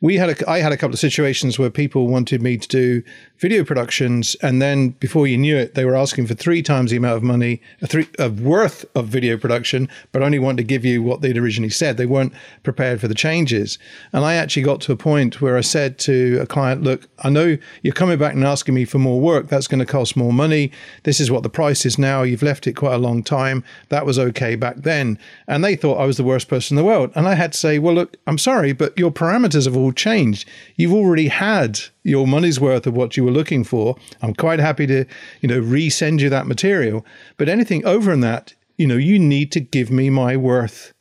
we 0.00 0.16
had 0.16 0.30
a, 0.30 0.50
I 0.50 0.58
had 0.58 0.72
a 0.72 0.76
couple 0.76 0.94
of 0.94 1.00
situations 1.00 1.58
where 1.58 1.70
people 1.70 2.08
wanted 2.08 2.42
me 2.42 2.58
to 2.58 2.68
do 2.68 3.02
video 3.42 3.64
productions, 3.64 4.36
and 4.36 4.62
then 4.62 4.90
before 5.00 5.26
you 5.26 5.36
knew 5.36 5.56
it, 5.56 5.74
they 5.74 5.84
were 5.84 5.96
asking 5.96 6.28
for 6.28 6.34
three 6.34 6.62
times 6.62 6.92
the 6.92 6.96
amount 6.96 7.16
of 7.16 7.24
money, 7.24 7.60
a 7.82 7.88
three 7.88 8.06
of 8.20 8.40
worth 8.40 8.84
of 8.94 9.08
video 9.08 9.36
production, 9.36 9.88
but 10.12 10.22
only 10.22 10.38
wanted 10.38 10.58
to 10.58 10.62
give 10.62 10.84
you 10.84 11.02
what 11.02 11.22
they'd 11.22 11.36
originally 11.36 11.68
said. 11.68 11.96
They 11.96 12.06
weren't 12.06 12.32
prepared 12.62 13.00
for 13.00 13.08
the 13.08 13.16
changes, 13.16 13.80
and 14.12 14.24
I 14.24 14.34
actually 14.34 14.62
got 14.62 14.80
to 14.82 14.92
a 14.92 14.96
point 14.96 15.40
where 15.40 15.56
I 15.56 15.60
said 15.60 15.98
to 16.00 16.38
a 16.40 16.46
client, 16.46 16.84
"Look, 16.84 17.08
I 17.18 17.30
know 17.30 17.58
you're 17.82 17.92
coming 17.92 18.16
back 18.16 18.34
and 18.34 18.44
asking 18.44 18.76
me 18.76 18.84
for 18.84 19.00
more 19.00 19.20
work. 19.20 19.48
That's 19.48 19.66
going 19.66 19.80
to 19.80 19.86
cost 19.86 20.16
more 20.16 20.32
money. 20.32 20.70
This 21.02 21.18
is 21.18 21.28
what 21.28 21.42
the 21.42 21.50
price 21.50 21.84
is 21.84 21.98
now. 21.98 22.22
You've 22.22 22.44
left 22.44 22.68
it 22.68 22.74
quite 22.74 22.94
a 22.94 22.98
long 22.98 23.24
time. 23.24 23.64
That 23.88 24.06
was 24.06 24.20
okay 24.20 24.54
back 24.54 24.76
then." 24.76 25.18
And 25.48 25.64
they 25.64 25.74
thought 25.74 25.98
I 25.98 26.06
was 26.06 26.16
the 26.16 26.22
worst 26.22 26.46
person 26.46 26.78
in 26.78 26.84
the 26.84 26.88
world, 26.88 27.10
and 27.16 27.26
I 27.26 27.34
had 27.34 27.54
to 27.54 27.58
say, 27.58 27.80
"Well, 27.80 27.94
look, 27.94 28.16
I'm 28.28 28.38
sorry, 28.38 28.72
but 28.72 28.96
your 28.96 29.10
parameters 29.10 29.64
have 29.64 29.76
all 29.76 29.90
changed. 29.90 30.48
You've 30.76 30.94
already 30.94 31.26
had 31.26 31.80
your 32.04 32.26
money's 32.26 32.60
worth 32.60 32.86
of 32.86 32.94
what 32.94 33.16
you 33.16 33.24
were 33.24 33.31
looking 33.32 33.64
for. 33.64 33.96
I'm 34.20 34.34
quite 34.34 34.60
happy 34.60 34.86
to, 34.86 35.04
you 35.40 35.48
know, 35.48 35.60
resend 35.60 36.20
you 36.20 36.28
that 36.30 36.46
material. 36.46 37.04
But 37.36 37.48
anything 37.48 37.84
over 37.84 38.12
and 38.12 38.22
that, 38.22 38.54
you 38.76 38.86
know, 38.86 38.96
you 38.96 39.18
need 39.18 39.52
to 39.52 39.60
give 39.60 39.90
me 39.90 40.10
my 40.10 40.36
worth 40.36 40.92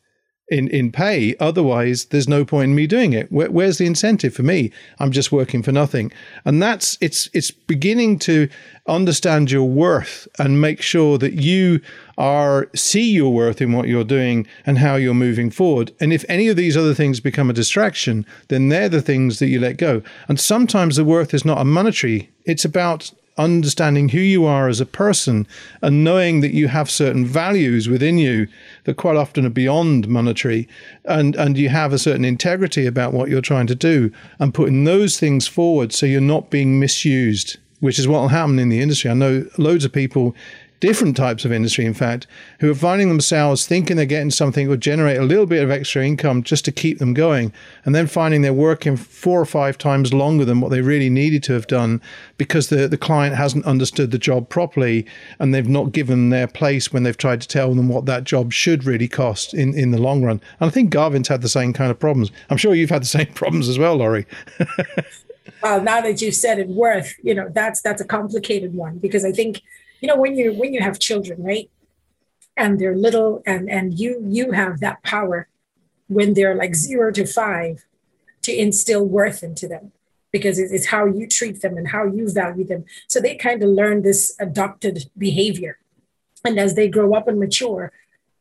in, 0.51 0.67
in 0.67 0.91
pay. 0.91 1.35
Otherwise, 1.39 2.05
there's 2.05 2.27
no 2.27 2.43
point 2.43 2.69
in 2.69 2.75
me 2.75 2.85
doing 2.85 3.13
it. 3.13 3.31
Where, 3.31 3.49
where's 3.49 3.77
the 3.77 3.85
incentive 3.85 4.33
for 4.33 4.43
me? 4.43 4.71
I'm 4.99 5.11
just 5.11 5.31
working 5.31 5.63
for 5.63 5.71
nothing. 5.71 6.11
And 6.45 6.61
that's 6.61 6.97
it's 7.01 7.29
it's 7.33 7.49
beginning 7.49 8.19
to 8.19 8.49
understand 8.87 9.49
your 9.49 9.67
worth 9.67 10.27
and 10.37 10.59
make 10.59 10.81
sure 10.81 11.17
that 11.17 11.33
you 11.33 11.79
are 12.17 12.69
see 12.75 13.11
your 13.11 13.33
worth 13.33 13.61
in 13.61 13.71
what 13.71 13.87
you're 13.87 14.03
doing 14.03 14.45
and 14.65 14.77
how 14.77 14.95
you're 14.95 15.13
moving 15.13 15.49
forward. 15.49 15.93
And 16.01 16.11
if 16.11 16.25
any 16.27 16.49
of 16.49 16.57
these 16.57 16.75
other 16.75 16.93
things 16.93 17.21
become 17.21 17.49
a 17.49 17.53
distraction, 17.53 18.25
then 18.49 18.67
they're 18.69 18.89
the 18.89 19.01
things 19.01 19.39
that 19.39 19.47
you 19.47 19.59
let 19.59 19.77
go. 19.77 20.03
And 20.27 20.39
sometimes 20.39 20.97
the 20.97 21.05
worth 21.05 21.33
is 21.33 21.45
not 21.45 21.61
a 21.61 21.65
monetary. 21.65 22.29
It's 22.45 22.65
about 22.65 23.11
understanding 23.43 24.09
who 24.09 24.19
you 24.19 24.45
are 24.45 24.67
as 24.67 24.79
a 24.79 24.85
person 24.85 25.47
and 25.81 26.03
knowing 26.03 26.41
that 26.41 26.53
you 26.53 26.67
have 26.67 26.89
certain 26.89 27.25
values 27.25 27.89
within 27.89 28.17
you 28.17 28.47
that 28.83 28.97
quite 28.97 29.17
often 29.17 29.45
are 29.45 29.49
beyond 29.49 30.07
monetary 30.07 30.67
and 31.05 31.35
and 31.35 31.57
you 31.57 31.69
have 31.69 31.93
a 31.93 31.99
certain 31.99 32.25
integrity 32.25 32.85
about 32.85 33.13
what 33.13 33.29
you're 33.29 33.41
trying 33.41 33.67
to 33.67 33.75
do 33.75 34.11
and 34.39 34.53
putting 34.53 34.83
those 34.83 35.19
things 35.19 35.47
forward 35.47 35.91
so 35.91 36.05
you're 36.05 36.21
not 36.21 36.49
being 36.49 36.79
misused 36.79 37.57
which 37.81 37.97
is 37.97 38.07
what 38.07 38.21
will 38.21 38.27
happen 38.29 38.59
in 38.59 38.69
the 38.69 38.79
industry. 38.79 39.09
I 39.09 39.15
know 39.15 39.45
loads 39.57 39.83
of 39.83 39.91
people 39.91 40.35
different 40.81 41.15
types 41.15 41.45
of 41.45 41.51
industry, 41.51 41.85
in 41.85 41.93
fact, 41.93 42.27
who 42.59 42.69
are 42.69 42.75
finding 42.75 43.07
themselves 43.07 43.65
thinking 43.65 43.95
they're 43.95 44.05
getting 44.05 44.31
something 44.31 44.65
that 44.65 44.69
would 44.71 44.81
generate 44.81 45.17
a 45.17 45.23
little 45.23 45.45
bit 45.45 45.63
of 45.63 45.71
extra 45.71 46.05
income 46.05 46.43
just 46.43 46.65
to 46.65 46.71
keep 46.71 46.97
them 46.97 47.13
going, 47.13 47.53
and 47.85 47.95
then 47.95 48.07
finding 48.07 48.41
they're 48.41 48.53
working 48.53 48.97
four 48.97 49.39
or 49.39 49.45
five 49.45 49.77
times 49.77 50.13
longer 50.13 50.43
than 50.43 50.59
what 50.59 50.71
they 50.71 50.81
really 50.81 51.09
needed 51.09 51.43
to 51.43 51.53
have 51.53 51.67
done 51.67 52.01
because 52.37 52.69
the, 52.69 52.87
the 52.87 52.97
client 52.97 53.35
hasn't 53.35 53.65
understood 53.65 54.11
the 54.11 54.17
job 54.17 54.49
properly 54.49 55.05
and 55.39 55.53
they've 55.53 55.69
not 55.69 55.91
given 55.91 56.29
their 56.29 56.47
place 56.47 56.91
when 56.91 57.03
they've 57.03 57.17
tried 57.17 57.39
to 57.39 57.47
tell 57.47 57.73
them 57.73 57.87
what 57.87 58.07
that 58.07 58.23
job 58.23 58.51
should 58.51 58.83
really 58.83 59.07
cost 59.07 59.53
in, 59.53 59.75
in 59.75 59.91
the 59.91 60.01
long 60.01 60.23
run. 60.23 60.41
And 60.59 60.67
I 60.67 60.69
think 60.69 60.89
Garvin's 60.89 61.27
had 61.27 61.43
the 61.43 61.49
same 61.49 61.71
kind 61.71 61.91
of 61.91 61.99
problems. 61.99 62.31
I'm 62.49 62.57
sure 62.57 62.73
you've 62.73 62.89
had 62.89 63.03
the 63.03 63.07
same 63.07 63.27
problems 63.35 63.69
as 63.69 63.77
well, 63.77 63.97
Laurie. 63.97 64.25
well, 65.63 65.79
now 65.81 66.01
that 66.01 66.23
you've 66.23 66.35
said 66.35 66.57
it, 66.57 66.67
worth, 66.69 67.13
you 67.21 67.35
know, 67.35 67.49
that's 67.53 67.81
that's 67.81 68.01
a 68.01 68.05
complicated 68.05 68.73
one 68.73 68.97
because 68.97 69.23
I 69.23 69.31
think 69.31 69.61
you 70.01 70.07
know 70.07 70.17
when 70.17 70.35
you 70.35 70.53
when 70.53 70.73
you 70.73 70.81
have 70.81 70.99
children 70.99 71.41
right? 71.43 71.69
And 72.57 72.79
they're 72.79 72.95
little 72.95 73.41
and 73.45 73.69
and 73.69 73.97
you 73.97 74.23
you 74.27 74.51
have 74.51 74.79
that 74.81 75.01
power 75.03 75.47
when 76.07 76.33
they're 76.33 76.55
like 76.55 76.75
zero 76.75 77.11
to 77.13 77.25
five 77.25 77.85
to 78.41 78.53
instill 78.53 79.05
worth 79.05 79.43
into 79.43 79.67
them 79.67 79.91
because 80.31 80.59
it's 80.59 80.87
how 80.87 81.05
you 81.05 81.27
treat 81.27 81.61
them 81.61 81.77
and 81.77 81.89
how 81.89 82.05
you 82.05 82.29
value 82.29 82.65
them. 82.65 82.85
So 83.07 83.19
they 83.19 83.35
kind 83.35 83.61
of 83.63 83.69
learn 83.69 84.01
this 84.01 84.35
adopted 84.39 85.09
behavior. 85.17 85.77
And 86.43 86.57
as 86.57 86.75
they 86.75 86.87
grow 86.87 87.13
up 87.13 87.27
and 87.27 87.39
mature 87.39 87.91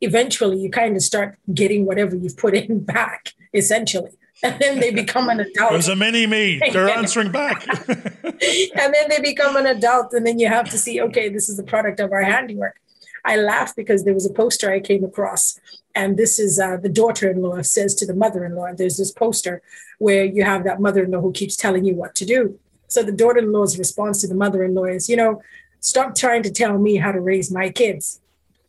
eventually 0.00 0.58
you 0.58 0.70
kind 0.70 0.96
of 0.96 1.02
start 1.02 1.38
getting 1.52 1.84
whatever 1.84 2.16
you've 2.16 2.36
put 2.36 2.54
in 2.54 2.80
back 2.84 3.34
essentially 3.52 4.11
and 4.43 4.59
then 4.61 4.80
they 4.80 4.91
become 4.91 5.28
an 5.28 5.41
adult. 5.41 5.72
There's 5.72 5.88
a 5.88 5.97
mini 5.97 6.26
me. 6.26 6.61
They're 6.72 6.88
answering 6.99 7.30
back. 7.30 7.66
and 7.88 8.95
then 8.95 9.09
they 9.09 9.20
become 9.20 9.57
an 9.57 9.66
adult, 9.66 10.12
and 10.14 10.26
then 10.26 10.38
you 10.38 10.49
have 10.49 10.70
to 10.70 10.78
see, 10.78 11.01
okay, 11.01 11.28
this 11.28 11.49
is 11.49 11.57
the 11.57 11.62
product 11.62 12.01
of 12.01 12.12
our 12.12 12.22
handiwork. 12.22 12.80
I 13.24 13.36
laugh 13.36 13.76
because 13.76 14.05
there 14.05 14.14
was 14.14 14.24
a 14.24 14.32
poster 14.32 14.70
I 14.70 14.80
came 14.80 15.05
across, 15.05 15.61
and 15.95 16.16
this 16.16 16.38
is 16.38 16.59
uh, 16.59 16.78
the 16.78 16.88
daughter-in-law 16.88 17.62
says 17.62 17.95
to 17.97 18.07
the 18.07 18.14
mother-in-law. 18.14 18.74
There's 18.74 18.97
this 18.97 19.12
poster 19.12 19.61
where 19.99 20.24
you 20.24 20.43
have 20.45 20.64
that 20.64 20.80
mother-in-law 20.80 21.20
who 21.20 21.32
keeps 21.32 21.57
telling 21.57 21.84
you 21.84 21.95
what 21.95 22.14
to 22.14 22.24
do. 22.24 22.59
So 22.88 23.03
the 23.03 23.12
daughter-in-law's 23.12 23.78
response 23.78 24.22
to 24.22 24.26
the 24.26 24.34
mother-in-law 24.34 24.84
is, 24.84 25.09
you 25.09 25.16
know, 25.16 25.43
stop 25.80 26.14
trying 26.14 26.43
to 26.45 26.51
tell 26.51 26.78
me 26.78 26.97
how 26.97 27.12
to 27.12 27.20
raise 27.20 27.51
my 27.51 27.68
kids. 27.70 28.20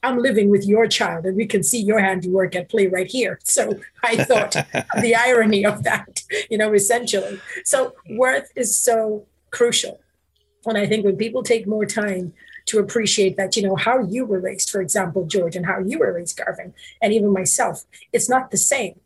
I'm 0.03 0.17
living 0.17 0.49
with 0.49 0.65
your 0.65 0.87
child 0.87 1.25
and 1.25 1.37
we 1.37 1.45
can 1.45 1.63
see 1.63 1.79
your 1.79 1.99
handiwork 1.99 2.55
at 2.55 2.69
play 2.69 2.87
right 2.87 3.07
here. 3.07 3.39
So 3.51 3.79
I 4.03 4.23
thought 4.23 4.53
the 5.01 5.13
irony 5.13 5.65
of 5.65 5.83
that, 5.83 6.23
you 6.49 6.57
know, 6.57 6.73
essentially. 6.73 7.39
So 7.65 7.95
worth 8.09 8.49
is 8.55 8.79
so 8.79 9.25
crucial. 9.51 9.99
And 10.65 10.77
I 10.77 10.87
think 10.87 11.03
when 11.03 11.17
people 11.17 11.43
take 11.43 11.67
more 11.67 11.85
time 11.85 12.33
to 12.67 12.79
appreciate 12.79 13.35
that, 13.37 13.57
you 13.57 13.63
know, 13.63 13.75
how 13.75 13.99
you 14.03 14.25
were 14.25 14.39
raised, 14.39 14.69
for 14.69 14.81
example, 14.81 15.25
George, 15.25 15.55
and 15.55 15.65
how 15.65 15.79
you 15.79 15.99
were 15.99 16.13
raised, 16.13 16.37
Garvin, 16.37 16.73
and 17.01 17.13
even 17.13 17.33
myself, 17.33 17.83
it's 18.13 18.29
not 18.29 18.51
the 18.51 18.57
same. 18.57 18.99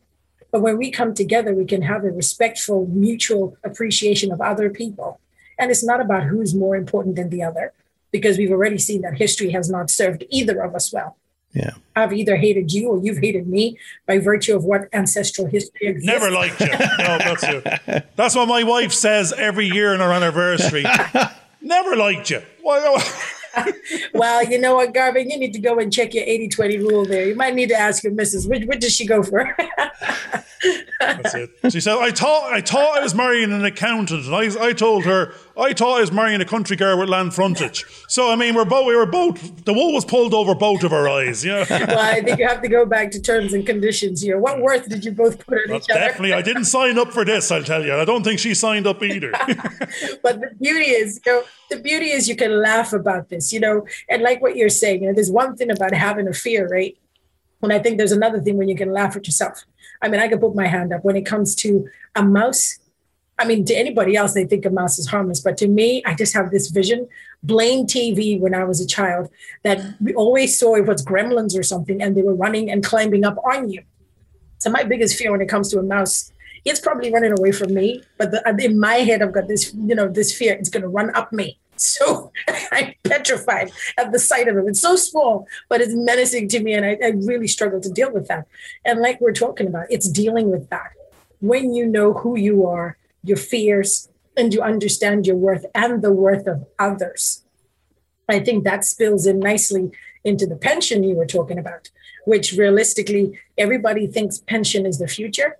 But 0.51 0.61
when 0.61 0.77
we 0.77 0.91
come 0.91 1.13
together, 1.13 1.53
we 1.53 1.65
can 1.65 1.81
have 1.81 2.03
a 2.03 2.11
respectful, 2.11 2.85
mutual 2.87 3.57
appreciation 3.63 4.31
of 4.31 4.41
other 4.41 4.69
people. 4.69 5.19
And 5.57 5.71
it's 5.71 5.83
not 5.83 6.01
about 6.01 6.23
who's 6.23 6.53
more 6.53 6.75
important 6.75 7.15
than 7.15 7.29
the 7.29 7.43
other 7.43 7.73
because 8.11 8.37
we've 8.37 8.51
already 8.51 8.77
seen 8.77 9.01
that 9.01 9.17
history 9.17 9.51
has 9.51 9.69
not 9.69 9.89
served 9.89 10.23
either 10.29 10.61
of 10.61 10.75
us 10.75 10.91
well. 10.93 11.17
Yeah. 11.55 11.71
I've 11.95 12.11
either 12.11 12.35
hated 12.35 12.73
you 12.73 12.89
or 12.89 12.99
you've 13.01 13.19
hated 13.19 13.47
me 13.47 13.79
by 14.05 14.19
virtue 14.19 14.55
of 14.55 14.65
what 14.65 14.89
ancestral 14.91 15.47
history 15.47 15.87
exists. 15.87 16.05
Never 16.05 16.29
liked 16.29 16.59
you. 16.59 16.67
No, 16.99 17.17
that's 17.17 17.43
you. 17.43 18.01
That's 18.15 18.35
what 18.35 18.47
my 18.47 18.63
wife 18.63 18.91
says 18.91 19.31
every 19.31 19.67
year 19.67 19.93
on 19.93 20.01
our 20.01 20.11
anniversary. 20.11 20.83
Never 21.61 21.95
liked 21.95 22.29
you. 22.29 22.41
well, 24.13 24.43
you 24.43 24.59
know 24.59 24.75
what, 24.75 24.93
Garvin, 24.93 25.29
you 25.29 25.37
need 25.37 25.53
to 25.53 25.59
go 25.59 25.79
and 25.79 25.93
check 25.93 26.13
your 26.13 26.25
80 26.25 26.49
20 26.49 26.77
rule 26.79 27.05
there. 27.05 27.25
You 27.25 27.35
might 27.35 27.55
need 27.55 27.69
to 27.69 27.75
ask 27.75 28.03
your 28.03 28.13
missus, 28.13 28.47
which, 28.47 28.65
which 28.65 28.81
does 28.81 28.93
she 28.93 29.05
go 29.05 29.23
for? 29.23 29.55
That's 30.99 31.35
it. 31.35 31.49
She 31.69 31.79
said, 31.79 31.97
I 31.97 32.11
thought 32.11 32.51
I 32.51 32.61
thought 32.61 32.97
I 32.97 33.03
was 33.03 33.15
marrying 33.15 33.51
an 33.51 33.63
accountant. 33.63 34.25
And 34.25 34.35
I, 34.35 34.67
I 34.67 34.73
told 34.73 35.05
her, 35.05 35.33
I 35.57 35.73
thought 35.73 35.97
I 35.97 36.01
was 36.01 36.11
marrying 36.11 36.41
a 36.41 36.45
country 36.45 36.75
girl 36.75 36.99
with 36.99 37.09
land 37.09 37.33
frontage. 37.33 37.85
So, 38.07 38.29
I 38.29 38.35
mean, 38.35 38.55
we're 38.55 38.65
both, 38.65 38.85
we 38.85 38.95
were 38.95 39.05
both, 39.05 39.63
the 39.63 39.73
wool 39.73 39.93
was 39.93 40.03
pulled 40.03 40.33
over 40.33 40.53
both 40.53 40.83
of 40.83 40.91
our 40.91 41.07
eyes. 41.07 41.45
Yeah. 41.45 41.65
well, 41.69 41.99
I 41.99 42.21
think 42.21 42.39
you 42.39 42.47
have 42.47 42.61
to 42.61 42.67
go 42.67 42.85
back 42.85 43.11
to 43.11 43.21
terms 43.21 43.53
and 43.53 43.65
conditions 43.65 44.21
here. 44.21 44.37
What 44.37 44.61
worth 44.61 44.89
did 44.89 45.05
you 45.05 45.11
both 45.11 45.45
put 45.45 45.59
on 45.59 45.63
well, 45.69 45.77
each 45.77 45.89
other? 45.89 45.99
Definitely. 45.99 46.33
I 46.33 46.41
didn't 46.41 46.65
sign 46.65 46.97
up 46.97 47.13
for 47.13 47.23
this, 47.23 47.51
I'll 47.51 47.63
tell 47.63 47.85
you. 47.85 47.95
I 47.95 48.03
don't 48.03 48.23
think 48.23 48.39
she 48.39 48.53
signed 48.53 48.85
up 48.85 49.01
either. 49.01 49.31
but 50.23 50.41
the 50.41 50.51
beauty 50.59 50.91
is, 50.91 51.21
you 51.25 51.31
know, 51.31 51.43
the 51.69 51.79
beauty 51.79 52.11
is 52.11 52.27
you 52.27 52.35
can 52.35 52.61
laugh 52.61 52.91
about 52.91 53.29
this, 53.29 53.53
you 53.53 53.59
know, 53.59 53.85
and 54.09 54.21
like 54.21 54.41
what 54.41 54.55
you're 54.55 54.69
saying, 54.69 55.03
you 55.03 55.09
know, 55.09 55.15
there's 55.15 55.31
one 55.31 55.55
thing 55.55 55.71
about 55.71 55.93
having 55.93 56.27
a 56.27 56.33
fear, 56.33 56.67
right? 56.67 56.97
And 57.61 57.73
I 57.73 57.79
think 57.79 57.97
there's 57.97 58.11
another 58.11 58.41
thing 58.41 58.57
when 58.57 58.67
you 58.67 58.75
can 58.75 58.91
laugh 58.91 59.15
at 59.15 59.25
yourself. 59.25 59.65
I 60.01 60.07
mean, 60.07 60.19
I 60.19 60.27
can 60.27 60.39
put 60.39 60.55
my 60.55 60.67
hand 60.67 60.93
up 60.93 61.03
when 61.03 61.15
it 61.15 61.25
comes 61.25 61.55
to 61.55 61.87
a 62.15 62.23
mouse. 62.23 62.77
I 63.37 63.45
mean, 63.45 63.65
to 63.65 63.73
anybody 63.73 64.15
else, 64.15 64.33
they 64.33 64.45
think 64.45 64.65
a 64.65 64.69
mouse 64.69 64.97
is 64.97 65.07
harmless, 65.07 65.41
but 65.41 65.57
to 65.57 65.67
me, 65.67 66.01
I 66.05 66.13
just 66.13 66.33
have 66.33 66.51
this 66.51 66.69
vision. 66.69 67.07
Blame 67.43 67.85
TV 67.85 68.39
when 68.39 68.55
I 68.55 68.63
was 68.63 68.79
a 68.79 68.87
child 68.87 69.29
that 69.63 69.81
we 69.99 70.13
always 70.13 70.57
saw 70.57 70.75
it 70.75 70.85
was 70.85 71.05
gremlins 71.05 71.57
or 71.57 71.63
something, 71.63 72.01
and 72.01 72.15
they 72.15 72.21
were 72.21 72.33
running 72.33 72.71
and 72.71 72.83
climbing 72.83 73.25
up 73.25 73.37
on 73.45 73.69
you. 73.69 73.83
So 74.59 74.69
my 74.69 74.83
biggest 74.83 75.17
fear 75.17 75.31
when 75.31 75.41
it 75.41 75.49
comes 75.49 75.69
to 75.71 75.79
a 75.79 75.83
mouse, 75.83 76.31
it's 76.63 76.79
probably 76.79 77.11
running 77.11 77.37
away 77.37 77.51
from 77.51 77.73
me. 77.73 78.03
But 78.17 78.31
the, 78.31 78.41
in 78.63 78.79
my 78.79 78.95
head, 78.95 79.21
I've 79.21 79.33
got 79.33 79.47
this, 79.47 79.73
you 79.73 79.95
know, 79.95 80.07
this 80.07 80.35
fear. 80.35 80.53
It's 80.53 80.69
going 80.69 80.83
to 80.83 80.89
run 80.89 81.13
up 81.15 81.31
me. 81.31 81.59
So 81.77 82.31
I'm 82.71 82.93
petrified 83.03 83.69
at 83.97 84.13
the 84.13 84.17
sight 84.17 84.47
of 84.47 84.55
him. 84.55 84.69
It's 84.69 84.79
so 84.79 84.95
small, 84.95 85.45
but 85.67 85.81
it's 85.81 85.93
menacing 85.93 86.47
to 86.47 86.61
me. 86.61 86.73
And 86.73 86.85
I, 86.85 86.97
I 87.03 87.09
really 87.09 87.49
struggle 87.49 87.81
to 87.81 87.89
deal 87.89 88.13
with 88.13 88.29
that. 88.29 88.47
And 88.85 89.01
like 89.01 89.19
we're 89.19 89.33
talking 89.33 89.67
about, 89.67 89.87
it's 89.89 90.07
dealing 90.07 90.49
with 90.49 90.69
that. 90.69 90.91
When 91.41 91.73
you 91.73 91.85
know 91.85 92.13
who 92.13 92.37
you 92.37 92.65
are, 92.65 92.95
your 93.27 93.37
fears, 93.37 94.09
and 94.37 94.53
you 94.53 94.61
understand 94.61 95.25
your 95.25 95.35
worth 95.35 95.65
and 95.73 96.01
the 96.01 96.11
worth 96.11 96.47
of 96.47 96.65
others. 96.77 97.43
I 98.27 98.39
think 98.39 98.63
that 98.63 98.83
spills 98.83 99.25
in 99.25 99.39
nicely 99.39 99.91
into 100.23 100.45
the 100.45 100.55
pension 100.55 101.03
you 101.03 101.15
were 101.15 101.25
talking 101.25 101.59
about, 101.59 101.89
which 102.25 102.53
realistically, 102.53 103.39
everybody 103.57 104.07
thinks 104.07 104.39
pension 104.39 104.85
is 104.85 104.97
the 104.97 105.07
future. 105.07 105.57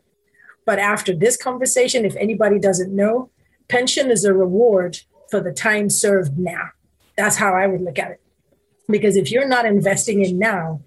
But 0.66 0.80
after 0.80 1.16
this 1.16 1.38
conversation, 1.38 2.05
if 2.05 2.16
anybody 2.16 2.57
doesn't 2.57 2.93
know, 2.93 3.30
pension 3.68 4.09
is 4.09 4.26
a 4.26 4.34
reward 4.34 4.99
for 5.30 5.39
the 5.39 5.53
time 5.53 5.89
served 5.89 6.38
now. 6.38 6.70
That's 7.18 7.38
how 7.38 7.53
I 7.53 7.68
would 7.68 7.82
look 7.82 7.99
at 7.99 8.11
it. 8.11 8.22
Because 8.89 9.16
if 9.16 9.32
you're 9.32 9.47
not 9.47 9.66
investing 9.66 10.24
in 10.24 10.38
now, 10.39 10.82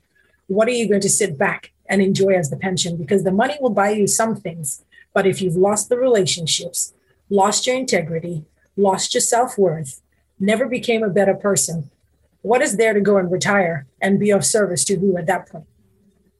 what 0.48 0.68
are 0.68 0.72
you 0.72 0.88
going 0.88 1.00
to 1.00 1.08
sit 1.08 1.38
back 1.38 1.72
and 1.88 2.02
enjoy 2.02 2.34
as 2.34 2.50
the 2.50 2.56
pension? 2.56 2.96
Because 2.96 3.22
the 3.22 3.32
money 3.32 3.56
will 3.60 3.70
buy 3.70 3.90
you 3.90 4.06
some 4.06 4.36
things. 4.36 4.84
But 5.18 5.26
if 5.26 5.42
you've 5.42 5.56
lost 5.56 5.88
the 5.88 5.96
relationships, 5.96 6.94
lost 7.28 7.66
your 7.66 7.74
integrity, 7.74 8.44
lost 8.76 9.14
your 9.14 9.20
self 9.20 9.58
worth, 9.58 10.00
never 10.38 10.66
became 10.66 11.02
a 11.02 11.08
better 11.08 11.34
person, 11.34 11.90
what 12.42 12.62
is 12.62 12.76
there 12.76 12.94
to 12.94 13.00
go 13.00 13.16
and 13.16 13.28
retire 13.28 13.88
and 14.00 14.20
be 14.20 14.30
of 14.30 14.44
service 14.44 14.84
to 14.84 14.94
who 14.94 15.16
at 15.16 15.26
that 15.26 15.48
point? 15.48 15.66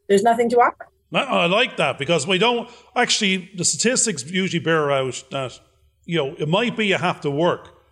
There's 0.09 0.23
nothing 0.23 0.49
to 0.51 0.59
offer. 0.59 0.87
I 1.13 1.47
like 1.47 1.77
that 1.79 1.99
because 1.99 2.25
we 2.25 2.39
don't 2.39 2.71
actually, 2.95 3.51
the 3.57 3.65
statistics 3.65 4.25
usually 4.25 4.63
bear 4.63 4.93
out 4.93 5.25
that, 5.33 5.59
you 6.05 6.17
know, 6.19 6.37
it 6.39 6.49
might 6.49 6.77
be 6.77 6.87
you 6.87 6.99
have 6.99 7.21
to 7.23 7.33
work, 7.33 7.83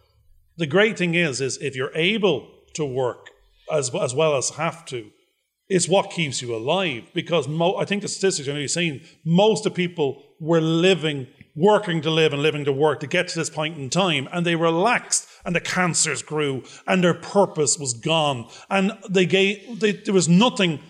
the 0.56 0.68
great 0.68 0.96
thing 0.96 1.16
is, 1.16 1.40
is 1.40 1.56
if 1.56 1.74
you're 1.74 1.96
able 1.96 2.48
to 2.74 2.84
work 2.84 3.30
as, 3.72 3.92
as 3.92 4.14
well 4.14 4.36
as 4.36 4.50
have 4.50 4.84
to, 4.84 5.10
it's 5.68 5.88
what 5.88 6.10
keeps 6.10 6.42
you 6.42 6.54
alive. 6.54 7.04
Because 7.14 7.48
mo- 7.48 7.76
I 7.76 7.84
think 7.84 8.02
the 8.02 8.08
statistics 8.08 8.48
are 8.48 8.52
really 8.52 8.68
saying 8.68 9.00
most 9.24 9.66
of 9.66 9.74
people 9.74 10.22
were 10.40 10.60
living, 10.60 11.26
working 11.54 12.02
to 12.02 12.10
live 12.10 12.32
and 12.32 12.42
living 12.42 12.64
to 12.64 12.72
work 12.72 13.00
to 13.00 13.06
get 13.06 13.28
to 13.28 13.38
this 13.38 13.50
point 13.50 13.78
in 13.78 13.90
time, 13.90 14.28
and 14.32 14.46
they 14.46 14.54
relaxed, 14.54 15.28
and 15.44 15.54
the 15.54 15.60
cancers 15.60 16.22
grew, 16.22 16.62
and 16.86 17.02
their 17.02 17.14
purpose 17.14 17.78
was 17.78 17.94
gone, 17.94 18.48
and 18.70 18.92
they 19.08 19.26
gave 19.26 19.80
they, 19.80 19.92
there 19.92 20.14
was 20.14 20.28
nothing 20.28 20.80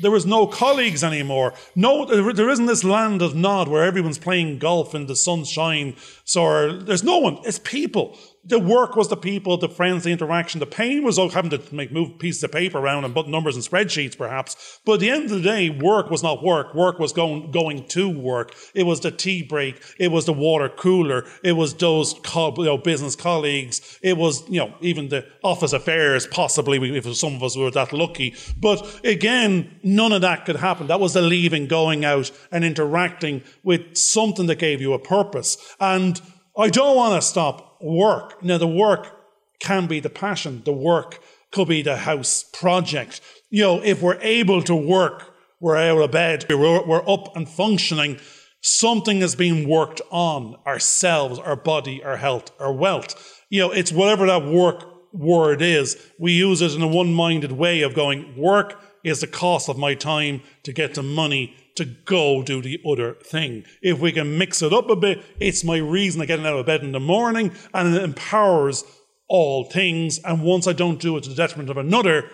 there 0.00 0.10
was 0.10 0.26
no 0.26 0.46
colleagues 0.46 1.02
anymore. 1.02 1.54
No, 1.74 2.04
there 2.04 2.50
isn't 2.50 2.66
this 2.66 2.84
land 2.84 3.22
of 3.22 3.34
nod 3.34 3.68
where 3.68 3.84
everyone's 3.84 4.18
playing 4.18 4.58
golf 4.58 4.94
in 4.94 5.06
the 5.06 5.16
sunshine. 5.16 5.96
So 6.24 6.78
there's 6.78 7.04
no 7.04 7.18
one. 7.18 7.38
It's 7.44 7.58
people 7.58 8.18
the 8.48 8.60
work 8.60 8.94
was 8.94 9.08
the 9.08 9.16
people, 9.16 9.56
the 9.56 9.68
friends, 9.68 10.04
the 10.04 10.12
interaction. 10.12 10.60
The 10.60 10.66
pain 10.66 11.02
was 11.02 11.16
having 11.16 11.50
to 11.50 11.60
make 11.74 11.90
move 11.90 12.18
pieces 12.18 12.44
of 12.44 12.52
paper 12.52 12.78
around 12.78 13.04
and 13.04 13.12
put 13.12 13.28
numbers 13.28 13.56
in 13.56 13.62
spreadsheets, 13.62 14.16
perhaps. 14.16 14.80
But 14.84 14.94
at 14.94 15.00
the 15.00 15.10
end 15.10 15.24
of 15.24 15.30
the 15.30 15.40
day, 15.40 15.70
work 15.70 16.10
was 16.10 16.22
not 16.22 16.44
work. 16.44 16.74
Work 16.74 16.98
was 16.98 17.12
going 17.12 17.50
going 17.50 17.88
to 17.88 18.08
work. 18.08 18.54
It 18.74 18.84
was 18.84 19.00
the 19.00 19.10
tea 19.10 19.42
break. 19.42 19.82
It 19.98 20.08
was 20.08 20.26
the 20.26 20.32
water 20.32 20.68
cooler. 20.68 21.26
It 21.42 21.52
was 21.52 21.74
those 21.74 22.14
co- 22.22 22.54
you 22.56 22.64
know, 22.64 22.78
business 22.78 23.16
colleagues. 23.16 23.98
It 24.00 24.16
was 24.16 24.48
you 24.48 24.60
know 24.60 24.74
even 24.80 25.08
the 25.08 25.26
office 25.42 25.72
affairs. 25.72 26.26
Possibly 26.26 26.96
if 26.96 27.16
some 27.16 27.34
of 27.34 27.42
us 27.42 27.56
were 27.56 27.70
that 27.72 27.92
lucky. 27.92 28.34
But 28.60 29.00
again, 29.04 29.78
none 29.82 30.12
of 30.12 30.20
that 30.20 30.44
could 30.44 30.56
happen. 30.56 30.86
That 30.86 31.00
was 31.00 31.14
the 31.14 31.22
leaving, 31.22 31.66
going 31.66 32.04
out 32.04 32.30
and 32.52 32.64
interacting 32.64 33.42
with 33.64 33.96
something 33.96 34.46
that 34.46 34.58
gave 34.60 34.80
you 34.80 34.92
a 34.92 34.98
purpose. 34.98 35.56
And 35.80 36.20
I 36.56 36.70
don't 36.70 36.96
want 36.96 37.20
to 37.20 37.26
stop 37.26 37.65
work. 37.80 38.42
Now, 38.42 38.58
the 38.58 38.66
work 38.66 39.12
can 39.60 39.86
be 39.86 40.00
the 40.00 40.10
passion, 40.10 40.62
the 40.64 40.72
work 40.72 41.20
could 41.52 41.68
be 41.68 41.82
the 41.82 41.96
house 41.96 42.44
project. 42.52 43.20
You 43.50 43.62
know, 43.62 43.82
if 43.82 44.02
we're 44.02 44.20
able 44.20 44.62
to 44.62 44.74
work, 44.74 45.34
we're 45.60 45.76
out 45.76 45.98
of 45.98 46.10
bed, 46.10 46.46
we're, 46.48 46.86
we're 46.86 47.08
up 47.08 47.34
and 47.36 47.48
functioning, 47.48 48.18
something 48.60 49.22
is 49.22 49.34
being 49.34 49.68
worked 49.68 50.00
on 50.10 50.56
ourselves, 50.66 51.38
our 51.38 51.56
body, 51.56 52.02
our 52.04 52.16
health, 52.16 52.50
our 52.58 52.72
wealth. 52.72 53.42
You 53.48 53.62
know, 53.62 53.70
it's 53.70 53.92
whatever 53.92 54.26
that 54.26 54.44
work 54.44 54.84
word 55.12 55.62
is. 55.62 55.96
We 56.18 56.32
use 56.32 56.60
it 56.60 56.74
in 56.74 56.82
a 56.82 56.86
one 56.86 57.14
minded 57.14 57.52
way 57.52 57.82
of 57.82 57.94
going, 57.94 58.36
work 58.36 58.80
is 59.04 59.20
the 59.20 59.26
cost 59.26 59.68
of 59.68 59.78
my 59.78 59.94
time 59.94 60.42
to 60.64 60.72
get 60.72 60.94
the 60.94 61.02
money 61.02 61.54
to 61.76 61.84
go 61.84 62.42
do 62.42 62.60
the 62.60 62.80
other 62.86 63.14
thing. 63.14 63.64
If 63.82 64.00
we 64.00 64.12
can 64.12 64.38
mix 64.38 64.62
it 64.62 64.72
up 64.72 64.90
a 64.90 64.96
bit, 64.96 65.24
it's 65.40 65.64
my 65.64 65.76
reason 65.76 66.20
of 66.20 66.28
getting 66.28 66.46
out 66.46 66.58
of 66.58 66.66
bed 66.66 66.82
in 66.82 66.92
the 66.92 67.00
morning 67.00 67.52
and 67.72 67.94
it 67.94 68.02
empowers 68.02 68.84
all 69.28 69.64
things. 69.64 70.18
And 70.24 70.42
once 70.42 70.66
I 70.66 70.72
don't 70.72 71.00
do 71.00 71.16
it 71.16 71.24
to 71.24 71.30
the 71.30 71.36
detriment 71.36 71.70
of 71.70 71.76
another, 71.76 72.30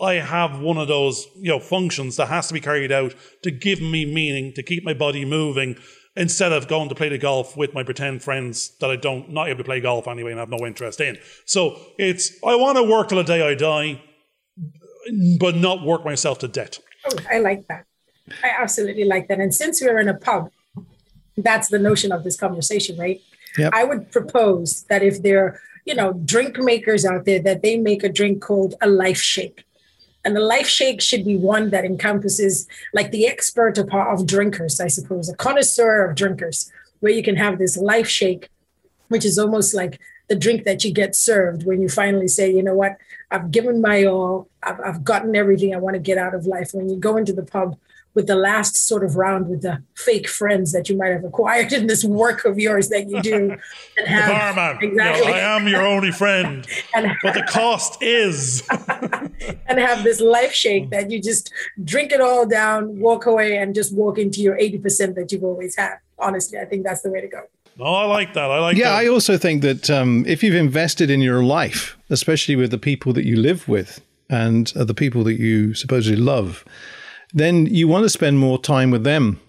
I 0.00 0.14
have 0.14 0.60
one 0.60 0.78
of 0.78 0.88
those, 0.88 1.26
you 1.36 1.50
know, 1.50 1.60
functions 1.60 2.16
that 2.16 2.28
has 2.28 2.48
to 2.48 2.54
be 2.54 2.60
carried 2.60 2.90
out 2.90 3.14
to 3.42 3.50
give 3.50 3.80
me 3.80 4.04
meaning, 4.04 4.52
to 4.54 4.62
keep 4.62 4.84
my 4.84 4.94
body 4.94 5.24
moving, 5.24 5.76
instead 6.16 6.52
of 6.52 6.68
going 6.68 6.88
to 6.88 6.94
play 6.94 7.08
the 7.08 7.18
golf 7.18 7.56
with 7.56 7.72
my 7.72 7.82
pretend 7.82 8.22
friends 8.22 8.76
that 8.80 8.90
I 8.90 8.96
don't 8.96 9.30
not 9.30 9.48
able 9.48 9.58
to 9.58 9.64
play 9.64 9.80
golf 9.80 10.06
anyway 10.08 10.32
and 10.32 10.40
have 10.40 10.48
no 10.48 10.66
interest 10.66 11.00
in. 11.00 11.18
So 11.46 11.78
it's 11.98 12.32
I 12.44 12.56
want 12.56 12.76
to 12.76 12.82
work 12.82 13.08
till 13.08 13.18
the 13.18 13.24
day 13.24 13.46
I 13.46 13.54
die, 13.54 14.02
but 15.38 15.56
not 15.56 15.82
work 15.84 16.04
myself 16.04 16.38
to 16.40 16.48
death. 16.48 16.80
Oh, 17.06 17.16
I 17.30 17.38
like 17.38 17.66
that. 17.68 17.86
I 18.42 18.50
absolutely 18.60 19.04
like 19.04 19.28
that. 19.28 19.40
And 19.40 19.54
since 19.54 19.80
we're 19.80 19.98
in 19.98 20.08
a 20.08 20.14
pub, 20.14 20.50
that's 21.36 21.68
the 21.68 21.78
notion 21.78 22.12
of 22.12 22.24
this 22.24 22.36
conversation, 22.36 22.96
right? 22.98 23.20
Yep. 23.58 23.72
I 23.74 23.84
would 23.84 24.10
propose 24.10 24.82
that 24.84 25.02
if 25.02 25.22
there 25.22 25.44
are, 25.44 25.60
you 25.84 25.94
know, 25.94 26.12
drink 26.12 26.58
makers 26.58 27.04
out 27.04 27.24
there, 27.24 27.40
that 27.40 27.62
they 27.62 27.76
make 27.76 28.04
a 28.04 28.08
drink 28.08 28.42
called 28.42 28.74
a 28.80 28.88
life 28.88 29.20
shake. 29.20 29.64
And 30.24 30.36
the 30.36 30.40
life 30.40 30.68
shake 30.68 31.00
should 31.00 31.24
be 31.24 31.36
one 31.36 31.70
that 31.70 31.84
encompasses 31.84 32.68
like 32.92 33.10
the 33.10 33.26
expert 33.26 33.76
of, 33.78 33.92
of 33.92 34.26
drinkers, 34.26 34.80
I 34.80 34.86
suppose, 34.86 35.28
a 35.28 35.34
connoisseur 35.34 36.04
of 36.04 36.16
drinkers, 36.16 36.70
where 37.00 37.12
you 37.12 37.22
can 37.22 37.36
have 37.36 37.58
this 37.58 37.76
life 37.76 38.06
shake, 38.06 38.48
which 39.08 39.24
is 39.24 39.38
almost 39.38 39.74
like 39.74 39.98
the 40.28 40.36
drink 40.36 40.64
that 40.64 40.84
you 40.84 40.92
get 40.92 41.16
served 41.16 41.66
when 41.66 41.82
you 41.82 41.88
finally 41.88 42.28
say, 42.28 42.50
you 42.50 42.62
know 42.62 42.74
what, 42.74 42.96
I've 43.32 43.50
given 43.50 43.80
my 43.80 44.04
all, 44.04 44.48
I've, 44.62 44.80
I've 44.80 45.04
gotten 45.04 45.34
everything 45.34 45.74
I 45.74 45.78
want 45.78 45.94
to 45.94 46.00
get 46.00 46.18
out 46.18 46.34
of 46.34 46.46
life. 46.46 46.70
When 46.72 46.88
you 46.88 46.96
go 46.96 47.16
into 47.16 47.32
the 47.32 47.42
pub 47.42 47.76
with 48.14 48.26
the 48.26 48.36
last 48.36 48.76
sort 48.76 49.04
of 49.04 49.16
round 49.16 49.48
with 49.48 49.62
the 49.62 49.82
fake 49.94 50.28
friends 50.28 50.72
that 50.72 50.88
you 50.88 50.96
might 50.96 51.12
have 51.12 51.24
acquired 51.24 51.72
in 51.72 51.86
this 51.86 52.04
work 52.04 52.44
of 52.44 52.58
yours 52.58 52.88
that 52.90 53.08
you 53.08 53.22
do. 53.22 53.56
And 53.98 54.08
have, 54.08 54.54
barman. 54.54 54.82
Exactly. 54.82 55.26
You 55.26 55.28
know, 55.28 55.34
I 55.34 55.56
am 55.56 55.68
your 55.68 55.82
only 55.82 56.10
friend. 56.10 56.66
and, 56.94 57.12
but 57.22 57.34
the 57.34 57.42
cost 57.42 58.02
is. 58.02 58.62
and 59.66 59.78
have 59.78 60.02
this 60.02 60.20
life 60.20 60.52
shake 60.52 60.90
that 60.90 61.10
you 61.10 61.20
just 61.20 61.52
drink 61.84 62.12
it 62.12 62.20
all 62.20 62.46
down, 62.46 62.98
walk 62.98 63.26
away, 63.26 63.56
and 63.58 63.74
just 63.74 63.94
walk 63.94 64.18
into 64.18 64.40
your 64.40 64.56
80% 64.56 65.14
that 65.14 65.30
you've 65.30 65.44
always 65.44 65.76
had. 65.76 65.96
Honestly, 66.18 66.58
I 66.58 66.64
think 66.64 66.84
that's 66.84 67.02
the 67.02 67.10
way 67.10 67.20
to 67.20 67.28
go. 67.28 67.42
Oh, 67.80 67.94
I 67.94 68.04
like 68.04 68.34
that. 68.34 68.50
I 68.50 68.58
like 68.58 68.76
that. 68.76 68.80
yeah, 68.80 68.90
that. 68.90 69.04
I 69.04 69.08
also 69.08 69.36
think 69.38 69.62
that 69.62 69.90
um, 69.90 70.24
if 70.26 70.42
you've 70.42 70.54
invested 70.54 71.10
in 71.10 71.20
your 71.20 71.42
life, 71.42 71.96
especially 72.10 72.56
with 72.56 72.70
the 72.70 72.78
people 72.78 73.12
that 73.14 73.24
you 73.24 73.36
live 73.36 73.66
with 73.68 74.00
and 74.28 74.72
uh, 74.76 74.84
the 74.84 74.94
people 74.94 75.24
that 75.24 75.38
you 75.38 75.74
supposedly 75.74 76.20
love, 76.20 76.64
then 77.32 77.66
you 77.66 77.88
want 77.88 78.04
to 78.04 78.08
spend 78.08 78.38
more 78.38 78.58
time 78.58 78.90
with 78.90 79.04
them. 79.04 79.40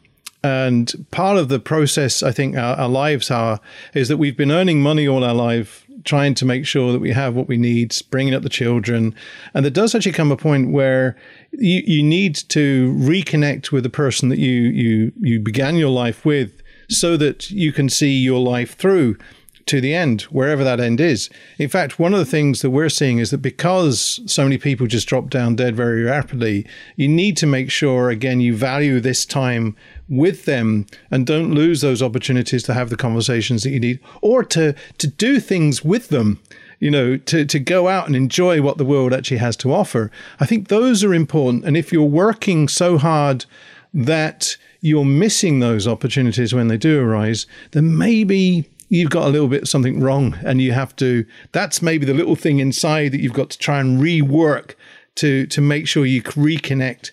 And 0.44 1.08
part 1.12 1.38
of 1.38 1.48
the 1.48 1.60
process, 1.60 2.22
I 2.22 2.32
think, 2.32 2.58
our, 2.58 2.76
our, 2.76 2.90
lives 2.90 3.32
are, 3.32 3.62
is 3.94 4.10
that 4.10 4.18
we've 4.18 4.36
been 4.36 4.52
earning 4.52 4.82
money 4.82 5.08
all 5.08 5.24
our 5.24 5.34
life, 5.34 5.86
trying 6.04 6.34
to 6.36 6.46
make 6.46 6.66
sure 6.66 6.92
that 6.92 7.00
we 7.00 7.12
have 7.12 7.34
what 7.34 7.48
we 7.48 7.56
need, 7.56 7.96
bringing 8.10 8.34
up 8.34 8.44
the 8.44 8.50
children. 8.50 9.16
And 9.54 9.64
there 9.64 9.72
does 9.72 9.96
actually 9.96 10.12
come 10.12 10.32
a 10.32 10.38
point 10.38 10.72
where 10.72 11.16
you, 11.54 11.82
you 11.86 12.04
need 12.04 12.36
to 12.50 12.94
reconnect 13.00 13.72
with 13.72 13.84
the 13.84 13.90
person 13.90 14.28
that 14.30 14.40
you, 14.40 14.52
you, 14.52 15.14
you 15.22 15.40
began 15.40 15.78
your 15.78 15.92
life 15.92 16.26
with 16.26 16.62
so 16.90 17.16
that 17.18 17.50
you 17.50 17.72
can 17.72 17.88
see 17.88 18.12
your 18.12 18.40
life 18.40 18.76
through 18.76 19.18
to 19.66 19.80
the 19.80 19.94
end, 19.94 20.24
wherever 20.24 20.64
that 20.64 20.80
end 20.80 21.00
is. 21.00 21.30
In 21.58 21.70
fact, 21.70 22.00
one 22.00 22.14
of 22.14 22.20
the 22.20 22.26
things 22.26 22.62
that 22.62 22.70
we're 22.70 22.90
seeing 22.90 23.20
is 23.20 23.32
that 23.32 23.38
because 23.40 24.20
so 24.26 24.44
many 24.44 24.58
people 24.58 24.88
just 24.88 25.08
drop 25.08 25.30
down 25.30 25.56
dead 25.56 25.76
very 25.76 26.04
rapidly, 26.04 26.66
you 26.96 27.08
need 27.08 27.38
to 27.38 27.48
make 27.48 27.72
sure, 27.72 28.10
again, 28.10 28.42
you 28.42 28.56
value 28.56 29.00
this 29.00 29.26
time 29.26 29.76
with 30.10 30.46
them 30.46 30.86
and 31.10 31.26
don't 31.26 31.54
lose 31.54 31.82
those 31.82 32.02
opportunities 32.02 32.64
to 32.64 32.74
have 32.74 32.90
the 32.90 32.98
conversations 32.98 33.64
that 33.64 33.72
you 33.72 33.80
need 33.80 34.00
or 34.22 34.44
to, 34.44 34.76
to 34.98 35.08
do 35.08 35.40
things 35.40 35.84
with 35.84 36.10
them 36.10 36.40
you 36.80 36.92
know, 36.92 37.16
to, 37.16 37.46
to 37.46 37.60
go 37.60 37.88
out 37.88 38.08
and 38.08 38.16
enjoy 38.16 38.62
what 38.62 38.78
the 38.78 38.84
world 38.84 39.14
actually 39.14 39.38
has 39.38 39.56
to 39.56 39.74
offer. 39.74 40.12
I 40.42 40.46
think 40.46 40.68
those 40.68 41.02
are 41.02 41.14
important. 41.14 41.64
And 41.64 41.78
if 41.78 41.94
you're 41.94 42.04
working 42.04 42.68
so 42.68 42.98
hard 42.98 43.46
that 43.94 44.58
you're 44.82 45.06
missing 45.06 45.60
those 45.60 45.88
opportunities 45.88 46.54
when 46.54 46.68
they 46.68 46.78
do 46.78 47.02
arise, 47.02 47.46
then 47.72 47.98
maybe 47.98 48.70
you've 48.90 49.10
got 49.10 49.28
a 49.28 49.30
little 49.30 49.48
bit 49.48 49.68
something 49.68 50.00
wrong 50.00 50.38
and 50.46 50.62
you 50.62 50.72
have 50.72 50.96
to 50.96 51.26
that's 51.52 51.82
maybe 51.82 52.06
the 52.06 52.14
little 52.14 52.36
thing 52.36 52.60
inside 52.60 53.12
that 53.12 53.22
you've 53.22 53.34
got 53.34 53.50
to 53.50 53.58
try 53.58 53.80
and 53.80 54.00
rework 54.00 54.76
to 55.16 55.46
to 55.48 55.62
make 55.62 55.88
sure 55.88 56.06
you 56.06 56.22
reconnect 56.24 57.12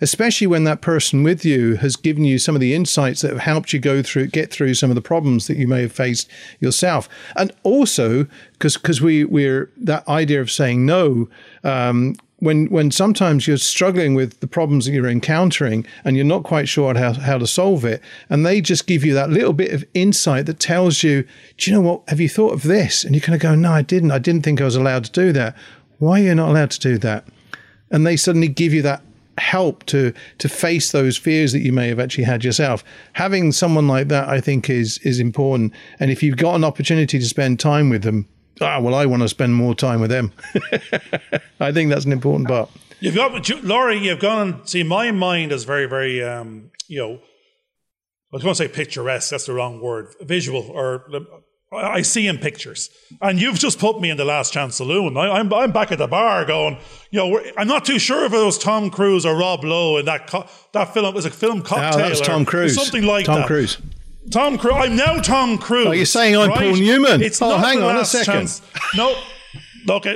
especially 0.00 0.46
when 0.46 0.64
that 0.64 0.80
person 0.80 1.22
with 1.22 1.44
you 1.44 1.76
has 1.76 1.96
given 1.96 2.24
you 2.24 2.38
some 2.38 2.54
of 2.54 2.60
the 2.60 2.74
insights 2.74 3.22
that 3.22 3.30
have 3.30 3.40
helped 3.40 3.72
you 3.72 3.80
go 3.80 4.02
through 4.02 4.26
get 4.26 4.50
through 4.50 4.74
some 4.74 4.90
of 4.90 4.94
the 4.94 5.02
problems 5.02 5.46
that 5.46 5.56
you 5.56 5.66
may 5.66 5.82
have 5.82 5.92
faced 5.92 6.30
yourself. 6.60 7.08
And 7.36 7.52
also 7.62 8.26
because 8.52 8.76
because 8.76 9.00
we 9.00 9.24
we're 9.24 9.70
that 9.76 10.06
idea 10.08 10.40
of 10.40 10.50
saying 10.50 10.86
no 10.86 11.28
um, 11.64 12.14
when 12.40 12.66
when 12.66 12.90
sometimes 12.90 13.46
you're 13.46 13.56
struggling 13.56 14.14
with 14.14 14.38
the 14.40 14.46
problems 14.46 14.86
that 14.86 14.92
you're 14.92 15.08
encountering 15.08 15.84
and 16.04 16.16
you're 16.16 16.24
not 16.24 16.44
quite 16.44 16.68
sure 16.68 16.94
how, 16.96 17.12
how 17.12 17.36
to 17.36 17.46
solve 17.46 17.84
it 17.84 18.00
and 18.30 18.46
they 18.46 18.60
just 18.60 18.86
give 18.86 19.04
you 19.04 19.12
that 19.14 19.30
little 19.30 19.52
bit 19.52 19.72
of 19.72 19.84
insight 19.94 20.46
that 20.46 20.60
tells 20.60 21.02
you 21.02 21.24
do 21.56 21.70
you 21.70 21.76
know 21.76 21.82
what? 21.82 22.02
Have 22.08 22.20
you 22.20 22.28
thought 22.28 22.52
of 22.52 22.62
this? 22.62 23.04
And 23.04 23.14
you're 23.14 23.26
going 23.26 23.38
to 23.38 23.42
go 23.42 23.54
no 23.54 23.72
i 23.72 23.82
didn't. 23.82 24.12
I 24.12 24.18
didn't 24.18 24.42
think 24.42 24.60
i 24.60 24.64
was 24.64 24.76
allowed 24.76 25.04
to 25.04 25.12
do 25.12 25.32
that. 25.32 25.56
Why 25.98 26.20
are 26.20 26.24
you 26.24 26.34
not 26.34 26.50
allowed 26.50 26.70
to 26.72 26.80
do 26.80 26.98
that? 26.98 27.26
And 27.90 28.06
they 28.06 28.16
suddenly 28.16 28.48
give 28.48 28.72
you 28.72 28.82
that 28.82 29.02
help 29.38 29.84
to 29.86 30.12
to 30.38 30.48
face 30.48 30.90
those 30.90 31.16
fears 31.16 31.52
that 31.52 31.60
you 31.60 31.72
may 31.72 31.88
have 31.88 31.98
actually 31.98 32.24
had 32.24 32.44
yourself. 32.44 32.84
Having 33.14 33.52
someone 33.52 33.88
like 33.88 34.08
that 34.08 34.28
i 34.28 34.40
think 34.40 34.70
is 34.70 34.98
is 34.98 35.18
important. 35.18 35.72
And 35.98 36.10
if 36.10 36.22
you've 36.22 36.36
got 36.36 36.54
an 36.54 36.64
opportunity 36.64 37.18
to 37.18 37.24
spend 37.24 37.58
time 37.58 37.90
with 37.90 38.02
them 38.02 38.28
ah, 38.60 38.80
well, 38.80 38.94
I 38.94 39.06
want 39.06 39.22
to 39.22 39.28
spend 39.28 39.54
more 39.54 39.74
time 39.74 40.00
with 40.00 40.10
them. 40.10 40.32
I 41.60 41.72
think 41.72 41.90
that's 41.90 42.04
an 42.04 42.12
important 42.12 42.48
part. 42.48 42.70
You've 43.00 43.14
got, 43.14 43.48
Laurie, 43.64 43.98
you've 43.98 44.18
gone, 44.18 44.66
see, 44.66 44.82
my 44.82 45.12
mind 45.12 45.52
is 45.52 45.64
very, 45.64 45.86
very, 45.86 46.22
um, 46.22 46.70
you 46.88 46.98
know, 46.98 47.14
I 47.14 48.36
was 48.36 48.42
going 48.42 48.54
to 48.54 48.58
say 48.58 48.68
picturesque, 48.68 49.30
that's 49.30 49.46
the 49.46 49.54
wrong 49.54 49.80
word, 49.80 50.14
visual, 50.20 50.62
or 50.62 51.06
I 51.72 52.02
see 52.02 52.26
in 52.26 52.38
pictures. 52.38 52.90
And 53.20 53.40
you've 53.40 53.58
just 53.58 53.78
put 53.78 54.00
me 54.00 54.10
in 54.10 54.16
the 54.16 54.24
last 54.24 54.52
chance 54.52 54.76
saloon. 54.76 55.16
I, 55.16 55.38
am 55.38 55.52
I'm, 55.52 55.54
I'm 55.54 55.72
back 55.72 55.92
at 55.92 55.98
the 55.98 56.06
bar 56.06 56.44
going, 56.44 56.78
you 57.10 57.18
know, 57.18 57.40
I'm 57.56 57.68
not 57.68 57.84
too 57.84 57.98
sure 57.98 58.24
if 58.24 58.32
it 58.32 58.44
was 58.44 58.58
Tom 58.58 58.90
Cruise 58.90 59.26
or 59.26 59.36
Rob 59.36 59.64
Lowe 59.64 59.98
in 59.98 60.06
that, 60.06 60.26
co- 60.26 60.46
that 60.72 60.94
film. 60.94 61.06
It 61.06 61.14
was 61.14 61.26
a 61.26 61.30
film 61.30 61.62
cocktail. 61.62 61.98
No, 61.98 62.04
that 62.04 62.10
was 62.10 62.20
Tom 62.20 62.44
Cruise. 62.44 62.74
Something 62.74 63.04
like 63.04 63.26
Tom 63.26 63.36
that. 63.36 63.40
Tom 63.42 63.48
Cruise. 63.48 63.78
Tom 64.30 64.58
Cruise. 64.58 64.74
I'm 64.76 64.96
now 64.96 65.20
Tom 65.20 65.58
Cruise. 65.58 65.86
Are 65.86 65.94
you 65.94 66.04
saying 66.04 66.36
I'm 66.36 66.50
right? 66.50 66.58
Paul 66.58 66.76
Newman? 66.76 67.22
It's 67.22 67.40
oh, 67.40 67.50
not 67.50 67.60
hang 67.64 67.82
on 67.82 67.96
a 67.96 68.04
second. 68.04 68.32
Chance. 68.32 68.62
No, 68.96 69.16
look, 69.86 70.06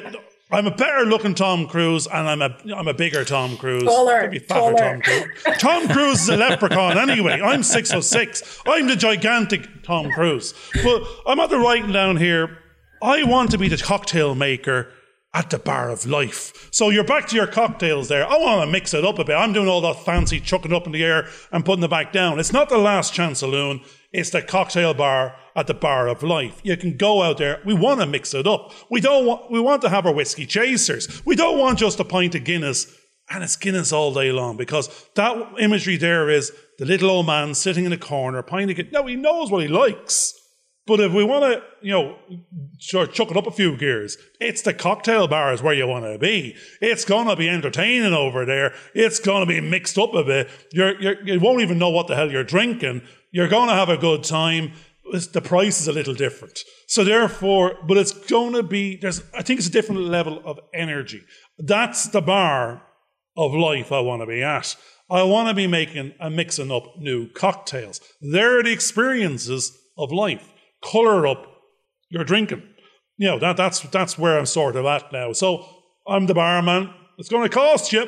I'm 0.50 0.66
a 0.66 0.70
better 0.70 1.06
looking 1.06 1.34
Tom 1.34 1.66
Cruise, 1.66 2.06
and 2.06 2.28
I'm 2.28 2.42
a 2.42 2.56
I'm 2.76 2.88
a 2.88 2.94
bigger 2.94 3.24
Tom 3.24 3.56
Cruise. 3.56 3.84
Taller, 3.84 4.32
taller. 4.40 4.76
Tom 4.76 5.00
Cruise. 5.00 5.58
Tom 5.58 5.88
Cruise 5.88 6.22
is 6.22 6.28
a 6.28 6.36
leprechaun 6.36 6.98
anyway. 6.98 7.40
I'm 7.40 7.62
six 7.62 7.90
foot 7.92 8.04
six. 8.04 8.60
I'm 8.66 8.86
the 8.86 8.96
gigantic 8.96 9.82
Tom 9.82 10.10
Cruise. 10.10 10.54
But 10.82 11.02
I'm 11.26 11.40
at 11.40 11.50
the 11.50 11.58
writing 11.58 11.92
down 11.92 12.18
here. 12.18 12.58
I 13.02 13.24
want 13.24 13.50
to 13.52 13.58
be 13.58 13.68
the 13.68 13.78
cocktail 13.78 14.34
maker 14.34 14.88
at 15.34 15.50
the 15.50 15.58
bar 15.58 15.90
of 15.90 16.06
life. 16.06 16.68
So 16.70 16.90
you're 16.90 17.04
back 17.04 17.26
to 17.28 17.36
your 17.36 17.46
cocktails 17.46 18.08
there. 18.08 18.26
I 18.26 18.36
want 18.36 18.60
to 18.60 18.70
mix 18.70 18.92
it 18.92 19.04
up 19.04 19.18
a 19.18 19.24
bit. 19.24 19.34
I'm 19.34 19.52
doing 19.52 19.68
all 19.68 19.80
that 19.80 20.04
fancy 20.04 20.38
chucking 20.38 20.72
up 20.72 20.86
in 20.86 20.92
the 20.92 21.02
air 21.02 21.26
and 21.50 21.64
putting 21.64 21.82
it 21.82 21.90
back 21.90 22.12
down. 22.12 22.38
It's 22.38 22.52
not 22.52 22.68
the 22.68 22.78
last 22.78 23.14
chance 23.14 23.38
saloon. 23.38 23.80
It's 24.12 24.30
the 24.30 24.42
cocktail 24.42 24.94
bar 24.94 25.36
at 25.56 25.66
the 25.66 25.74
bar 25.74 26.08
of 26.08 26.22
life. 26.22 26.60
You 26.62 26.76
can 26.76 26.96
go 26.96 27.22
out 27.22 27.38
there. 27.38 27.60
We 27.64 27.74
want 27.74 28.00
to 28.00 28.06
mix 28.06 28.34
it 28.34 28.46
up. 28.46 28.72
We 28.90 29.00
don't 29.00 29.26
want, 29.26 29.50
we 29.50 29.60
want 29.60 29.82
to 29.82 29.88
have 29.88 30.06
our 30.06 30.12
whiskey 30.12 30.46
chasers. 30.46 31.24
We 31.24 31.34
don't 31.36 31.58
want 31.58 31.78
just 31.78 32.00
a 32.00 32.04
pint 32.04 32.34
of 32.34 32.44
Guinness 32.44 32.94
and 33.30 33.42
it's 33.42 33.56
Guinness 33.56 33.92
all 33.92 34.12
day 34.12 34.30
long 34.32 34.56
because 34.56 35.08
that 35.14 35.54
imagery 35.58 35.96
there 35.96 36.28
is 36.28 36.52
the 36.78 36.84
little 36.84 37.10
old 37.10 37.26
man 37.26 37.54
sitting 37.54 37.84
in 37.84 37.92
a 37.92 37.98
corner, 37.98 38.42
pint 38.42 38.70
of 38.70 38.76
Guinness. 38.76 38.92
No, 38.92 39.06
he 39.06 39.16
knows 39.16 39.50
what 39.50 39.62
he 39.62 39.68
likes. 39.68 40.38
But 40.84 40.98
if 40.98 41.12
we 41.12 41.22
want 41.22 41.44
to, 41.44 41.62
you 41.80 41.92
know, 41.92 42.18
sort 42.80 43.08
of 43.08 43.14
chuck 43.14 43.30
it 43.30 43.36
up 43.36 43.46
a 43.46 43.52
few 43.52 43.76
gears, 43.76 44.18
it's 44.40 44.62
the 44.62 44.74
cocktail 44.74 45.28
bars 45.28 45.62
where 45.62 45.74
you 45.74 45.86
want 45.86 46.04
to 46.04 46.18
be. 46.18 46.56
It's 46.80 47.04
going 47.04 47.28
to 47.28 47.36
be 47.36 47.48
entertaining 47.48 48.12
over 48.12 48.44
there. 48.44 48.74
It's 48.92 49.20
going 49.20 49.46
to 49.46 49.46
be 49.46 49.60
mixed 49.60 49.96
up 49.96 50.12
a 50.14 50.24
bit. 50.24 50.50
You're, 50.72 51.00
you're, 51.00 51.22
you 51.24 51.38
won't 51.38 51.60
even 51.60 51.78
know 51.78 51.90
what 51.90 52.08
the 52.08 52.16
hell 52.16 52.32
you're 52.32 52.42
drinking. 52.42 53.02
You're 53.32 53.48
going 53.48 53.68
to 53.68 53.74
have 53.74 53.88
a 53.88 53.96
good 53.96 54.22
time. 54.22 54.72
The 55.32 55.42
price 55.42 55.80
is 55.80 55.88
a 55.88 55.92
little 55.92 56.14
different. 56.14 56.60
So 56.86 57.02
therefore, 57.02 57.76
but 57.88 57.96
it's 57.96 58.12
going 58.12 58.52
to 58.52 58.62
be, 58.62 58.96
there's, 58.96 59.22
I 59.34 59.42
think 59.42 59.58
it's 59.58 59.68
a 59.68 59.72
different 59.72 60.02
level 60.02 60.40
of 60.44 60.60
energy. 60.72 61.22
That's 61.58 62.08
the 62.08 62.20
bar 62.22 62.82
of 63.36 63.52
life 63.52 63.90
I 63.90 64.00
want 64.00 64.22
to 64.22 64.26
be 64.26 64.42
at. 64.42 64.76
I 65.10 65.22
want 65.24 65.48
to 65.48 65.54
be 65.54 65.66
making 65.66 66.14
and 66.20 66.36
mixing 66.36 66.70
up 66.70 66.84
new 66.98 67.28
cocktails. 67.28 68.00
They're 68.20 68.62
the 68.62 68.72
experiences 68.72 69.76
of 69.98 70.12
life 70.12 70.48
color 70.82 71.26
up 71.26 71.46
your 72.10 72.24
drinking. 72.24 72.62
You 73.16 73.28
know, 73.28 73.38
that, 73.38 73.56
that's, 73.56 73.80
that's 73.80 74.18
where 74.18 74.38
I'm 74.38 74.46
sort 74.46 74.76
of 74.76 74.84
at 74.86 75.12
now. 75.12 75.32
So 75.32 75.66
I'm 76.06 76.26
the 76.26 76.34
barman. 76.34 76.92
It's 77.18 77.28
going 77.28 77.48
to 77.48 77.54
cost 77.54 77.92
you. 77.92 78.06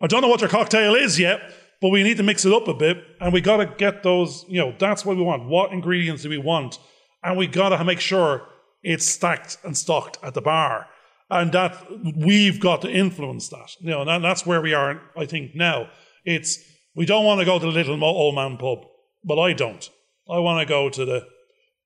I 0.00 0.06
don't 0.06 0.22
know 0.22 0.28
what 0.28 0.40
your 0.40 0.50
cocktail 0.50 0.94
is 0.94 1.18
yet, 1.18 1.40
but 1.80 1.90
we 1.90 2.02
need 2.02 2.16
to 2.16 2.22
mix 2.22 2.44
it 2.44 2.52
up 2.52 2.68
a 2.68 2.74
bit 2.74 3.02
and 3.20 3.32
we 3.32 3.40
got 3.40 3.58
to 3.58 3.66
get 3.66 4.02
those, 4.02 4.44
you 4.48 4.58
know, 4.60 4.74
that's 4.78 5.04
what 5.04 5.16
we 5.16 5.22
want. 5.22 5.48
What 5.48 5.72
ingredients 5.72 6.22
do 6.22 6.28
we 6.28 6.38
want? 6.38 6.78
And 7.22 7.36
we 7.36 7.46
got 7.46 7.70
to 7.70 7.84
make 7.84 8.00
sure 8.00 8.42
it's 8.82 9.06
stacked 9.06 9.58
and 9.64 9.76
stocked 9.76 10.18
at 10.22 10.34
the 10.34 10.40
bar. 10.40 10.86
And 11.28 11.50
that 11.52 11.76
we've 12.16 12.60
got 12.60 12.82
to 12.82 12.90
influence 12.90 13.48
that. 13.48 13.70
You 13.80 13.90
know, 13.90 14.02
and 14.02 14.24
that's 14.24 14.46
where 14.46 14.62
we 14.62 14.74
are, 14.74 15.00
I 15.16 15.26
think, 15.26 15.54
now. 15.54 15.88
It's, 16.24 16.58
we 16.94 17.04
don't 17.04 17.24
want 17.24 17.40
to 17.40 17.44
go 17.44 17.58
to 17.58 17.66
the 17.66 17.72
little 17.72 18.02
old 18.04 18.36
man 18.36 18.56
pub, 18.56 18.86
but 19.24 19.38
I 19.40 19.52
don't. 19.52 19.88
I 20.30 20.38
want 20.38 20.60
to 20.60 20.66
go 20.66 20.88
to 20.88 21.04
the 21.04 21.26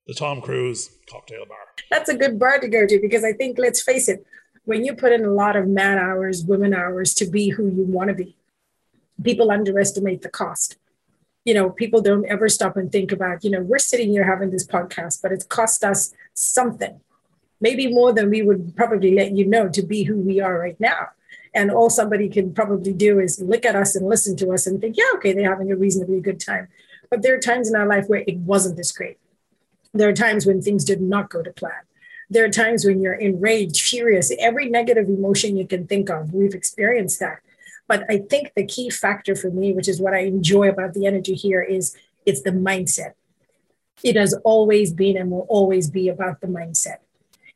the 0.07 0.15
Tom 0.15 0.41
Cruise 0.41 0.91
cocktail 1.09 1.45
bar. 1.47 1.59
That's 1.89 2.09
a 2.09 2.17
good 2.17 2.37
bar 2.37 2.59
to 2.59 2.69
go 2.69 2.85
to 2.85 2.99
because 3.01 3.23
I 3.23 3.33
think, 3.33 3.59
let's 3.59 3.81
face 3.81 4.09
it, 4.09 4.27
when 4.65 4.85
you 4.85 4.95
put 4.95 5.13
in 5.13 5.25
a 5.25 5.31
lot 5.31 5.55
of 5.55 5.69
man 5.69 5.99
hours, 5.99 6.45
women 6.45 6.75
hours 6.75 7.15
to 7.15 7.27
be 7.27 7.51
who 7.51 7.69
you 7.69 7.85
want 7.85 8.09
to 8.09 8.15
be, 8.15 8.37
people 9.23 9.51
underestimate 9.51 10.23
the 10.23 10.29
cost. 10.29 10.77
You 11.45 11.55
know, 11.55 11.71
people 11.71 12.03
don't 12.03 12.27
ever 12.27 12.49
stop 12.49 12.77
and 12.77 12.93
think 12.93 13.13
about, 13.13 13.45
you 13.45 13.51
know, 13.51 13.63
we're 13.63 13.79
sitting 13.79 14.11
here 14.11 14.25
having 14.25 14.51
this 14.51 14.67
podcast, 14.67 15.23
but 15.23 15.33
it's 15.33 15.45
cost 15.45 15.85
us 15.85 16.13
something, 16.35 17.01
maybe 17.61 17.93
more 17.93 18.13
than 18.13 18.31
we 18.31 18.43
would 18.43 18.77
probably 18.77 19.15
let 19.15 19.33
you 19.33 19.47
know 19.47 19.69
to 19.69 19.83
be 19.83 20.05
who 20.05 20.19
we 20.19 20.41
are 20.41 20.59
right 20.59 20.79
now. 20.79 21.09
And 21.55 21.71
all 21.71 21.91
somebody 21.91 22.29
can 22.29 22.53
probably 22.53 22.93
do 22.93 23.19
is 23.19 23.41
look 23.41 23.65
at 23.65 23.75
us 23.75 23.97
and 23.97 24.07
listen 24.07 24.37
to 24.37 24.53
us 24.53 24.67
and 24.67 24.81
think, 24.81 24.97
yeah, 24.97 25.11
okay, 25.15 25.33
they're 25.33 25.51
having 25.51 25.73
a 25.73 25.77
reasonably 25.77 26.21
good 26.21 26.39
time. 26.39 26.69
But 27.09 27.23
there 27.23 27.35
are 27.35 27.41
times 27.41 27.69
in 27.69 27.75
our 27.75 27.87
life 27.87 28.07
where 28.07 28.23
it 28.27 28.37
wasn't 28.39 28.77
this 28.77 28.93
great 28.93 29.19
there 29.93 30.09
are 30.09 30.15
times 30.15 30.47
when 30.47 30.63
things 30.63 30.85
did 30.85 31.01
not 31.01 31.31
go 31.31 31.43
to 31.43 31.53
plan. 31.53 31.73
There 32.29 32.45
are 32.45 32.51
times 32.51 32.85
when 32.85 33.01
you're 33.01 33.15
enraged, 33.15 33.83
furious, 33.83 34.33
every 34.39 34.69
negative 34.69 35.09
emotion 35.09 35.57
you 35.57 35.67
can 35.67 35.87
think 35.87 36.09
of. 36.11 36.33
We've 36.33 36.55
experienced 36.55 37.19
that. 37.21 37.41
But 37.91 38.05
I 38.09 38.19
think 38.19 38.53
the 38.55 38.65
key 38.65 38.89
factor 38.89 39.35
for 39.35 39.51
me, 39.51 39.73
which 39.73 39.89
is 39.89 40.01
what 40.01 40.15
I 40.15 40.21
enjoy 40.21 40.69
about 40.69 40.95
the 40.95 41.07
energy 41.07 41.35
here, 41.35 41.61
is 41.61 41.97
it's 42.25 42.43
the 42.43 42.53
mindset. 42.53 43.15
It 44.05 44.15
has 44.15 44.33
always 44.45 44.93
been 44.93 45.17
and 45.17 45.29
will 45.29 45.45
always 45.49 45.91
be 45.91 46.09
about 46.09 46.41
the 46.41 46.47
mindset. 46.47 46.99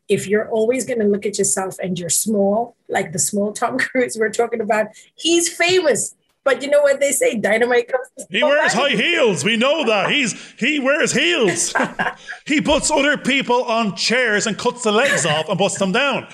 If 0.09 0.27
you're 0.27 0.51
always 0.51 0.87
going 0.87 0.99
to 0.99 1.07
look 1.07 1.25
at 1.25 1.39
yourself 1.39 1.77
and 1.79 1.97
you're 1.97 2.09
small, 2.09 2.75
like 2.89 3.13
the 3.13 3.21
small 3.21 3.53
Tom 3.53 3.79
Cruise 3.85 4.17
we're 4.19 4.29
talking 4.29 4.61
about, 4.61 4.89
he's 5.15 5.49
famous. 5.49 6.17
But 6.45 6.63
you 6.63 6.69
know 6.69 6.83
what 6.83 7.01
they 7.01 7.11
say? 7.11 7.37
Dynamite 7.37 7.89
comes. 7.89 8.07
He 8.29 8.45
wears 8.45 8.75
high 8.75 8.91
heels. 8.91 9.45
We 9.45 9.57
know 9.57 9.87
that. 9.87 10.11
He's 10.11 10.35
he 10.59 10.79
wears 10.79 11.11
heels. 11.11 11.75
he 12.45 12.61
puts 12.61 12.91
other 12.91 13.17
people 13.17 13.65
on 13.65 13.97
chairs 13.97 14.47
and 14.47 14.57
cuts 14.59 14.83
the 14.83 14.93
legs 14.93 15.25
off 15.25 15.49
and 15.49 15.59
puts 15.59 15.79
them 15.79 15.93
down. 15.93 16.29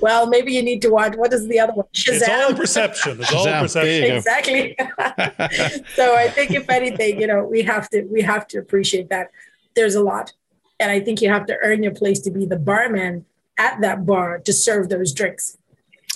Well, 0.00 0.28
maybe 0.28 0.52
you 0.52 0.62
need 0.62 0.80
to 0.82 0.90
watch. 0.90 1.16
What 1.16 1.32
is 1.32 1.48
the 1.48 1.58
other 1.58 1.72
one? 1.72 1.86
Shazam. 1.92 2.16
It's 2.16 2.28
all 2.28 2.54
perception. 2.54 3.20
It's 3.20 3.32
all 3.32 3.44
perception. 3.44 4.16
Exactly. 4.16 4.76
so 5.96 6.14
I 6.14 6.28
think 6.28 6.52
if 6.52 6.70
anything, 6.70 7.20
you 7.20 7.26
know, 7.26 7.42
we 7.42 7.62
have 7.62 7.90
to 7.90 8.02
we 8.02 8.22
have 8.22 8.46
to 8.48 8.58
appreciate 8.58 9.08
that. 9.08 9.32
There's 9.74 9.96
a 9.96 10.02
lot, 10.02 10.32
and 10.78 10.92
I 10.92 11.00
think 11.00 11.20
you 11.20 11.28
have 11.28 11.46
to 11.46 11.56
earn 11.60 11.82
your 11.82 11.94
place 11.94 12.20
to 12.20 12.30
be 12.30 12.46
the 12.46 12.58
barman 12.58 13.24
at 13.58 13.80
that 13.80 14.06
bar 14.06 14.38
to 14.38 14.52
serve 14.52 14.90
those 14.90 15.12
drinks, 15.12 15.58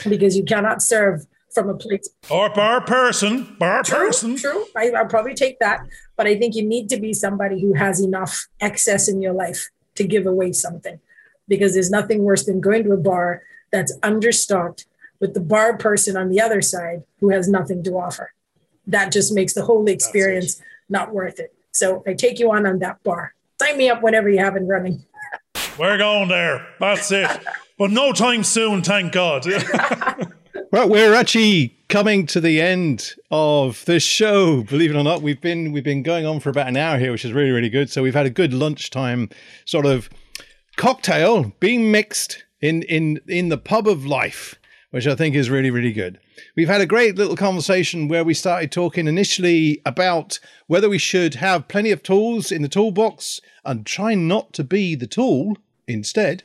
because 0.08 0.36
you 0.36 0.44
cannot 0.44 0.82
serve 0.82 1.26
from 1.54 1.68
a 1.68 1.74
place. 1.74 2.08
Or 2.30 2.50
bar 2.50 2.80
person, 2.80 3.56
bar 3.58 3.82
true, 3.82 4.06
person. 4.06 4.36
True, 4.36 4.66
I, 4.76 4.90
I'll 4.90 5.06
probably 5.06 5.34
take 5.34 5.58
that. 5.60 5.80
But 6.16 6.26
I 6.26 6.38
think 6.38 6.54
you 6.54 6.64
need 6.64 6.88
to 6.90 6.98
be 6.98 7.12
somebody 7.12 7.60
who 7.60 7.74
has 7.74 8.00
enough 8.00 8.46
excess 8.60 9.08
in 9.08 9.22
your 9.22 9.32
life 9.32 9.70
to 9.94 10.04
give 10.04 10.26
away 10.26 10.52
something, 10.52 10.98
because 11.48 11.74
there's 11.74 11.90
nothing 11.90 12.24
worse 12.24 12.44
than 12.44 12.60
going 12.60 12.84
to 12.84 12.92
a 12.92 12.96
bar 12.96 13.42
that's 13.70 13.96
understocked 13.98 14.86
with 15.20 15.34
the 15.34 15.40
bar 15.40 15.76
person 15.76 16.16
on 16.16 16.28
the 16.28 16.40
other 16.40 16.60
side 16.60 17.02
who 17.20 17.30
has 17.30 17.48
nothing 17.48 17.82
to 17.84 17.92
offer. 17.92 18.32
That 18.86 19.12
just 19.12 19.32
makes 19.32 19.54
the 19.54 19.64
whole 19.64 19.88
experience 19.88 20.60
not 20.88 21.14
worth 21.14 21.40
it. 21.40 21.54
So 21.72 22.02
I 22.06 22.14
take 22.14 22.38
you 22.38 22.52
on 22.52 22.66
on 22.66 22.80
that 22.80 23.02
bar. 23.02 23.34
Sign 23.60 23.78
me 23.78 23.88
up 23.88 24.02
whenever 24.02 24.28
you 24.28 24.38
have 24.38 24.56
it 24.56 24.62
running. 24.64 25.04
We're 25.78 25.98
going 25.98 26.28
there. 26.28 26.66
That's 26.78 27.10
it. 27.10 27.30
but 27.78 27.90
no 27.90 28.12
time 28.12 28.44
soon, 28.44 28.82
thank 28.82 29.12
God. 29.12 29.46
Right, 30.70 30.88
we're 30.88 31.14
actually 31.14 31.76
coming 31.88 32.26
to 32.26 32.40
the 32.40 32.60
end 32.60 33.14
of 33.30 33.84
the 33.86 33.98
show. 33.98 34.62
Believe 34.62 34.90
it 34.90 34.96
or 34.96 35.02
not, 35.02 35.20
we've 35.20 35.40
been 35.40 35.72
we've 35.72 35.82
been 35.82 36.04
going 36.04 36.26
on 36.26 36.38
for 36.38 36.48
about 36.48 36.68
an 36.68 36.76
hour 36.76 36.96
here, 36.96 37.10
which 37.10 37.24
is 37.24 37.32
really 37.32 37.50
really 37.50 37.68
good. 37.68 37.90
So 37.90 38.04
we've 38.04 38.14
had 38.14 38.26
a 38.26 38.30
good 38.30 38.52
lunchtime 38.54 39.30
sort 39.64 39.84
of 39.84 40.08
cocktail 40.76 41.52
being 41.58 41.90
mixed 41.90 42.44
in 42.60 42.82
in 42.84 43.20
in 43.26 43.48
the 43.48 43.58
pub 43.58 43.88
of 43.88 44.06
life, 44.06 44.54
which 44.92 45.08
I 45.08 45.16
think 45.16 45.34
is 45.34 45.50
really 45.50 45.72
really 45.72 45.92
good. 45.92 46.20
We've 46.56 46.68
had 46.68 46.80
a 46.80 46.86
great 46.86 47.16
little 47.16 47.36
conversation 47.36 48.06
where 48.06 48.24
we 48.24 48.34
started 48.34 48.70
talking 48.70 49.08
initially 49.08 49.82
about 49.84 50.38
whether 50.68 50.88
we 50.88 50.98
should 50.98 51.34
have 51.36 51.66
plenty 51.66 51.90
of 51.90 52.04
tools 52.04 52.52
in 52.52 52.62
the 52.62 52.68
toolbox 52.68 53.40
and 53.64 53.84
try 53.84 54.14
not 54.14 54.52
to 54.52 54.62
be 54.62 54.94
the 54.94 55.08
tool 55.08 55.56
instead. 55.88 56.44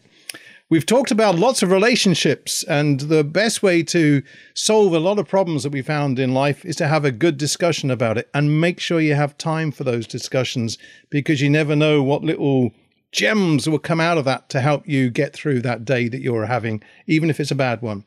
We've 0.71 0.85
talked 0.85 1.09
about 1.09 1.39
lots 1.39 1.63
of 1.63 1.71
relationships, 1.71 2.61
and 2.61 2.99
the 2.99 3.23
best 3.23 3.63
way 3.63 3.81
to 3.81 4.21
solve 4.53 4.93
a 4.93 4.99
lot 4.99 5.17
of 5.17 5.27
problems 5.27 5.63
that 5.63 5.71
we 5.71 5.81
found 5.81 6.19
in 6.19 6.35
life 6.35 6.63
is 6.63 6.75
to 6.75 6.87
have 6.87 7.03
a 7.03 7.11
good 7.11 7.37
discussion 7.37 7.89
about 7.89 8.19
it 8.19 8.29
and 8.35 8.61
make 8.61 8.79
sure 8.79 9.01
you 9.01 9.15
have 9.15 9.35
time 9.39 9.71
for 9.71 9.83
those 9.83 10.05
discussions 10.05 10.77
because 11.09 11.41
you 11.41 11.49
never 11.49 11.75
know 11.75 12.03
what 12.03 12.23
little 12.23 12.71
gems 13.11 13.67
will 13.67 13.79
come 13.79 13.99
out 13.99 14.19
of 14.19 14.25
that 14.25 14.47
to 14.49 14.61
help 14.61 14.87
you 14.87 15.09
get 15.09 15.33
through 15.33 15.61
that 15.61 15.85
day 15.85 16.07
that 16.07 16.21
you're 16.21 16.45
having, 16.45 16.83
even 17.07 17.31
if 17.31 17.39
it's 17.39 17.49
a 17.49 17.55
bad 17.55 17.81
one. 17.81 18.03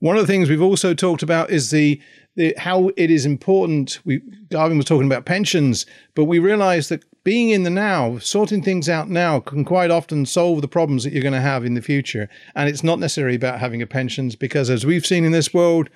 One 0.00 0.16
of 0.16 0.26
the 0.26 0.32
things 0.32 0.50
we've 0.50 0.60
also 0.60 0.94
talked 0.94 1.22
about 1.22 1.50
is 1.50 1.70
the, 1.70 2.02
the 2.36 2.54
how 2.58 2.90
it 2.96 3.10
is 3.10 3.26
important. 3.26 3.98
We 4.04 4.20
Garvin 4.50 4.76
was 4.76 4.86
talking 4.86 5.06
about 5.06 5.24
pensions, 5.24 5.86
but 6.14 6.24
we 6.24 6.38
realize 6.38 6.88
that 6.88 7.04
being 7.24 7.50
in 7.50 7.62
the 7.62 7.70
now, 7.70 8.18
sorting 8.18 8.62
things 8.62 8.88
out 8.88 9.08
now 9.08 9.38
can 9.38 9.64
quite 9.64 9.90
often 9.90 10.26
solve 10.26 10.60
the 10.60 10.68
problems 10.68 11.04
that 11.04 11.12
you're 11.12 11.22
going 11.22 11.32
to 11.32 11.40
have 11.40 11.64
in 11.64 11.74
the 11.74 11.82
future. 11.82 12.28
And 12.54 12.68
it's 12.68 12.82
not 12.82 12.98
necessarily 12.98 13.36
about 13.36 13.60
having 13.60 13.80
a 13.80 13.86
pensions 13.86 14.34
because 14.34 14.70
as 14.70 14.84
we've 14.84 15.06
seen 15.06 15.24
in 15.24 15.32
this 15.32 15.54
world, 15.54 15.88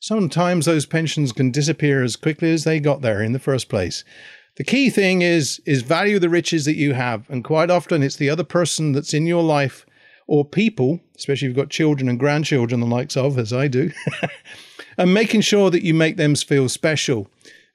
sometimes 0.00 0.66
those 0.66 0.84
pensions 0.84 1.32
can 1.32 1.50
disappear 1.50 2.02
as 2.02 2.16
quickly 2.16 2.52
as 2.52 2.64
they 2.64 2.78
got 2.78 3.00
there 3.00 3.22
in 3.22 3.32
the 3.32 3.38
first 3.38 3.68
place. 3.68 4.04
The 4.56 4.64
key 4.64 4.90
thing 4.90 5.22
is 5.22 5.60
is 5.66 5.82
value 5.82 6.18
the 6.18 6.30
riches 6.30 6.64
that 6.64 6.76
you 6.76 6.94
have, 6.94 7.28
and 7.28 7.44
quite 7.44 7.70
often 7.70 8.02
it's 8.02 8.16
the 8.16 8.30
other 8.30 8.44
person 8.44 8.92
that's 8.92 9.14
in 9.14 9.26
your 9.26 9.42
life 9.42 9.86
or 10.26 10.44
people, 10.44 11.00
especially 11.16 11.46
if 11.46 11.50
you've 11.50 11.56
got 11.56 11.70
children 11.70 12.08
and 12.08 12.18
grandchildren 12.18 12.80
the 12.80 12.86
likes 12.86 13.16
of, 13.16 13.38
as 13.38 13.52
I 13.52 13.68
do, 13.68 13.92
and 14.98 15.12
making 15.12 15.40
sure 15.40 15.70
that 15.70 15.82
you 15.82 15.94
make 15.94 16.16
them 16.16 16.34
feel 16.34 16.68
special 16.68 17.28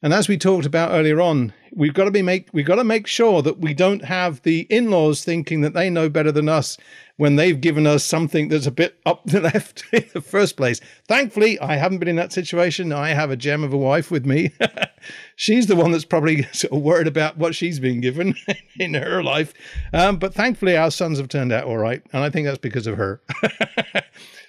And 0.03 0.13
as 0.13 0.28
we 0.28 0.38
talked 0.38 0.65
about 0.65 0.91
earlier 0.91 1.22
on, 1.22 1.53
we've 1.74 1.93
got 1.93 2.05
to 2.05 2.11
be 2.11 2.22
make 2.22 2.49
we've 2.53 2.65
got 2.65 2.76
to 2.76 2.84
make 2.84 3.07
sure 3.07 3.41
that 3.43 3.59
we 3.59 3.74
don't 3.74 4.05
have 4.05 4.41
the 4.41 4.61
in-laws 4.69 5.24
thinking 5.24 5.61
that 5.61 5.74
they 5.74 5.89
know 5.89 6.09
better 6.09 6.32
than 6.32 6.49
us 6.49 6.78
when 7.17 7.36
they've 7.36 7.61
given 7.61 7.86
us 7.86 8.03
something 8.03 8.47
that's 8.47 8.65
a 8.65 8.72
bit 8.72 8.99
up 9.05 9.24
the 9.26 9.39
left 9.53 9.84
in 9.93 10.03
the 10.13 10.22
first 10.22 10.57
place. 10.57 10.82
Thankfully, 11.07 11.59
I 11.59 11.76
haven't 11.76 11.99
been 11.99 12.07
in 12.07 12.15
that 12.15 12.34
situation. 12.34 12.91
I 12.91 13.09
have 13.09 13.30
a 13.30 13.36
gem 13.36 13.63
of 13.63 13.74
a 13.74 13.78
wife 13.78 14.09
with 14.09 14.26
me. 14.26 14.53
she's 15.36 15.67
the 15.67 15.76
one 15.76 15.91
that's 15.91 16.03
probably 16.03 16.43
sort 16.51 16.74
of 16.74 16.82
worried 16.82 17.07
about 17.07 17.38
what 17.38 17.53
she's 17.53 17.80
been 17.80 18.01
given 18.01 18.34
in 18.80 18.95
her 18.95 19.22
life. 19.22 19.53
Um, 19.93 20.17
but 20.17 20.34
thankfully, 20.34 20.76
our 20.76 20.89
sons 20.89 21.19
have 21.19 21.28
turned 21.28 21.51
out 21.51 21.65
all 21.65 21.78
right, 21.78 22.01
and 22.11 22.24
I 22.24 22.32
think 22.32 22.47
that's 22.47 22.57
because 22.57 22.88
of 22.88 22.97
her. 22.97 23.22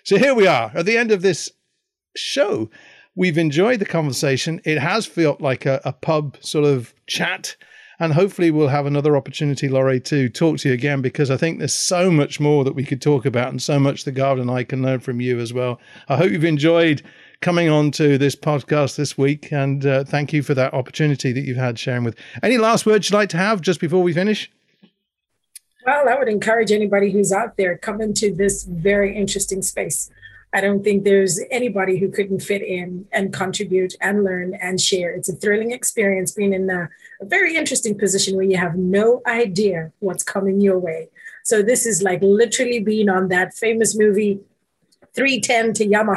so 0.02 0.16
here 0.16 0.34
we 0.34 0.46
are 0.46 0.72
at 0.74 0.86
the 0.86 0.96
end 0.96 1.12
of 1.12 1.20
this 1.20 1.52
show. 2.16 2.70
We've 3.14 3.38
enjoyed 3.38 3.78
the 3.78 3.86
conversation. 3.86 4.60
It 4.64 4.78
has 4.78 5.06
felt 5.06 5.40
like 5.40 5.66
a, 5.66 5.80
a 5.84 5.92
pub 5.92 6.36
sort 6.40 6.64
of 6.64 6.94
chat. 7.06 7.56
And 7.98 8.14
hopefully, 8.14 8.50
we'll 8.50 8.68
have 8.68 8.86
another 8.86 9.16
opportunity, 9.16 9.68
Laurie, 9.68 10.00
to 10.00 10.28
talk 10.28 10.58
to 10.58 10.68
you 10.68 10.74
again 10.74 11.02
because 11.02 11.30
I 11.30 11.36
think 11.36 11.58
there's 11.58 11.74
so 11.74 12.10
much 12.10 12.40
more 12.40 12.64
that 12.64 12.74
we 12.74 12.84
could 12.84 13.00
talk 13.00 13.24
about 13.26 13.48
and 13.48 13.62
so 13.62 13.78
much 13.78 14.04
Garvin 14.12 14.48
and 14.48 14.50
I 14.50 14.64
can 14.64 14.82
learn 14.82 15.00
from 15.00 15.20
you 15.20 15.38
as 15.38 15.52
well. 15.52 15.78
I 16.08 16.16
hope 16.16 16.32
you've 16.32 16.42
enjoyed 16.42 17.02
coming 17.42 17.68
on 17.68 17.90
to 17.92 18.16
this 18.16 18.34
podcast 18.34 18.96
this 18.96 19.18
week. 19.18 19.52
And 19.52 19.84
uh, 19.84 20.04
thank 20.04 20.32
you 20.32 20.42
for 20.42 20.54
that 20.54 20.72
opportunity 20.72 21.32
that 21.32 21.42
you've 21.42 21.58
had 21.58 21.78
sharing 21.78 22.04
with. 22.04 22.16
Any 22.42 22.56
last 22.56 22.86
words 22.86 23.10
you'd 23.10 23.16
like 23.16 23.28
to 23.30 23.36
have 23.36 23.60
just 23.60 23.80
before 23.80 24.02
we 24.02 24.14
finish? 24.14 24.50
Well, 25.84 26.08
I 26.08 26.16
would 26.16 26.28
encourage 26.28 26.70
anybody 26.70 27.10
who's 27.10 27.32
out 27.32 27.56
there 27.56 27.76
come 27.76 28.00
into 28.00 28.34
this 28.34 28.62
very 28.64 29.16
interesting 29.16 29.62
space. 29.62 30.10
I 30.54 30.60
don't 30.60 30.84
think 30.84 31.04
there's 31.04 31.40
anybody 31.50 31.98
who 31.98 32.10
couldn't 32.10 32.40
fit 32.40 32.62
in 32.62 33.06
and 33.10 33.32
contribute 33.32 33.94
and 34.00 34.22
learn 34.22 34.54
and 34.54 34.78
share. 34.80 35.10
It's 35.10 35.28
a 35.30 35.34
thrilling 35.34 35.72
experience 35.72 36.32
being 36.32 36.52
in 36.52 36.68
a, 36.68 36.90
a, 37.20 37.24
very 37.24 37.56
interesting 37.56 37.96
position 37.96 38.36
where 38.36 38.44
you 38.44 38.58
have 38.58 38.76
no 38.76 39.22
idea 39.26 39.92
what's 40.00 40.22
coming 40.22 40.60
your 40.60 40.78
way. 40.78 41.08
So 41.42 41.62
this 41.62 41.86
is 41.86 42.02
like 42.02 42.20
literally 42.22 42.80
being 42.80 43.08
on 43.08 43.28
that 43.28 43.54
famous 43.54 43.96
movie 43.96 44.40
310 45.14 45.74
to 45.74 45.86
Yuma 45.86 46.16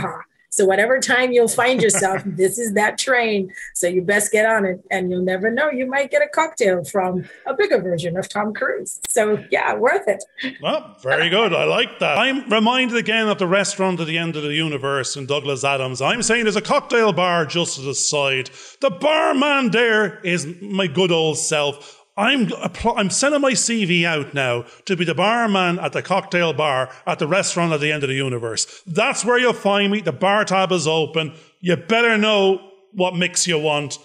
so 0.55 0.63
whatever 0.63 1.01
time 1.01 1.33
you'll 1.33 1.49
find 1.49 1.81
yourself, 1.81 2.21
this 2.25 2.57
is 2.57 2.71
that 2.75 2.97
train. 2.97 3.53
So 3.73 3.87
you 3.87 4.01
best 4.01 4.31
get 4.31 4.45
on 4.45 4.63
it, 4.63 4.81
and 4.89 5.11
you'll 5.11 5.21
never 5.21 5.51
know. 5.51 5.69
You 5.69 5.85
might 5.85 6.11
get 6.11 6.21
a 6.21 6.29
cocktail 6.29 6.85
from 6.85 7.25
a 7.45 7.53
bigger 7.53 7.81
version 7.81 8.15
of 8.15 8.29
Tom 8.29 8.53
Cruise. 8.53 9.01
So 9.09 9.43
yeah, 9.51 9.75
worth 9.75 10.07
it. 10.07 10.23
Well, 10.61 10.95
very 11.03 11.27
good. 11.27 11.53
I 11.53 11.65
like 11.65 11.99
that. 11.99 12.17
I'm 12.17 12.49
reminded 12.49 12.95
again 12.95 13.27
of 13.27 13.37
the 13.37 13.47
restaurant 13.47 13.99
at 13.99 14.07
the 14.07 14.17
end 14.17 14.37
of 14.37 14.43
the 14.43 14.53
universe 14.53 15.17
in 15.17 15.25
Douglas 15.25 15.65
Adams. 15.65 16.01
I'm 16.01 16.23
saying 16.23 16.45
there's 16.45 16.55
a 16.55 16.61
cocktail 16.61 17.11
bar 17.11 17.45
just 17.45 17.75
to 17.75 17.81
the 17.81 17.93
side. 17.93 18.49
The 18.79 18.91
barman 18.91 19.71
there 19.71 20.21
is 20.21 20.47
my 20.61 20.87
good 20.87 21.11
old 21.11 21.37
self. 21.37 21.94
I'm 22.17 22.49
I'm 22.95 23.09
sending 23.09 23.41
my 23.41 23.51
CV 23.51 24.05
out 24.05 24.33
now 24.33 24.65
to 24.85 24.95
be 24.95 25.03
the 25.03 25.13
barman 25.13 25.79
at 25.79 25.91
the 25.91 26.01
cocktail 26.01 26.53
bar 26.53 26.89
at 27.05 27.19
the 27.19 27.27
restaurant 27.27 27.73
at 27.73 27.81
the 27.81 27.91
end 27.91 28.03
of 28.03 28.09
the 28.09 28.15
universe. 28.15 28.81
That's 28.87 29.25
where 29.25 29.37
you'll 29.37 29.53
find 29.53 29.91
me. 29.91 29.99
The 29.99 30.13
bar 30.13 30.45
tab 30.45 30.71
is 30.71 30.87
open. 30.87 31.33
You 31.59 31.75
better 31.75 32.17
know 32.17 32.71
what 32.93 33.15
mix 33.15 33.47
you 33.47 33.59
want. 33.59 33.97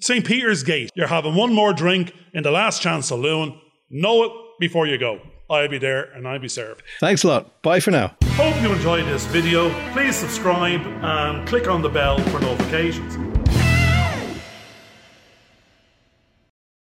St. 0.00 0.26
Peter's 0.26 0.62
Gate. 0.62 0.90
You're 0.94 1.06
having 1.06 1.34
one 1.34 1.54
more 1.54 1.72
drink 1.72 2.12
in 2.34 2.42
the 2.42 2.50
last 2.50 2.82
chance 2.82 3.06
saloon. 3.06 3.58
Know 3.88 4.24
it 4.24 4.32
before 4.60 4.86
you 4.86 4.98
go. 4.98 5.20
I'll 5.48 5.68
be 5.68 5.78
there 5.78 6.04
and 6.12 6.26
I'll 6.26 6.38
be 6.38 6.48
served. 6.48 6.82
Thanks 7.00 7.22
a 7.22 7.28
lot. 7.28 7.62
Bye 7.62 7.80
for 7.80 7.90
now. 7.90 8.14
Hope 8.32 8.60
you 8.60 8.72
enjoyed 8.72 9.06
this 9.06 9.24
video. 9.26 9.70
Please 9.92 10.16
subscribe 10.16 10.80
and 10.80 11.46
click 11.46 11.68
on 11.68 11.80
the 11.80 11.88
bell 11.88 12.18
for 12.30 12.40
notifications. 12.40 13.43